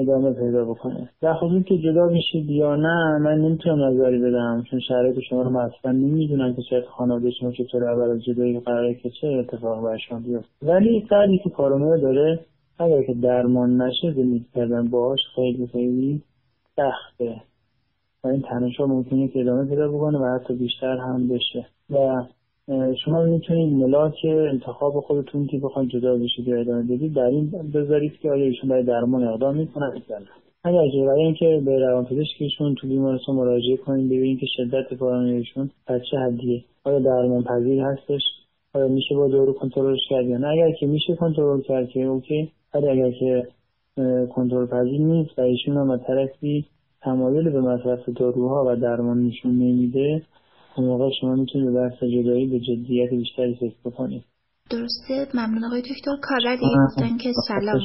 ادامه 0.00 0.32
پیدا 0.32 0.64
بکنه. 0.64 1.10
در 1.20 1.34
خصوص 1.34 1.64
که 1.64 1.78
جدا 1.78 2.06
میشید 2.06 2.50
یا 2.50 2.76
نه 2.76 3.18
من 3.18 3.38
نمی‌تونم 3.38 3.84
نظری 3.84 4.18
بدم 4.18 4.64
چون 4.70 4.80
شرایط 4.80 5.18
شما 5.30 5.42
رو 5.42 5.56
اصلا 5.56 5.92
نمی‌دونم 5.92 6.54
که 6.54 6.62
شاید 6.70 6.84
خانواده 6.84 7.30
شما 7.30 7.52
چطور 7.52 7.84
اول 7.84 8.10
از 8.10 8.24
جدایی 8.24 8.60
قراره 8.60 8.94
که 8.94 9.10
چه 9.20 9.26
اتفاق 9.26 9.84
بر 9.84 9.96
شما 10.08 10.18
بیفته. 10.18 10.48
ولی 10.62 11.06
فردی 11.10 11.38
که 11.38 11.50
پارانویا 11.50 11.96
داره 11.96 12.40
اگر 12.78 13.02
که 13.02 13.14
درمان 13.14 13.82
نشه 13.82 14.12
زندگی 14.12 14.46
کردن 14.54 14.88
باهاش 14.88 15.20
خیلی 15.34 15.66
خیلی 15.66 16.22
سخته. 16.76 17.42
و 18.24 18.28
این 18.28 18.42
تنشا 18.42 18.86
ممکنه 18.86 19.28
که 19.28 19.40
ادامه 19.40 19.64
پیدا 19.64 19.88
بکنه 19.88 20.18
و 20.18 20.38
حتی 20.38 20.54
بیشتر 20.54 20.96
هم 20.96 21.28
بشه. 21.28 21.66
و 21.90 22.22
شما 23.04 23.22
می‌تونید 23.22 23.72
ملاک 23.72 24.14
انتخاب 24.24 25.00
خودتون 25.00 25.46
که 25.46 25.58
بخواید 25.58 25.88
جدا 25.88 26.16
بشید 26.16 26.48
یا 26.48 26.60
ادامه 26.60 26.82
بدید 26.82 27.14
در 27.14 27.22
این 27.22 27.50
بذارید 27.74 28.12
که 28.22 28.30
آیا 28.30 28.44
ایشون 28.44 28.70
برای 28.70 28.82
درمان 28.82 29.24
اقدام 29.24 29.56
می‌کنن 29.56 30.02
یا 30.10 30.18
نه. 30.18 30.26
اگر 30.64 30.80
برای 31.06 31.22
اینکه 31.22 31.62
به 31.64 31.78
روانپزشکشون 31.78 32.74
تو 32.74 32.88
بیمارستان 32.88 33.36
مراجعه 33.36 33.76
کنید 33.76 34.06
ببینید 34.06 34.40
که 34.40 34.46
شدت 34.56 34.94
پارانویشون 34.94 35.70
از 35.86 36.00
چه 36.10 36.16
حدیه. 36.18 36.64
آیا 36.84 36.98
درمان 36.98 37.44
پذیر 37.44 37.82
هستش؟ 37.82 38.22
آیا 38.74 38.88
میشه 38.88 39.14
با 39.14 39.28
دارو 39.28 39.52
کنترلش 39.52 40.00
کرد 40.10 40.26
یا 40.26 40.38
نه؟ 40.38 40.48
اگر 40.48 40.72
که 40.72 40.86
میشه 40.86 41.14
کنترل 41.14 41.60
کرد 41.60 41.88
که 41.88 42.02
اوکی 42.02 42.50
ولی 42.74 42.88
اگر 42.88 43.10
که 43.10 43.46
کنترل 44.34 44.66
پذیر 44.66 45.00
نیست 45.00 45.38
و 45.38 45.42
ایشون 45.42 45.76
هم 45.76 45.96
طرفی 45.96 46.64
تمایل 47.02 47.50
به 47.50 47.60
مصرف 47.60 48.08
داروها 48.08 48.64
و 48.68 48.76
درمان 48.76 49.26
نشون 49.26 49.52
نمیده 49.52 50.22
اون 50.76 50.86
موقع 50.86 51.10
شما 51.20 51.34
می‌تونید 51.34 51.72
به 51.72 51.88
بحث 51.88 51.98
جدایی 52.02 52.46
به 52.46 52.60
جدیت 52.60 53.10
بیشتری 53.10 53.54
فکر 53.54 53.76
بکنید. 53.84 54.24
درسته. 54.70 55.28
ممنون 55.34 55.64
آقای 55.64 55.82
دکتر. 55.82 56.10
کارردی 56.22 56.66
گفتن 56.86 57.16
که 57.16 57.32
سلام. 57.48 57.80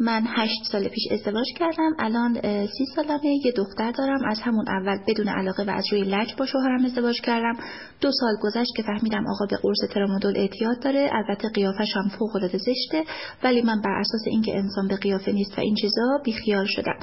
من 0.00 0.22
هشت 0.26 0.62
سال 0.72 0.88
پیش 0.88 1.04
ازدواج 1.10 1.46
کردم. 1.58 1.92
الان 1.98 2.34
سی 2.66 2.84
سالمه. 2.96 3.26
یه 3.44 3.52
دختر 3.56 3.92
دارم. 3.98 4.24
از 4.26 4.38
همون 4.42 4.64
اول 4.68 4.98
بدون 5.08 5.28
علاقه 5.28 5.64
و 5.64 5.70
از 5.70 5.84
روی 5.92 6.02
لج 6.02 6.34
با 6.38 6.46
شوهرم 6.46 6.84
ازدواج 6.84 7.20
کردم. 7.20 7.56
دو 8.00 8.10
سال 8.20 8.34
گذشت 8.42 8.70
که 8.76 8.82
فهمیدم 8.82 9.24
آقا 9.26 9.46
به 9.50 9.56
قرص 9.56 9.78
ترامادول 9.94 10.36
اعتیاد 10.36 10.82
داره. 10.82 11.10
البته 11.12 11.48
قیافش 11.48 11.96
هم 11.96 12.08
فوق 12.18 12.36
العاده 12.36 12.58
زشته. 12.58 13.04
ولی 13.44 13.62
من 13.62 13.80
بر 13.84 14.00
اساس 14.00 14.22
اینکه 14.26 14.56
انسان 14.56 14.88
به 14.88 14.96
قیافه 14.96 15.32
نیست 15.32 15.58
و 15.58 15.60
این 15.60 15.74
چیزا 15.74 16.20
بیخیال 16.24 16.66
شدم. 16.68 16.98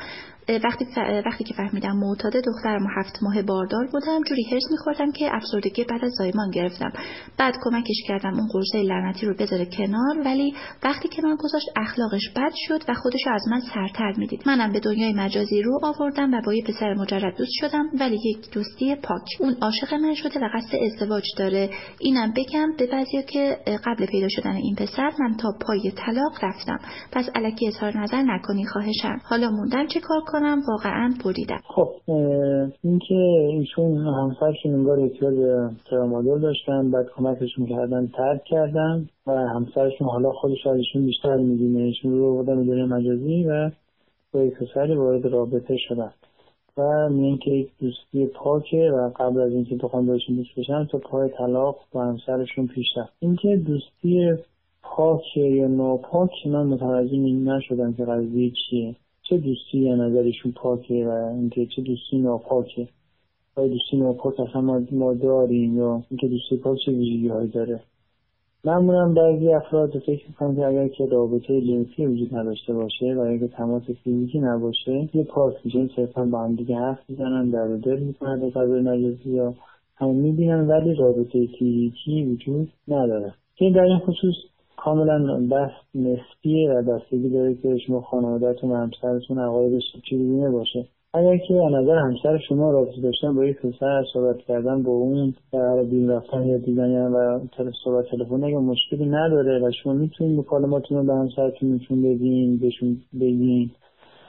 وقتی 0.49 0.85
وقتی 1.25 1.43
که 1.43 1.53
فهمیدم 1.53 1.97
معتاد 1.97 2.33
دخترم 2.33 2.87
هفت 2.97 3.23
ماه 3.23 3.41
باردار 3.41 3.87
بودم 3.91 4.23
جوری 4.29 4.43
هرس 4.51 4.63
میخوردم 4.71 5.11
که 5.11 5.35
افسردگی 5.35 5.83
بعد 5.83 6.05
از 6.05 6.11
زایمان 6.17 6.51
گرفتم. 6.51 6.91
بعد 7.37 7.55
کمکش 7.63 8.03
کردم 8.07 8.33
اون 8.33 8.47
قرصه 8.53 8.83
لعنتی 8.83 9.25
رو 9.25 9.35
بذاره 9.39 9.65
کنار 9.65 10.25
ولی 10.25 10.53
وقتی 10.83 11.09
کنار 11.09 11.35
گذاشت 11.35 11.67
اخلاقش 11.75 12.29
بد 12.35 12.51
شد 12.55 12.81
و 12.87 12.93
خودشو 12.93 13.29
از 13.29 13.43
من 13.51 13.59
سرتر 13.59 14.13
می‌دید. 14.17 14.43
منم 14.45 14.71
به 14.71 14.79
دنیای 14.79 15.13
مجازی 15.13 15.61
رو 15.61 15.79
آوردم 15.83 16.33
و 16.33 16.41
با 16.45 16.53
یه 16.53 16.63
پسر 16.63 16.93
مجرد 16.93 17.37
دوست 17.37 17.51
شدم 17.53 17.85
ولی 17.99 18.19
یک 18.25 18.51
دوستی 18.51 18.95
پاک. 18.95 19.25
اون 19.39 19.55
عاشق 19.61 19.93
من 19.93 20.13
شده 20.13 20.39
و 20.39 20.49
قصد 20.55 20.75
ازدواج 20.75 21.23
داره. 21.37 21.69
اینم 21.99 22.33
بگم 22.35 22.67
به 22.77 22.87
بعضیا 22.87 23.21
که 23.21 23.57
قبل 23.85 24.05
پیدا 24.05 24.27
شدن 24.29 24.55
این 24.55 24.75
پسر 24.75 25.11
من 25.19 25.37
تا 25.37 25.49
پای 25.67 25.91
طلاق 25.91 26.33
رفتم. 26.43 26.79
پس 27.11 27.29
الکی 27.35 27.67
اظهار 27.67 27.97
نظر 27.97 28.21
نکنی 28.21 28.65
خواهشم. 28.65 29.21
حالا 29.23 29.49
موندم 29.49 29.87
چه 29.87 29.99
کار 29.99 30.21
کنم 30.33 30.61
واقعا 30.67 31.13
بریدم. 31.25 31.61
خب 31.75 31.89
اینکه 32.83 33.15
ایشون 33.59 33.97
همسرشون 33.97 34.73
انگار 34.73 34.99
احتیاج 34.99 35.35
ترامادول 35.89 36.41
داشتن 36.41 36.91
بعد 36.91 37.05
کمکشون 37.15 37.65
کردن 37.65 38.07
ترک 38.07 38.43
کردن 38.43 39.09
و 39.27 39.31
همسرشون 39.31 40.07
حالا 40.07 40.31
خودش 40.31 40.67
از 40.67 40.77
ایشون 40.77 41.05
بیشتر 41.05 41.35
می‌دونه. 41.35 41.79
ایشون 41.79 42.11
رو 42.11 42.35
بودن 42.35 42.63
دنیا 42.63 42.85
مجازی 42.85 43.43
و 43.43 43.71
با 44.33 44.43
یک 44.43 44.53
وارد 44.77 45.25
رابطه 45.25 45.77
شدن. 45.77 46.11
و 46.77 47.09
میگن 47.09 47.37
که 47.37 47.51
یک 47.51 47.69
دوستی 47.79 48.25
پاکه 48.25 48.91
و 48.91 49.09
قبل 49.15 49.41
از 49.41 49.51
اینکه 49.51 49.75
بخوان 49.75 50.05
بهشون 50.05 50.35
دوست 50.35 50.55
بشن 50.57 50.85
تا 50.85 50.97
پای 50.97 51.29
طلاق 51.37 51.75
با 51.91 52.03
همسرشون 52.03 52.67
پیش 52.67 52.87
رفت. 52.97 53.13
اینکه 53.19 53.57
دوستی 53.67 54.31
پاکه 54.83 55.41
یا 55.41 55.67
ناپاک 55.67 56.31
من 56.45 56.67
متوجه 56.67 57.17
نشدم 57.17 57.93
که 57.93 58.05
قضیه 58.05 58.51
چیه. 58.69 58.95
چه 59.29 59.37
دوستی 59.37 59.77
یا 59.77 59.95
نظرشون 59.95 60.51
پاکه 60.51 61.07
و 61.07 61.09
اینکه 61.09 61.65
چه 61.65 61.81
دوستی 61.81 62.17
ناپاکه؟ 62.17 62.87
آیا 63.55 63.67
دوستی 63.67 63.97
ناپاک 63.97 64.39
اصلا 64.39 64.61
ما 64.91 65.13
داریم 65.13 65.77
یا 65.77 66.03
اینکه 66.09 66.27
دوستی 66.27 66.57
پاک 66.57 66.77
چه 66.85 66.91
ویژگی 66.91 67.27
هایی 67.27 67.47
داره؟ 67.47 67.79
معمولا 68.65 69.13
بعضی 69.13 69.53
افراد 69.53 69.99
فکر 69.99 70.27
می‌کنم 70.27 70.55
که 70.55 70.65
اگر 70.65 70.87
که 70.87 71.05
رابطه 71.05 71.61
جنسی 71.61 72.05
وجود 72.05 72.35
نداشته 72.35 72.73
باشه 72.73 73.15
و 73.15 73.19
اگر 73.19 73.47
تماس 73.47 73.83
فیزیکی 74.03 74.39
نباشه 74.39 75.09
یه 75.13 75.23
پاک 75.23 75.53
میشه 75.63 75.89
صرفا 75.95 76.25
با 76.25 76.43
هم 76.43 76.55
دیگه 76.55 76.75
حرف 76.75 76.99
می‌زنن 77.09 77.49
در 77.49 77.67
و 77.67 77.77
دل 77.77 77.99
می‌کنن 77.99 78.39
به 78.39 78.49
فضای 78.49 78.81
مجازی 78.81 79.29
یا 79.29 79.53
همون 79.95 80.15
می‌بینن 80.15 80.67
ولی 80.67 80.93
رابطه 80.93 81.47
فیزیکی 81.59 82.23
وجود 82.23 82.69
نداره. 82.87 83.33
که 83.55 83.69
در 83.75 83.83
این 83.83 83.99
خصوص 83.99 84.35
کاملا 84.83 85.47
بحث 85.51 85.71
نسبیه 85.95 86.69
و 86.69 86.81
بستگی 86.81 87.29
داره 87.29 87.55
که 87.55 87.77
شما 87.77 88.01
خانوادهتون 88.01 88.71
و 88.71 88.75
همسرتون 88.75 89.39
عقایدش 89.39 89.83
چیزی 90.09 90.47
باشه. 90.47 90.85
اگر 91.13 91.37
که 91.37 91.53
از 91.53 91.73
نظر 91.73 91.97
همسر 91.97 92.37
شما 92.37 92.71
رابطه 92.71 93.01
داشتن 93.01 93.35
با 93.35 93.45
یک 93.45 93.57
پسر 93.57 94.03
صحبت 94.13 94.37
کردن 94.37 94.83
با 94.83 94.91
اون 94.91 95.33
در 95.51 95.83
بین 95.83 96.09
رفتن 96.09 96.43
یا 96.47 96.57
دیدن 96.57 97.11
و 97.11 97.39
صحبت 97.83 98.05
تلفن 98.05 98.43
اگه 98.43 98.57
مشکلی 98.57 99.05
نداره 99.05 99.67
و 99.67 99.71
شما 99.71 99.93
می‌تونید 99.93 100.39
مکالماتتون 100.39 100.97
رو 100.97 101.03
به 101.03 101.13
همسرتون 101.13 101.69
میتون 101.69 102.01
بدین 102.01 102.57
بهشون 102.57 102.97
بگین. 103.19 103.71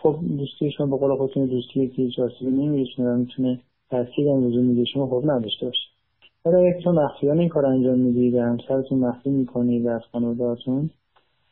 خب 0.03 0.17
دوستی 0.39 0.71
شما 0.71 0.87
به 0.87 0.97
قول 0.97 1.17
خودتون 1.17 1.47
دوستی 1.47 1.89
که 1.89 2.23
آسیبی 2.23 2.51
نمیرسونه 2.51 3.11
و 3.11 3.17
می‌تونه 3.17 3.61
تاثیر 3.91 4.29
هم 4.29 4.37
میده 4.37 4.85
شما 4.85 5.07
خوب 5.07 5.31
نداشته 5.31 5.67
باشه 5.67 5.94
حالا 6.45 6.59
اگه 6.59 6.81
تو 6.85 6.93
مخفیانه 6.93 7.41
این 7.41 7.49
کار 7.49 7.67
انجام 7.67 7.99
می‌دید 7.99 8.35
و 8.35 8.41
همسرتون 8.41 8.99
مخفی 8.99 9.31
می‌کنید 9.31 9.87
از 9.87 10.01
خانوادهاتون 10.13 10.91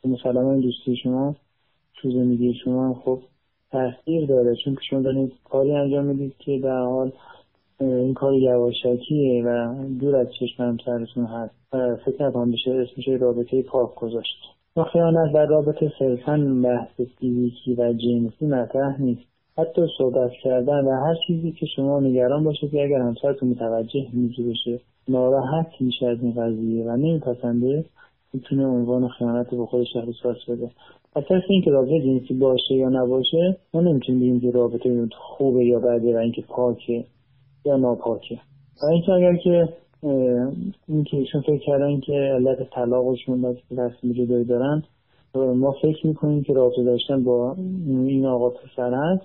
مثلا 0.05 0.51
این 0.51 0.59
دوستی 0.59 0.95
شما 0.95 1.35
تو 1.93 2.11
زندگی 2.11 2.53
شما 2.53 2.93
خب 2.93 3.19
تاثیر 3.71 4.25
داره 4.25 4.55
چون 4.55 4.77
شما 4.89 5.01
دارید 5.01 5.31
کاری 5.43 5.71
انجام 5.71 6.05
می‌دید 6.05 6.37
که 6.37 6.59
در 6.59 6.79
حال 6.79 7.11
این 7.79 8.13
کار 8.13 8.33
یواشکیه 8.33 9.43
و 9.45 9.75
دور 9.99 10.15
از 10.15 10.27
چشم 10.39 10.63
همسرتون 10.63 11.25
هست. 11.25 11.55
فکر 12.05 12.27
نکنم 12.27 12.51
بشه 12.51 12.71
اسمش 12.71 13.07
رابطه 13.07 13.61
پاک 13.61 13.95
گذاشت. 13.95 14.37
و 14.75 14.83
خیانت 14.83 15.33
در 15.33 15.45
رابطه 15.45 15.91
صرفا 15.99 16.61
بحث 16.63 17.01
فیزیکی 17.19 17.75
و 17.75 17.93
جنسی 17.93 18.45
مطرح 18.45 19.01
نیست. 19.01 19.32
حتی 19.57 19.81
صحبت 19.97 20.31
کردن 20.43 20.85
و 20.85 20.91
هر 20.91 21.15
چیزی 21.27 21.51
که 21.51 21.65
شما 21.65 21.99
نگران 21.99 22.43
باشه 22.43 22.67
که 22.67 22.83
اگر 22.83 23.01
همسرتون 23.01 23.49
متوجه 23.49 24.07
موضوع 24.13 24.49
بشه 24.49 24.79
ناراحت 25.07 25.67
میشه 25.79 26.05
از 26.05 26.17
این 26.21 26.31
قضیه 26.31 26.85
و 26.85 26.97
نمیپسنده 26.97 27.85
می‌تونه 28.33 28.65
عنوان 28.65 29.07
خیانت 29.07 29.49
به 29.49 29.65
خودش 29.65 29.95
احساس 29.95 30.49
بده. 30.49 30.71
اساس 31.15 31.43
اینکه 31.49 31.71
رابطه 31.71 32.01
جنسی 32.01 32.33
باشه 32.33 32.75
یا 32.75 32.89
نباشه 32.89 33.57
ما 33.73 33.81
نمی‌تونیم 33.81 34.21
بگیم 34.21 34.39
که 34.39 34.51
رابطه 34.51 35.07
خوبه 35.17 35.65
یا 35.65 35.79
بده 35.79 36.15
و 36.15 36.17
اینکه 36.17 36.41
پاکه 36.41 37.05
یا 37.65 37.77
ناپاکه. 37.77 38.39
و 38.83 38.85
اینکه 38.91 39.11
اگر 39.11 39.35
که 39.35 39.69
اینکه 40.87 41.17
ایشون 41.17 41.41
فکر 41.41 41.65
کردن 41.65 41.99
که 41.99 42.13
علت 42.13 42.69
طلاقشون 42.69 43.45
از 43.45 43.55
تصمیم 43.69 44.13
جدایی 44.13 44.45
دارن 44.45 44.83
ما 45.35 45.71
فکر 45.71 46.07
می‌کنیم 46.07 46.43
که 46.43 46.53
رابطه 46.53 46.83
داشتن 46.83 47.23
با 47.23 47.55
این 47.87 48.25
آقا 48.25 48.49
پسر 48.49 48.93
هست. 48.93 49.23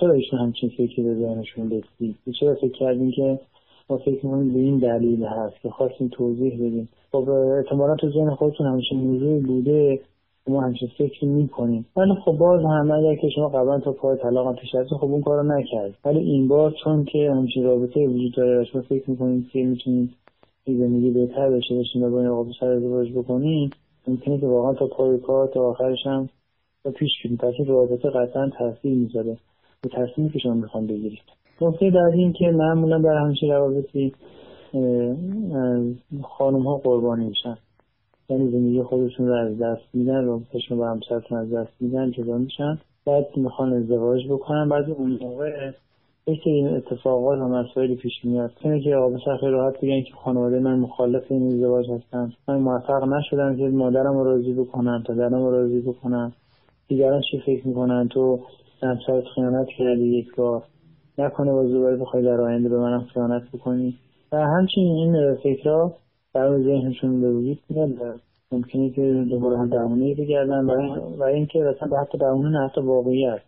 چرا 0.00 0.12
ایشون 0.12 0.38
همچین 0.38 0.68
فکری 0.68 1.02
به 1.02 1.14
ذهنشون 1.14 1.70
رسید 1.70 2.16
چرا 2.40 2.54
فکر 2.54 2.78
کردیم 2.78 3.10
که 3.10 3.38
ما 3.90 3.96
فکر 3.96 4.26
می‌کنیم 4.26 4.52
به 4.52 4.58
این 4.58 4.78
دلیل 4.78 5.24
هست 5.24 5.60
که 5.62 5.70
خواستیم 5.70 6.08
توضیح 6.08 6.54
بدیم 6.54 6.88
خب 7.12 7.28
احتمالا 7.30 7.96
تو 7.96 8.10
ذهن 8.10 8.34
خودتون 8.34 8.66
همیشه 8.66 8.94
موضوعی 8.94 9.40
بوده. 9.40 10.00
ما 10.48 10.60
همچین 10.60 10.88
فکر 10.98 11.24
می‌کنیم. 11.24 11.86
ولی 11.96 12.14
خب 12.24 12.32
باز 12.32 12.64
هم 12.64 12.90
اگر 12.90 13.14
که 13.14 13.28
شما 13.28 13.48
قبلا 13.48 13.80
تا 13.80 13.92
پای 13.92 14.16
طلاق 14.16 14.46
هم 14.46 14.54
پیش 14.54 14.70
خب 15.00 15.04
اون 15.04 15.22
کارو 15.22 15.42
نکرد 15.42 15.94
ولی 16.04 16.18
این 16.18 16.48
بار 16.48 16.74
چون 16.84 17.04
که 17.04 17.30
همچین 17.30 17.64
رابطه 17.64 18.06
وجود 18.06 18.34
داره 18.36 18.64
شما 18.64 18.82
فکر 18.82 19.10
می‌کنید 19.10 19.48
که 19.48 19.64
می‌تونید 19.64 20.10
زندگی 20.66 21.10
بهتر 21.10 21.50
بشه 21.50 21.78
بشین 21.78 22.02
و 22.02 22.10
با 22.10 22.18
این 22.18 22.28
آقا 22.28 22.44
پسر 22.44 22.66
ازدواج 22.66 23.12
بکنید 23.12 23.74
ممکنه 24.06 24.40
که 24.40 24.46
واقعا 24.46 24.74
تا 24.74 24.86
پای 24.86 25.18
کار 25.18 25.48
تا 25.48 25.60
آخرش 25.60 26.06
هم 26.06 26.28
تا 26.84 26.90
پیش 26.90 27.10
کنید 27.22 27.38
پس 27.38 27.54
این 27.58 27.68
رابطه 27.68 28.10
قطعا 28.10 28.50
تاثیر 28.58 28.94
می‌ذاره. 28.94 29.36
به 29.82 29.88
تصمیمی 29.88 30.30
که 30.30 30.38
شما 30.38 30.54
می‌خوان 30.54 30.86
بگیرید. 30.86 31.22
نکته 31.60 31.90
بعد 31.90 32.12
این 32.12 32.32
که 32.32 32.50
معمولا 32.50 32.98
در 32.98 33.16
همچین 33.16 33.50
روابطی 33.50 34.12
خانم 36.22 36.62
ها 36.62 36.76
قربانی 36.76 37.26
میشن. 37.26 37.56
یعنی 38.28 38.50
زندگی 38.50 38.82
خودشون 38.82 39.28
رو 39.28 39.34
از 39.34 39.58
دست 39.58 39.82
میدن 39.94 40.24
رابطهشون 40.24 40.78
با 40.78 40.88
همسرتون 40.88 41.38
از 41.38 41.54
دست 41.54 41.72
میدن 41.80 42.10
جدا 42.10 42.38
میشن. 42.38 42.78
بعد 43.06 43.26
می‌خوان 43.36 43.72
ازدواج 43.72 44.26
بکنن. 44.28 44.68
بعد 44.68 44.90
اون 44.90 45.18
موقع 45.22 45.70
یک 46.32 46.40
این 46.44 46.68
اتفاقات 46.68 47.38
و 47.38 47.48
مسائلی 47.48 47.96
پیش 47.96 48.24
میاد. 48.24 48.50
اینه 48.60 48.80
که 48.80 48.96
آقا 48.96 49.36
خیلی 49.40 49.52
راحت 49.52 49.80
بگن 49.80 50.02
که 50.02 50.12
خانواده 50.24 50.58
من 50.58 50.78
مخالف 50.78 51.22
این 51.28 51.46
ازدواج 51.46 51.90
هستم 51.90 52.32
من 52.48 52.58
موفق 52.58 53.04
نشدم 53.04 53.56
که 53.56 53.62
مادرم 53.62 54.18
رو 54.18 54.24
راضی 54.24 54.54
بکنم 54.54 55.04
پدرم 55.08 55.34
رو 55.34 55.50
راضی 55.50 55.80
بکنم. 55.80 56.32
دیگران 56.88 57.22
چی 57.30 57.40
فکر 57.46 57.68
می‌کنن؟ 57.68 58.08
تو 58.08 58.38
همسرت 58.82 59.24
خیانت 59.34 59.66
کردی 59.78 60.18
یک 60.18 60.36
بار 60.36 60.62
نکنه 61.18 61.52
باز 61.52 61.70
دوباره 61.70 61.96
بخوای 61.96 62.22
در 62.22 62.40
آینده 62.40 62.68
به 62.68 62.78
منم 62.78 63.04
خیانت 63.14 63.42
بکنی. 63.54 63.94
و 64.32 64.36
همچنین 64.36 64.96
این 64.96 65.34
فکرها 65.34 65.92
در 66.34 66.58
ذهنشون 66.58 67.20
به 67.20 67.32
وجود 67.32 67.58
میاد 67.68 68.20
ممکنه 68.52 68.90
که 68.90 69.26
دوباره 69.30 69.58
هم 69.58 69.68
درمانی 69.68 70.14
بگردن 70.14 70.64
و 71.18 71.22
اینکه 71.22 71.58
اصلا 71.58 72.00
حتی 72.00 72.18
درمانی 72.18 72.50
نه 72.50 72.68
حتی 72.68 72.80
واقعیت 72.80 73.40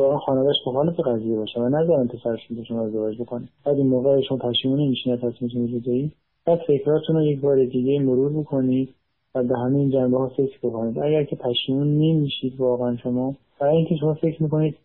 واقعا 0.00 0.18
خانوادهش 0.18 0.56
مخالف 0.66 1.00
قضیه 1.00 1.36
باشه. 1.36 1.60
و 1.60 1.68
نذارن 1.68 2.06
پسرشون 2.06 2.56
با 2.56 2.64
شما 2.64 2.80
ازدواج 2.80 3.20
بکنه 3.20 3.48
بعد 3.64 3.76
این 3.76 3.86
موقع 3.86 4.20
شما 4.20 4.38
پشیمون 4.38 4.80
نمیشین 4.80 5.12
از 5.12 5.18
تصمیمتون 5.18 5.66
جدایی 5.66 6.12
بعد 6.46 6.60
فکراتون 6.66 7.16
رو 7.16 7.22
یک 7.22 7.40
بار 7.40 7.64
دیگه 7.64 8.00
مرور 8.00 8.32
بکنید 8.32 8.94
و 9.34 9.42
به 9.42 9.58
همین 9.58 9.90
جنبه 9.90 10.18
ها 10.18 10.28
فکر 10.28 10.58
بکنید. 10.62 10.98
اگر 10.98 11.24
که 11.24 11.36
پشیمون 11.36 11.98
نمیشید 11.98 12.60
واقعا 12.60 12.96
شما 12.96 13.34
برای 13.60 13.76
اینکه 13.76 13.96
شما 13.96 14.14
فکر 14.14 14.42
می‌کنید 14.42 14.76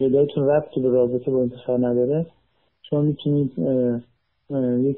جدایتون 0.00 0.48
ربطی 0.48 0.80
به 0.80 0.88
رابطه 0.88 1.30
با 1.30 1.40
این 1.40 1.48
پسر 1.48 1.76
نداره 1.76 2.26
شما 2.82 3.00
می‌تونید 3.00 3.52
یک 4.80 4.96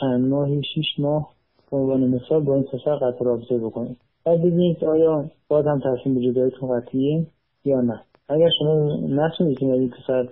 چند 0.00 0.28
ماهی 0.28 0.62
شیش 0.74 0.98
ماه 0.98 1.30
به 1.70 1.76
عنوان 1.76 2.08
مثال 2.08 2.42
با 2.42 2.54
این 2.54 2.62
پسر 2.62 2.96
قطع 2.96 3.24
رابطه 3.24 3.58
بکنید. 3.58 3.96
بعد 4.24 4.38
ببینید 4.38 4.84
آیا 4.84 5.24
باز 5.48 5.66
هم 5.66 5.80
تصمیم 5.80 6.14
به 6.14 6.20
جدایتون 6.20 6.80
قطعیه 6.80 7.26
یا 7.64 7.80
نه. 7.80 8.00
اگر 8.28 8.48
شما 8.58 8.96
نتونید 9.08 9.58
که 9.58 9.66
این 9.66 9.90
پسر 9.90 10.28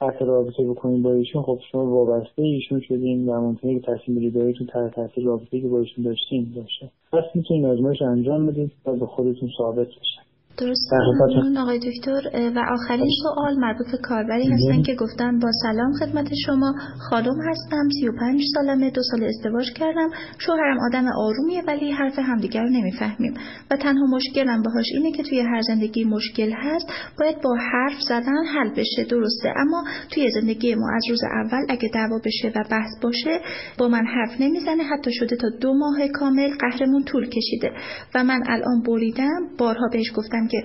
قطع 0.00 0.24
رابطه 0.24 0.64
بکنید 0.68 1.02
با 1.02 1.12
ایشون 1.12 1.42
خب 1.42 1.60
شما 1.72 1.86
وابسته 1.86 2.42
ایشون 2.42 2.80
شدین 2.80 3.28
و 3.28 3.40
ممکنه 3.40 3.80
که 3.80 3.86
تصمیم 3.86 4.30
جداییتون 4.30 4.66
تحت 4.66 4.94
تاثیر 4.94 5.24
رابطه 5.24 5.60
که 5.60 5.68
با 5.68 5.78
ایشون 5.78 6.04
داشتین 6.04 6.52
باشه. 6.56 6.90
پس 7.12 7.24
می‌تونید 7.34 7.64
آزمایش 7.64 8.02
انجام 8.02 8.46
بدید 8.46 8.72
و 8.86 8.96
به 8.96 9.06
خودتون 9.06 9.48
ثابت 9.58 9.86
بشه 9.86 10.29
درست 10.60 10.92
ممنون 10.92 11.56
آقای 11.56 11.78
دکتر 11.78 12.20
و 12.56 12.58
آخرین 12.72 13.08
سوال 13.22 13.54
مربوط 13.58 13.90
به 13.92 13.98
کاربری 13.98 14.48
هستن 14.52 14.82
که 14.82 14.94
گفتن 14.94 15.38
با 15.38 15.50
سلام 15.62 15.92
خدمت 15.92 16.34
شما. 16.46 16.74
خانم 17.10 17.36
هستم 17.50 17.88
35 18.00 18.42
سالمه 18.54 18.90
دو 18.90 19.02
سال 19.10 19.24
ازدواج 19.24 19.72
کردم. 19.72 20.10
شوهرم 20.38 20.78
آدم 20.88 21.06
آرومیه 21.16 21.62
ولی 21.66 21.90
حرف 21.90 22.18
همدیگر 22.18 22.62
رو 22.62 22.68
نمی‌فهمیم. 22.68 23.34
و 23.70 23.76
تنها 23.76 24.06
مشکلم 24.06 24.62
باهاش 24.62 24.86
اینه 24.94 25.12
که 25.12 25.22
توی 25.22 25.40
هر 25.40 25.60
زندگی 25.60 26.04
مشکل 26.04 26.52
هست 26.52 26.86
باید 27.18 27.36
با 27.42 27.56
حرف 27.72 28.00
زدن 28.08 28.44
حل 28.54 28.70
بشه 28.70 29.04
درسته؟ 29.10 29.48
اما 29.56 29.84
توی 30.10 30.30
زندگی 30.30 30.74
ما 30.74 30.86
از 30.96 31.02
روز 31.10 31.20
اول 31.24 31.66
اگه 31.68 31.88
دعوا 31.94 32.18
بشه 32.24 32.48
و 32.48 32.64
بحث 32.70 32.90
باشه 33.02 33.40
با 33.78 33.88
من 33.88 34.06
حرف 34.06 34.40
نمی‌زنه. 34.40 34.82
حتی 34.82 35.12
شده 35.12 35.36
تا 35.36 35.48
دو 35.60 35.74
ماه 35.74 36.08
کامل 36.08 36.50
قهرمون 36.60 37.04
طول 37.04 37.28
کشیده. 37.28 37.70
و 38.14 38.24
من 38.24 38.42
الان 38.46 38.82
بریدم 38.86 39.40
بارها 39.58 39.88
بهش 39.92 40.12
گفتم 40.16 40.46
که 40.50 40.62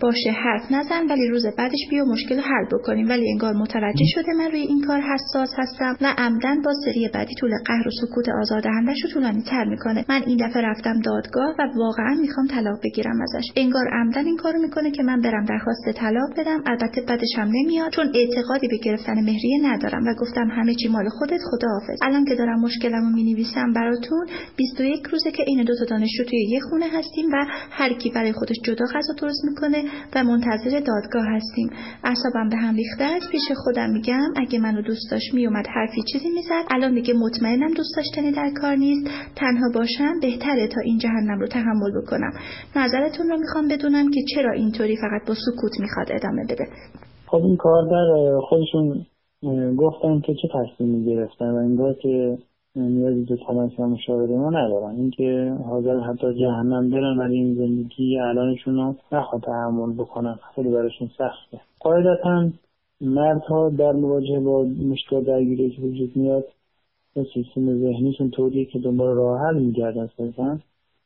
باشه 0.00 0.30
حرف 0.30 0.72
نزن 0.72 1.06
ولی 1.10 1.28
روز 1.28 1.46
بعدش 1.58 1.80
بیا 1.90 2.04
مشکل 2.04 2.38
حل 2.38 2.66
بکنیم. 2.72 3.08
ولی 3.08 3.30
انگار 3.30 3.52
متوجه 3.52 4.04
شده 4.14 4.32
من 4.38 4.50
روی 4.50 4.60
این 4.60 4.80
کار 4.86 5.00
حساس 5.00 5.50
هستم 5.58 5.96
و 6.00 6.14
عمدن 6.18 6.62
با 6.62 6.72
سری 6.84 7.10
بعدی 7.14 7.34
طول 7.40 7.50
قهر 7.66 7.88
و 7.88 7.90
سکوت 8.00 8.28
آزاردهندش 8.40 9.04
رو 9.04 9.10
طولانی 9.10 9.42
تر 9.42 9.64
می‌کنه. 9.64 10.04
من 10.08 10.22
این 10.26 10.48
دفعه 10.48 10.62
رفتم 10.62 11.00
دادگاه 11.00 11.54
و 11.58 11.62
واقعا 11.76 12.14
می‌خوام 12.20 12.46
طلاق 12.46 12.78
بگیرم 12.84 13.20
ازش. 13.22 13.46
انگار 13.56 13.84
عمدن 13.92 14.26
این 14.26 14.36
کارو 14.36 14.58
می‌کنه 14.62 14.90
که 14.90 15.02
من 15.02 15.20
برم 15.20 15.44
درخواست 15.44 15.90
طلاق 15.94 16.30
بدم. 16.38 16.62
البته 16.66 17.00
بعدش 17.08 17.32
هم 17.36 17.48
نمیاد 17.54 17.92
چون 17.92 18.12
اعتقادی 18.14 18.68
به 18.68 18.78
گرفتن 18.84 19.14
مهریه 19.14 19.58
ندارم 19.62 20.06
و 20.06 20.14
گفتم 20.14 20.48
همه 20.50 20.74
چی 20.74 20.88
مال 20.88 21.08
خودت 21.08 21.40
خداحافظ. 21.50 21.98
الان 22.02 22.24
که 22.24 22.34
دارم 22.34 22.60
مشکلمو 22.60 23.10
می‌نویسم 23.14 23.72
براتون 23.72 24.26
21 24.56 25.02
روزه 25.12 25.30
که 25.30 25.44
این 25.46 25.64
دو 25.64 25.74
تا 25.78 25.84
دانشجو 25.84 26.24
توی 26.24 26.46
یه 26.48 26.60
خونه 26.60 26.86
هستیم 26.98 27.26
و 27.32 27.46
هر 27.70 27.92
کی 27.92 28.10
برای 28.10 28.32
خودش 28.32 28.56
جدا 28.64 28.84
غذا 28.96 29.12
درست 29.22 29.44
می‌کنه 29.44 29.80
و 30.14 30.24
منتظر 30.24 30.80
دادگاه 30.90 31.26
هستیم. 31.36 31.68
اعصابم 32.04 32.48
به 32.48 32.56
هم 32.56 32.74
ریخته 32.74 33.04
است. 33.04 33.30
پیش 33.30 33.46
خودم 33.64 33.90
میگم 33.90 34.28
اگه 34.36 34.58
منو 34.58 34.82
دوست 34.82 35.10
داشت 35.10 35.34
میومد 35.34 35.66
حرفی 35.74 36.02
چیزی 36.12 36.30
می‌زد. 36.30 36.64
الان 36.70 36.94
دیگه 36.94 37.14
مطمئنم 37.14 37.72
دوست 37.76 37.96
داشتنی 37.96 38.32
در 38.32 38.50
کار 38.60 38.74
نیست. 38.74 39.06
تنها 39.36 39.68
باشم 39.74 40.14
بهتره 40.22 40.66
تا 40.74 40.80
این 40.84 40.98
جهنم 40.98 41.38
رو 41.40 41.46
تحمل 41.46 41.92
بکنم. 42.02 42.32
نظرتون 42.76 43.26
رو 43.30 43.36
می‌خوام 43.40 43.68
بدونم 43.68 44.10
که 44.10 44.20
چرا 44.34 44.52
اینطوری 44.52 44.96
فقط 44.96 45.28
با 45.28 45.34
سکوت 45.34 45.80
می‌خواد 45.80 46.08
ادامه 46.10 46.44
بده. 46.50 46.66
خب 47.26 47.36
این 47.36 47.56
کار 47.56 47.82
در 47.90 48.38
خودشون 48.48 49.06
گفتن 49.76 50.20
که 50.20 50.32
چه 50.42 50.48
تصمیمی 50.54 51.04
گرفتن 51.04 51.50
و 51.50 51.56
انگار 51.56 51.94
که 52.02 52.38
نیازی 52.76 53.24
به 53.24 53.36
تماس 53.36 53.70
و 53.78 53.86
مشاوره 53.86 54.36
ما 54.36 54.50
ندارن. 54.50 54.94
اینکه 54.96 55.56
حاضر 55.68 56.00
حتی 56.00 56.34
جهنم 56.34 56.90
برن 56.90 57.18
ولی 57.18 57.34
این 57.34 57.54
زندگی 57.54 58.18
الانشون 58.18 58.76
رو 58.76 58.94
نخواد 59.12 59.42
تحمل 59.42 59.92
بکنن. 59.92 60.38
خیلی 60.54 60.68
براشون 60.68 61.10
سخته. 61.18 61.60
قاعدتا 61.80 62.48
مردها 63.00 63.68
در 63.68 63.92
مواجهه 63.92 64.40
با 64.40 64.62
مشکل 64.64 65.24
درگیری 65.24 65.70
که 65.70 65.82
وجود 65.82 66.16
میاد 66.16 66.44
سیستم 67.14 67.78
ذهنیشون 67.78 68.30
طوریه 68.30 68.64
که 68.64 68.78
دنبال 68.78 69.16
راه 69.16 69.40
حل 69.40 69.58
میگردن. 69.58 70.08
صرفا 70.16 70.58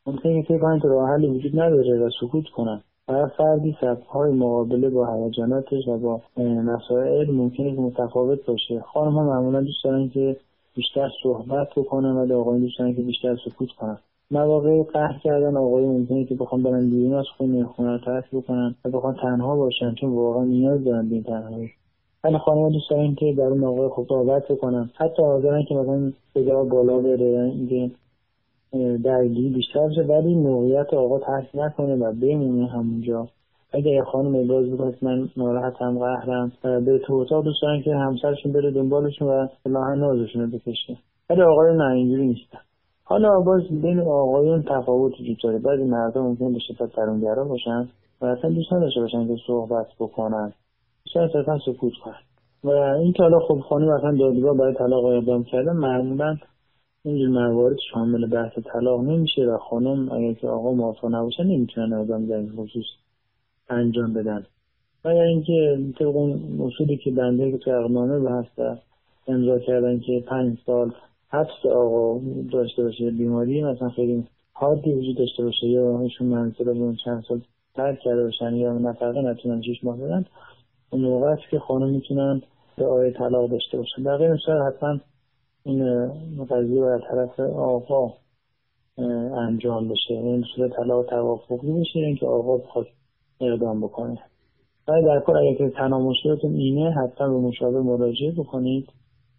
ممکنه 0.07 0.43
فکر 0.43 0.59
کنن 0.59 0.81
که 0.81 0.89
راه 0.89 1.11
حلی 1.11 1.27
وجود 1.27 1.61
نداره 1.61 1.99
و 1.99 2.11
سکوت 2.21 2.45
کنن. 2.49 2.81
هر 3.09 3.27
فردی 3.27 3.77
های 4.09 4.33
مقابله 4.33 4.91
با 4.91 5.14
هیجاناتش 5.14 5.89
و 5.89 5.99
با 5.99 6.21
مسائل 6.64 7.31
ممکنه 7.31 7.75
که 7.75 7.81
متفاوت 7.81 8.47
باشه. 8.47 8.81
خانم 8.81 9.12
ها 9.12 9.25
معمولا 9.25 9.61
دوست 9.61 9.85
دارن 9.85 10.09
که 10.09 10.37
بیشتر 10.75 11.09
صحبت 11.23 11.68
بکنن 11.77 12.12
ولی 12.12 12.33
آقایون 12.33 12.61
دوست 12.61 12.79
دارن 12.79 12.95
که 12.95 13.03
بیشتر 13.03 13.37
سکوت 13.45 13.71
کنن 13.71 13.99
مواقع 14.31 14.83
قهر 14.83 15.18
کردن 15.25 15.57
آقای 15.57 15.87
ممکنه 15.87 16.25
که 16.25 16.35
بخوام 16.35 16.62
برن 16.62 16.91
بیرون 16.91 17.14
از 17.14 17.27
خونه 17.37 17.64
خونه 17.64 17.93
رو 17.93 17.99
ترک 17.99 18.25
بکنن 18.33 18.75
و 18.85 18.91
بخوان 18.91 19.14
تنها 19.23 19.57
باشن 19.57 19.95
چون 19.95 20.11
واقعا 20.11 20.45
نیاز 20.45 20.85
دارن 20.85 21.09
به 21.09 21.14
این 21.14 21.25
تنهایی. 21.25 21.71
ولی 22.25 22.39
خانم 22.39 22.71
دوست 22.71 23.18
که 23.18 23.33
در 23.33 23.45
اون 23.45 23.59
موقع 23.59 23.89
خوب 23.89 24.09
صحبت 24.09 24.49
بکنن 24.49 24.91
حتی 24.95 25.23
حاضرن 25.23 25.64
که 25.68 25.75
مثلا 25.75 26.12
صدا 26.35 26.64
بالا 26.64 26.99
بره 26.99 27.53
اینکه 27.55 27.91
درگیری 29.05 29.49
بیشتر 29.49 29.89
بشه 29.89 30.03
ولی 30.03 30.35
موقعیت 30.35 30.95
آقا 30.95 31.18
ترک 31.18 31.49
نکنه 31.55 31.97
و 31.97 32.12
بمونه 32.12 32.66
همونجا. 32.66 33.29
اگر 33.73 33.93
یه 33.93 34.03
خانم 34.03 34.35
ابراز 34.35 34.71
بکنه 34.71 34.95
من 35.03 35.29
ناراحتم 35.37 35.99
قهرم 35.99 36.53
به 36.62 37.01
تو 37.07 37.14
اتاق 37.14 37.45
دوست 37.45 37.62
دارن 37.62 37.83
که 37.83 37.95
همسرشون 37.95 38.53
بره 38.53 38.71
دنبالشون 38.71 39.29
و 39.29 39.31
اصطلاحا 39.31 39.95
نازشون 39.95 40.43
رو 40.43 40.49
بکشه 40.49 40.97
ولی 41.31 41.43
آقای 41.43 41.77
نه 41.77 41.85
اینجوری 41.85 42.27
نیستن. 42.27 42.59
حالا 43.05 43.41
باز 43.41 43.62
بین 43.83 44.01
آقایون 44.01 44.62
تفاوت 44.62 45.21
وجود 45.21 45.37
داره. 45.43 45.59
بعضی 45.59 45.85
مردم 45.85 46.21
ممکن 46.21 46.53
به 46.53 46.59
شدت 46.59 46.97
درونگرا 46.97 47.45
باشن 47.45 47.89
و 48.21 48.27
اصلا 48.27 48.51
دوست 48.51 48.73
نداشته 48.73 49.01
باشن 49.01 49.27
که 49.27 49.37
صحبت 49.47 49.87
بکنن. 50.01 50.53
شاید 51.12 51.37
اصلا 51.37 51.59
سکوت 51.59 51.93
کنن. 52.05 52.14
و 52.64 52.71
این 52.71 53.12
که 53.12 53.23
حالا 53.23 53.39
خب 53.39 53.61
خانم 53.61 53.89
اصلا 53.89 54.16
دادگاه 54.16 54.57
برای 54.57 54.75
طلاق 54.75 55.05
اقدام 55.05 55.45
کرده 55.45 55.73
معمولا 55.73 56.37
اینجور 57.05 57.29
موارد 57.29 57.77
شامل 57.93 58.27
بحث 58.27 58.53
طلاق 58.73 59.01
نمیشه 59.01 59.43
و 59.43 59.59
خانم 59.59 60.12
اگر 60.12 60.33
که 60.33 60.49
آقا 60.49 60.73
موافق 60.73 61.09
نباشه 61.14 61.45
نمی‌تونن 61.45 61.93
اقدام 61.93 62.27
در 62.27 62.37
این 62.37 62.53
خصوص 62.57 62.85
انجام 63.71 64.12
بدن. 64.12 64.47
و 65.05 65.09
اینکه 65.09 65.79
طبق 65.99 66.16
اون 66.16 66.61
اصولی 66.61 66.97
که 66.97 67.11
بنده 67.11 67.51
که 67.51 67.59
تو 67.59 67.71
اقنامه 67.71 68.18
بحث 68.18 68.77
امضا 69.29 69.59
کردن 69.59 70.01
که 70.01 70.25
پنج 70.29 70.59
سال 70.66 70.93
حبس 71.29 71.66
آقا 71.75 72.21
داشته 72.53 72.83
باشه 72.83 73.11
بیماری 73.11 73.64
مثلا 73.64 73.89
خیلی 73.89 74.25
حادی 74.53 74.93
وجود 74.93 75.16
داشته 75.16 75.45
باشه 75.45 75.66
یا 75.66 76.01
ایشون 76.01 76.27
منزل 76.27 76.64
رو 76.64 76.95
چند 77.05 77.25
سال 77.29 77.41
ترک 77.75 78.01
کرده 78.01 78.25
باشن 78.25 78.55
یا 78.55 78.79
نفقه 78.79 79.23
نتونن 79.23 79.62
شیش 79.62 79.85
ماه 79.85 79.97
بدن 79.97 80.25
اون 80.91 81.03
موقع 81.03 81.27
است 81.27 81.43
که 81.51 81.59
خانم 81.59 81.91
می‌تونن 81.91 82.43
به 82.77 82.87
آیه 82.87 83.11
طلاق 83.11 83.51
داشته 83.51 83.79
باشن. 83.79 84.03
در 84.03 84.16
غیر 84.16 84.35
حتما 84.66 84.99
این 85.64 86.45
قضیه 86.45 86.81
باید 86.81 87.01
طرف 87.01 87.41
آقا 87.41 88.12
انجام 89.39 89.89
بشه. 89.89 90.14
این 90.14 90.45
صورت 90.57 90.77
طلاق 90.77 91.07
توافقی 91.07 91.81
بشه 91.81 91.99
اینکه 91.99 92.27
آقا 92.27 92.57
بخواد 92.57 92.87
اقدام 93.41 93.80
بکنه 93.80 94.18
ولی 94.88 95.05
در 95.05 95.20
کل 95.20 95.36
اگر 95.36 95.55
که 95.55 95.68
تنها 95.68 95.99
مشکلتون 95.99 96.55
اینه 96.55 96.91
حتما 96.91 97.28
به 97.28 97.47
مشاور 97.49 97.80
مراجعه 97.80 98.32
بکنید 98.32 98.88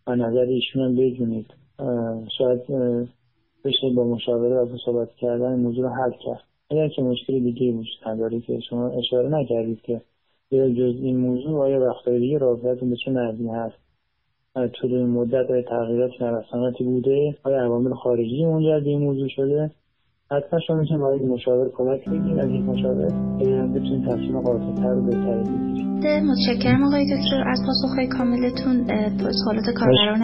و 0.07 0.15
نظر 0.15 0.41
ایشون 0.41 0.81
هم 0.81 0.95
بدونید. 0.95 1.45
شاید 2.37 2.61
بشه 3.65 3.89
با 3.95 4.03
مشاوره 4.03 4.55
و 4.55 4.77
صحبت 4.85 5.15
کردن 5.15 5.59
موضوع 5.59 5.83
رو 5.83 5.89
حل 5.89 6.11
کرد. 6.11 6.43
اگر 6.69 6.87
که 6.87 7.01
مشکل 7.01 7.39
دیگه 7.39 7.71
وجود 7.71 8.07
نداره 8.07 8.39
که 8.39 8.59
شما 8.69 8.87
اشاره 8.89 9.29
نکردید 9.29 9.81
که 9.81 10.01
جز 10.51 10.95
این 11.01 11.17
موضوع 11.17 11.61
آیا 11.61 11.81
وقتهای 11.81 12.19
دیگه 12.19 12.37
رابطتون 12.37 12.89
به 12.89 12.95
چه 13.05 13.11
نحوی 13.11 13.47
هست. 13.47 13.75
طول 14.73 15.05
مدت 15.05 15.49
های 15.49 15.63
تغییرات 15.63 16.21
نوساناتی 16.21 16.83
بوده؟ 16.83 17.37
آیا 17.43 17.61
عوامل 17.61 17.93
خارجی 17.93 18.45
منجر 18.45 18.79
به 18.79 18.89
این 18.89 18.99
موضوع 18.99 19.27
شده؟ 19.27 19.71
حتما 20.31 20.59
شما 20.67 20.77
می‌تونید 20.77 21.01
باید 21.01 21.21
مشاور 21.21 21.69
کمک 21.77 22.09
بگیرید. 22.09 22.39
از 22.39 22.49
این 22.49 22.63
مشاور 22.65 23.07
بتونید 23.67 24.07
تصمیم 24.07 24.41
قاطعتر 24.41 24.89
رو 24.89 25.05
بهتر 25.05 25.37
بگیرید. 25.43 25.91
متشکرم 26.29 26.83
آقای 26.83 27.05
دکتر. 27.05 27.43
از 27.47 27.59
پاسخهای 27.65 28.07
کاملتون 28.07 28.87
سوالات 29.43 29.69
کاربران 29.75 30.21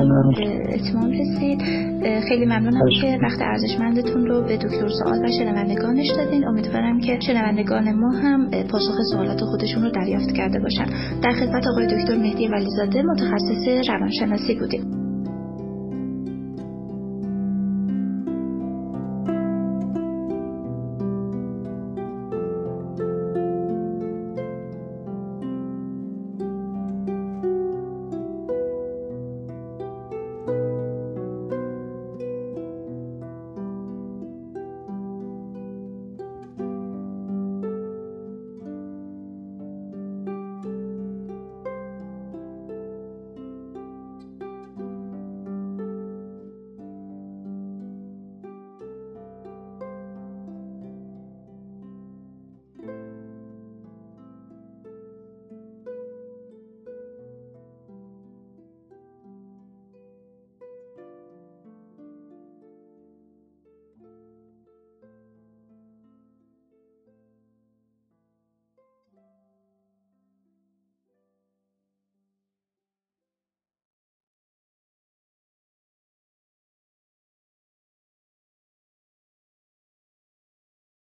اتمام 0.73 1.11
رسید. 1.11 1.61
خیلی 2.29 2.45
ممنونم 2.45 2.89
که 3.01 3.19
وقت 3.23 3.39
ارزشمندتون 3.41 4.25
رو 4.25 4.41
به 4.41 4.57
دکتر 4.57 4.87
سوال 4.87 5.19
و 5.25 5.27
شنوندگانش 5.39 6.07
دادین. 6.17 6.47
امیدوارم 6.47 6.99
که 6.99 7.19
شنوندگان 7.27 7.91
ما 7.91 8.11
هم 8.11 8.49
پاسخ 8.71 8.95
سوالات 9.11 9.39
خودشون 9.41 9.83
رو 9.83 9.89
دریافت 9.89 10.31
کرده 10.37 10.59
باشن. 10.59 10.85
در 11.23 11.31
خدمت 11.31 11.63
آقای 11.67 11.85
دکتر 11.85 12.15
مهدی 12.15 12.47
ولیزاده 12.47 13.03
متخصص 13.03 13.89
روانشناسی 13.89 14.55
بودیم. 14.59 14.96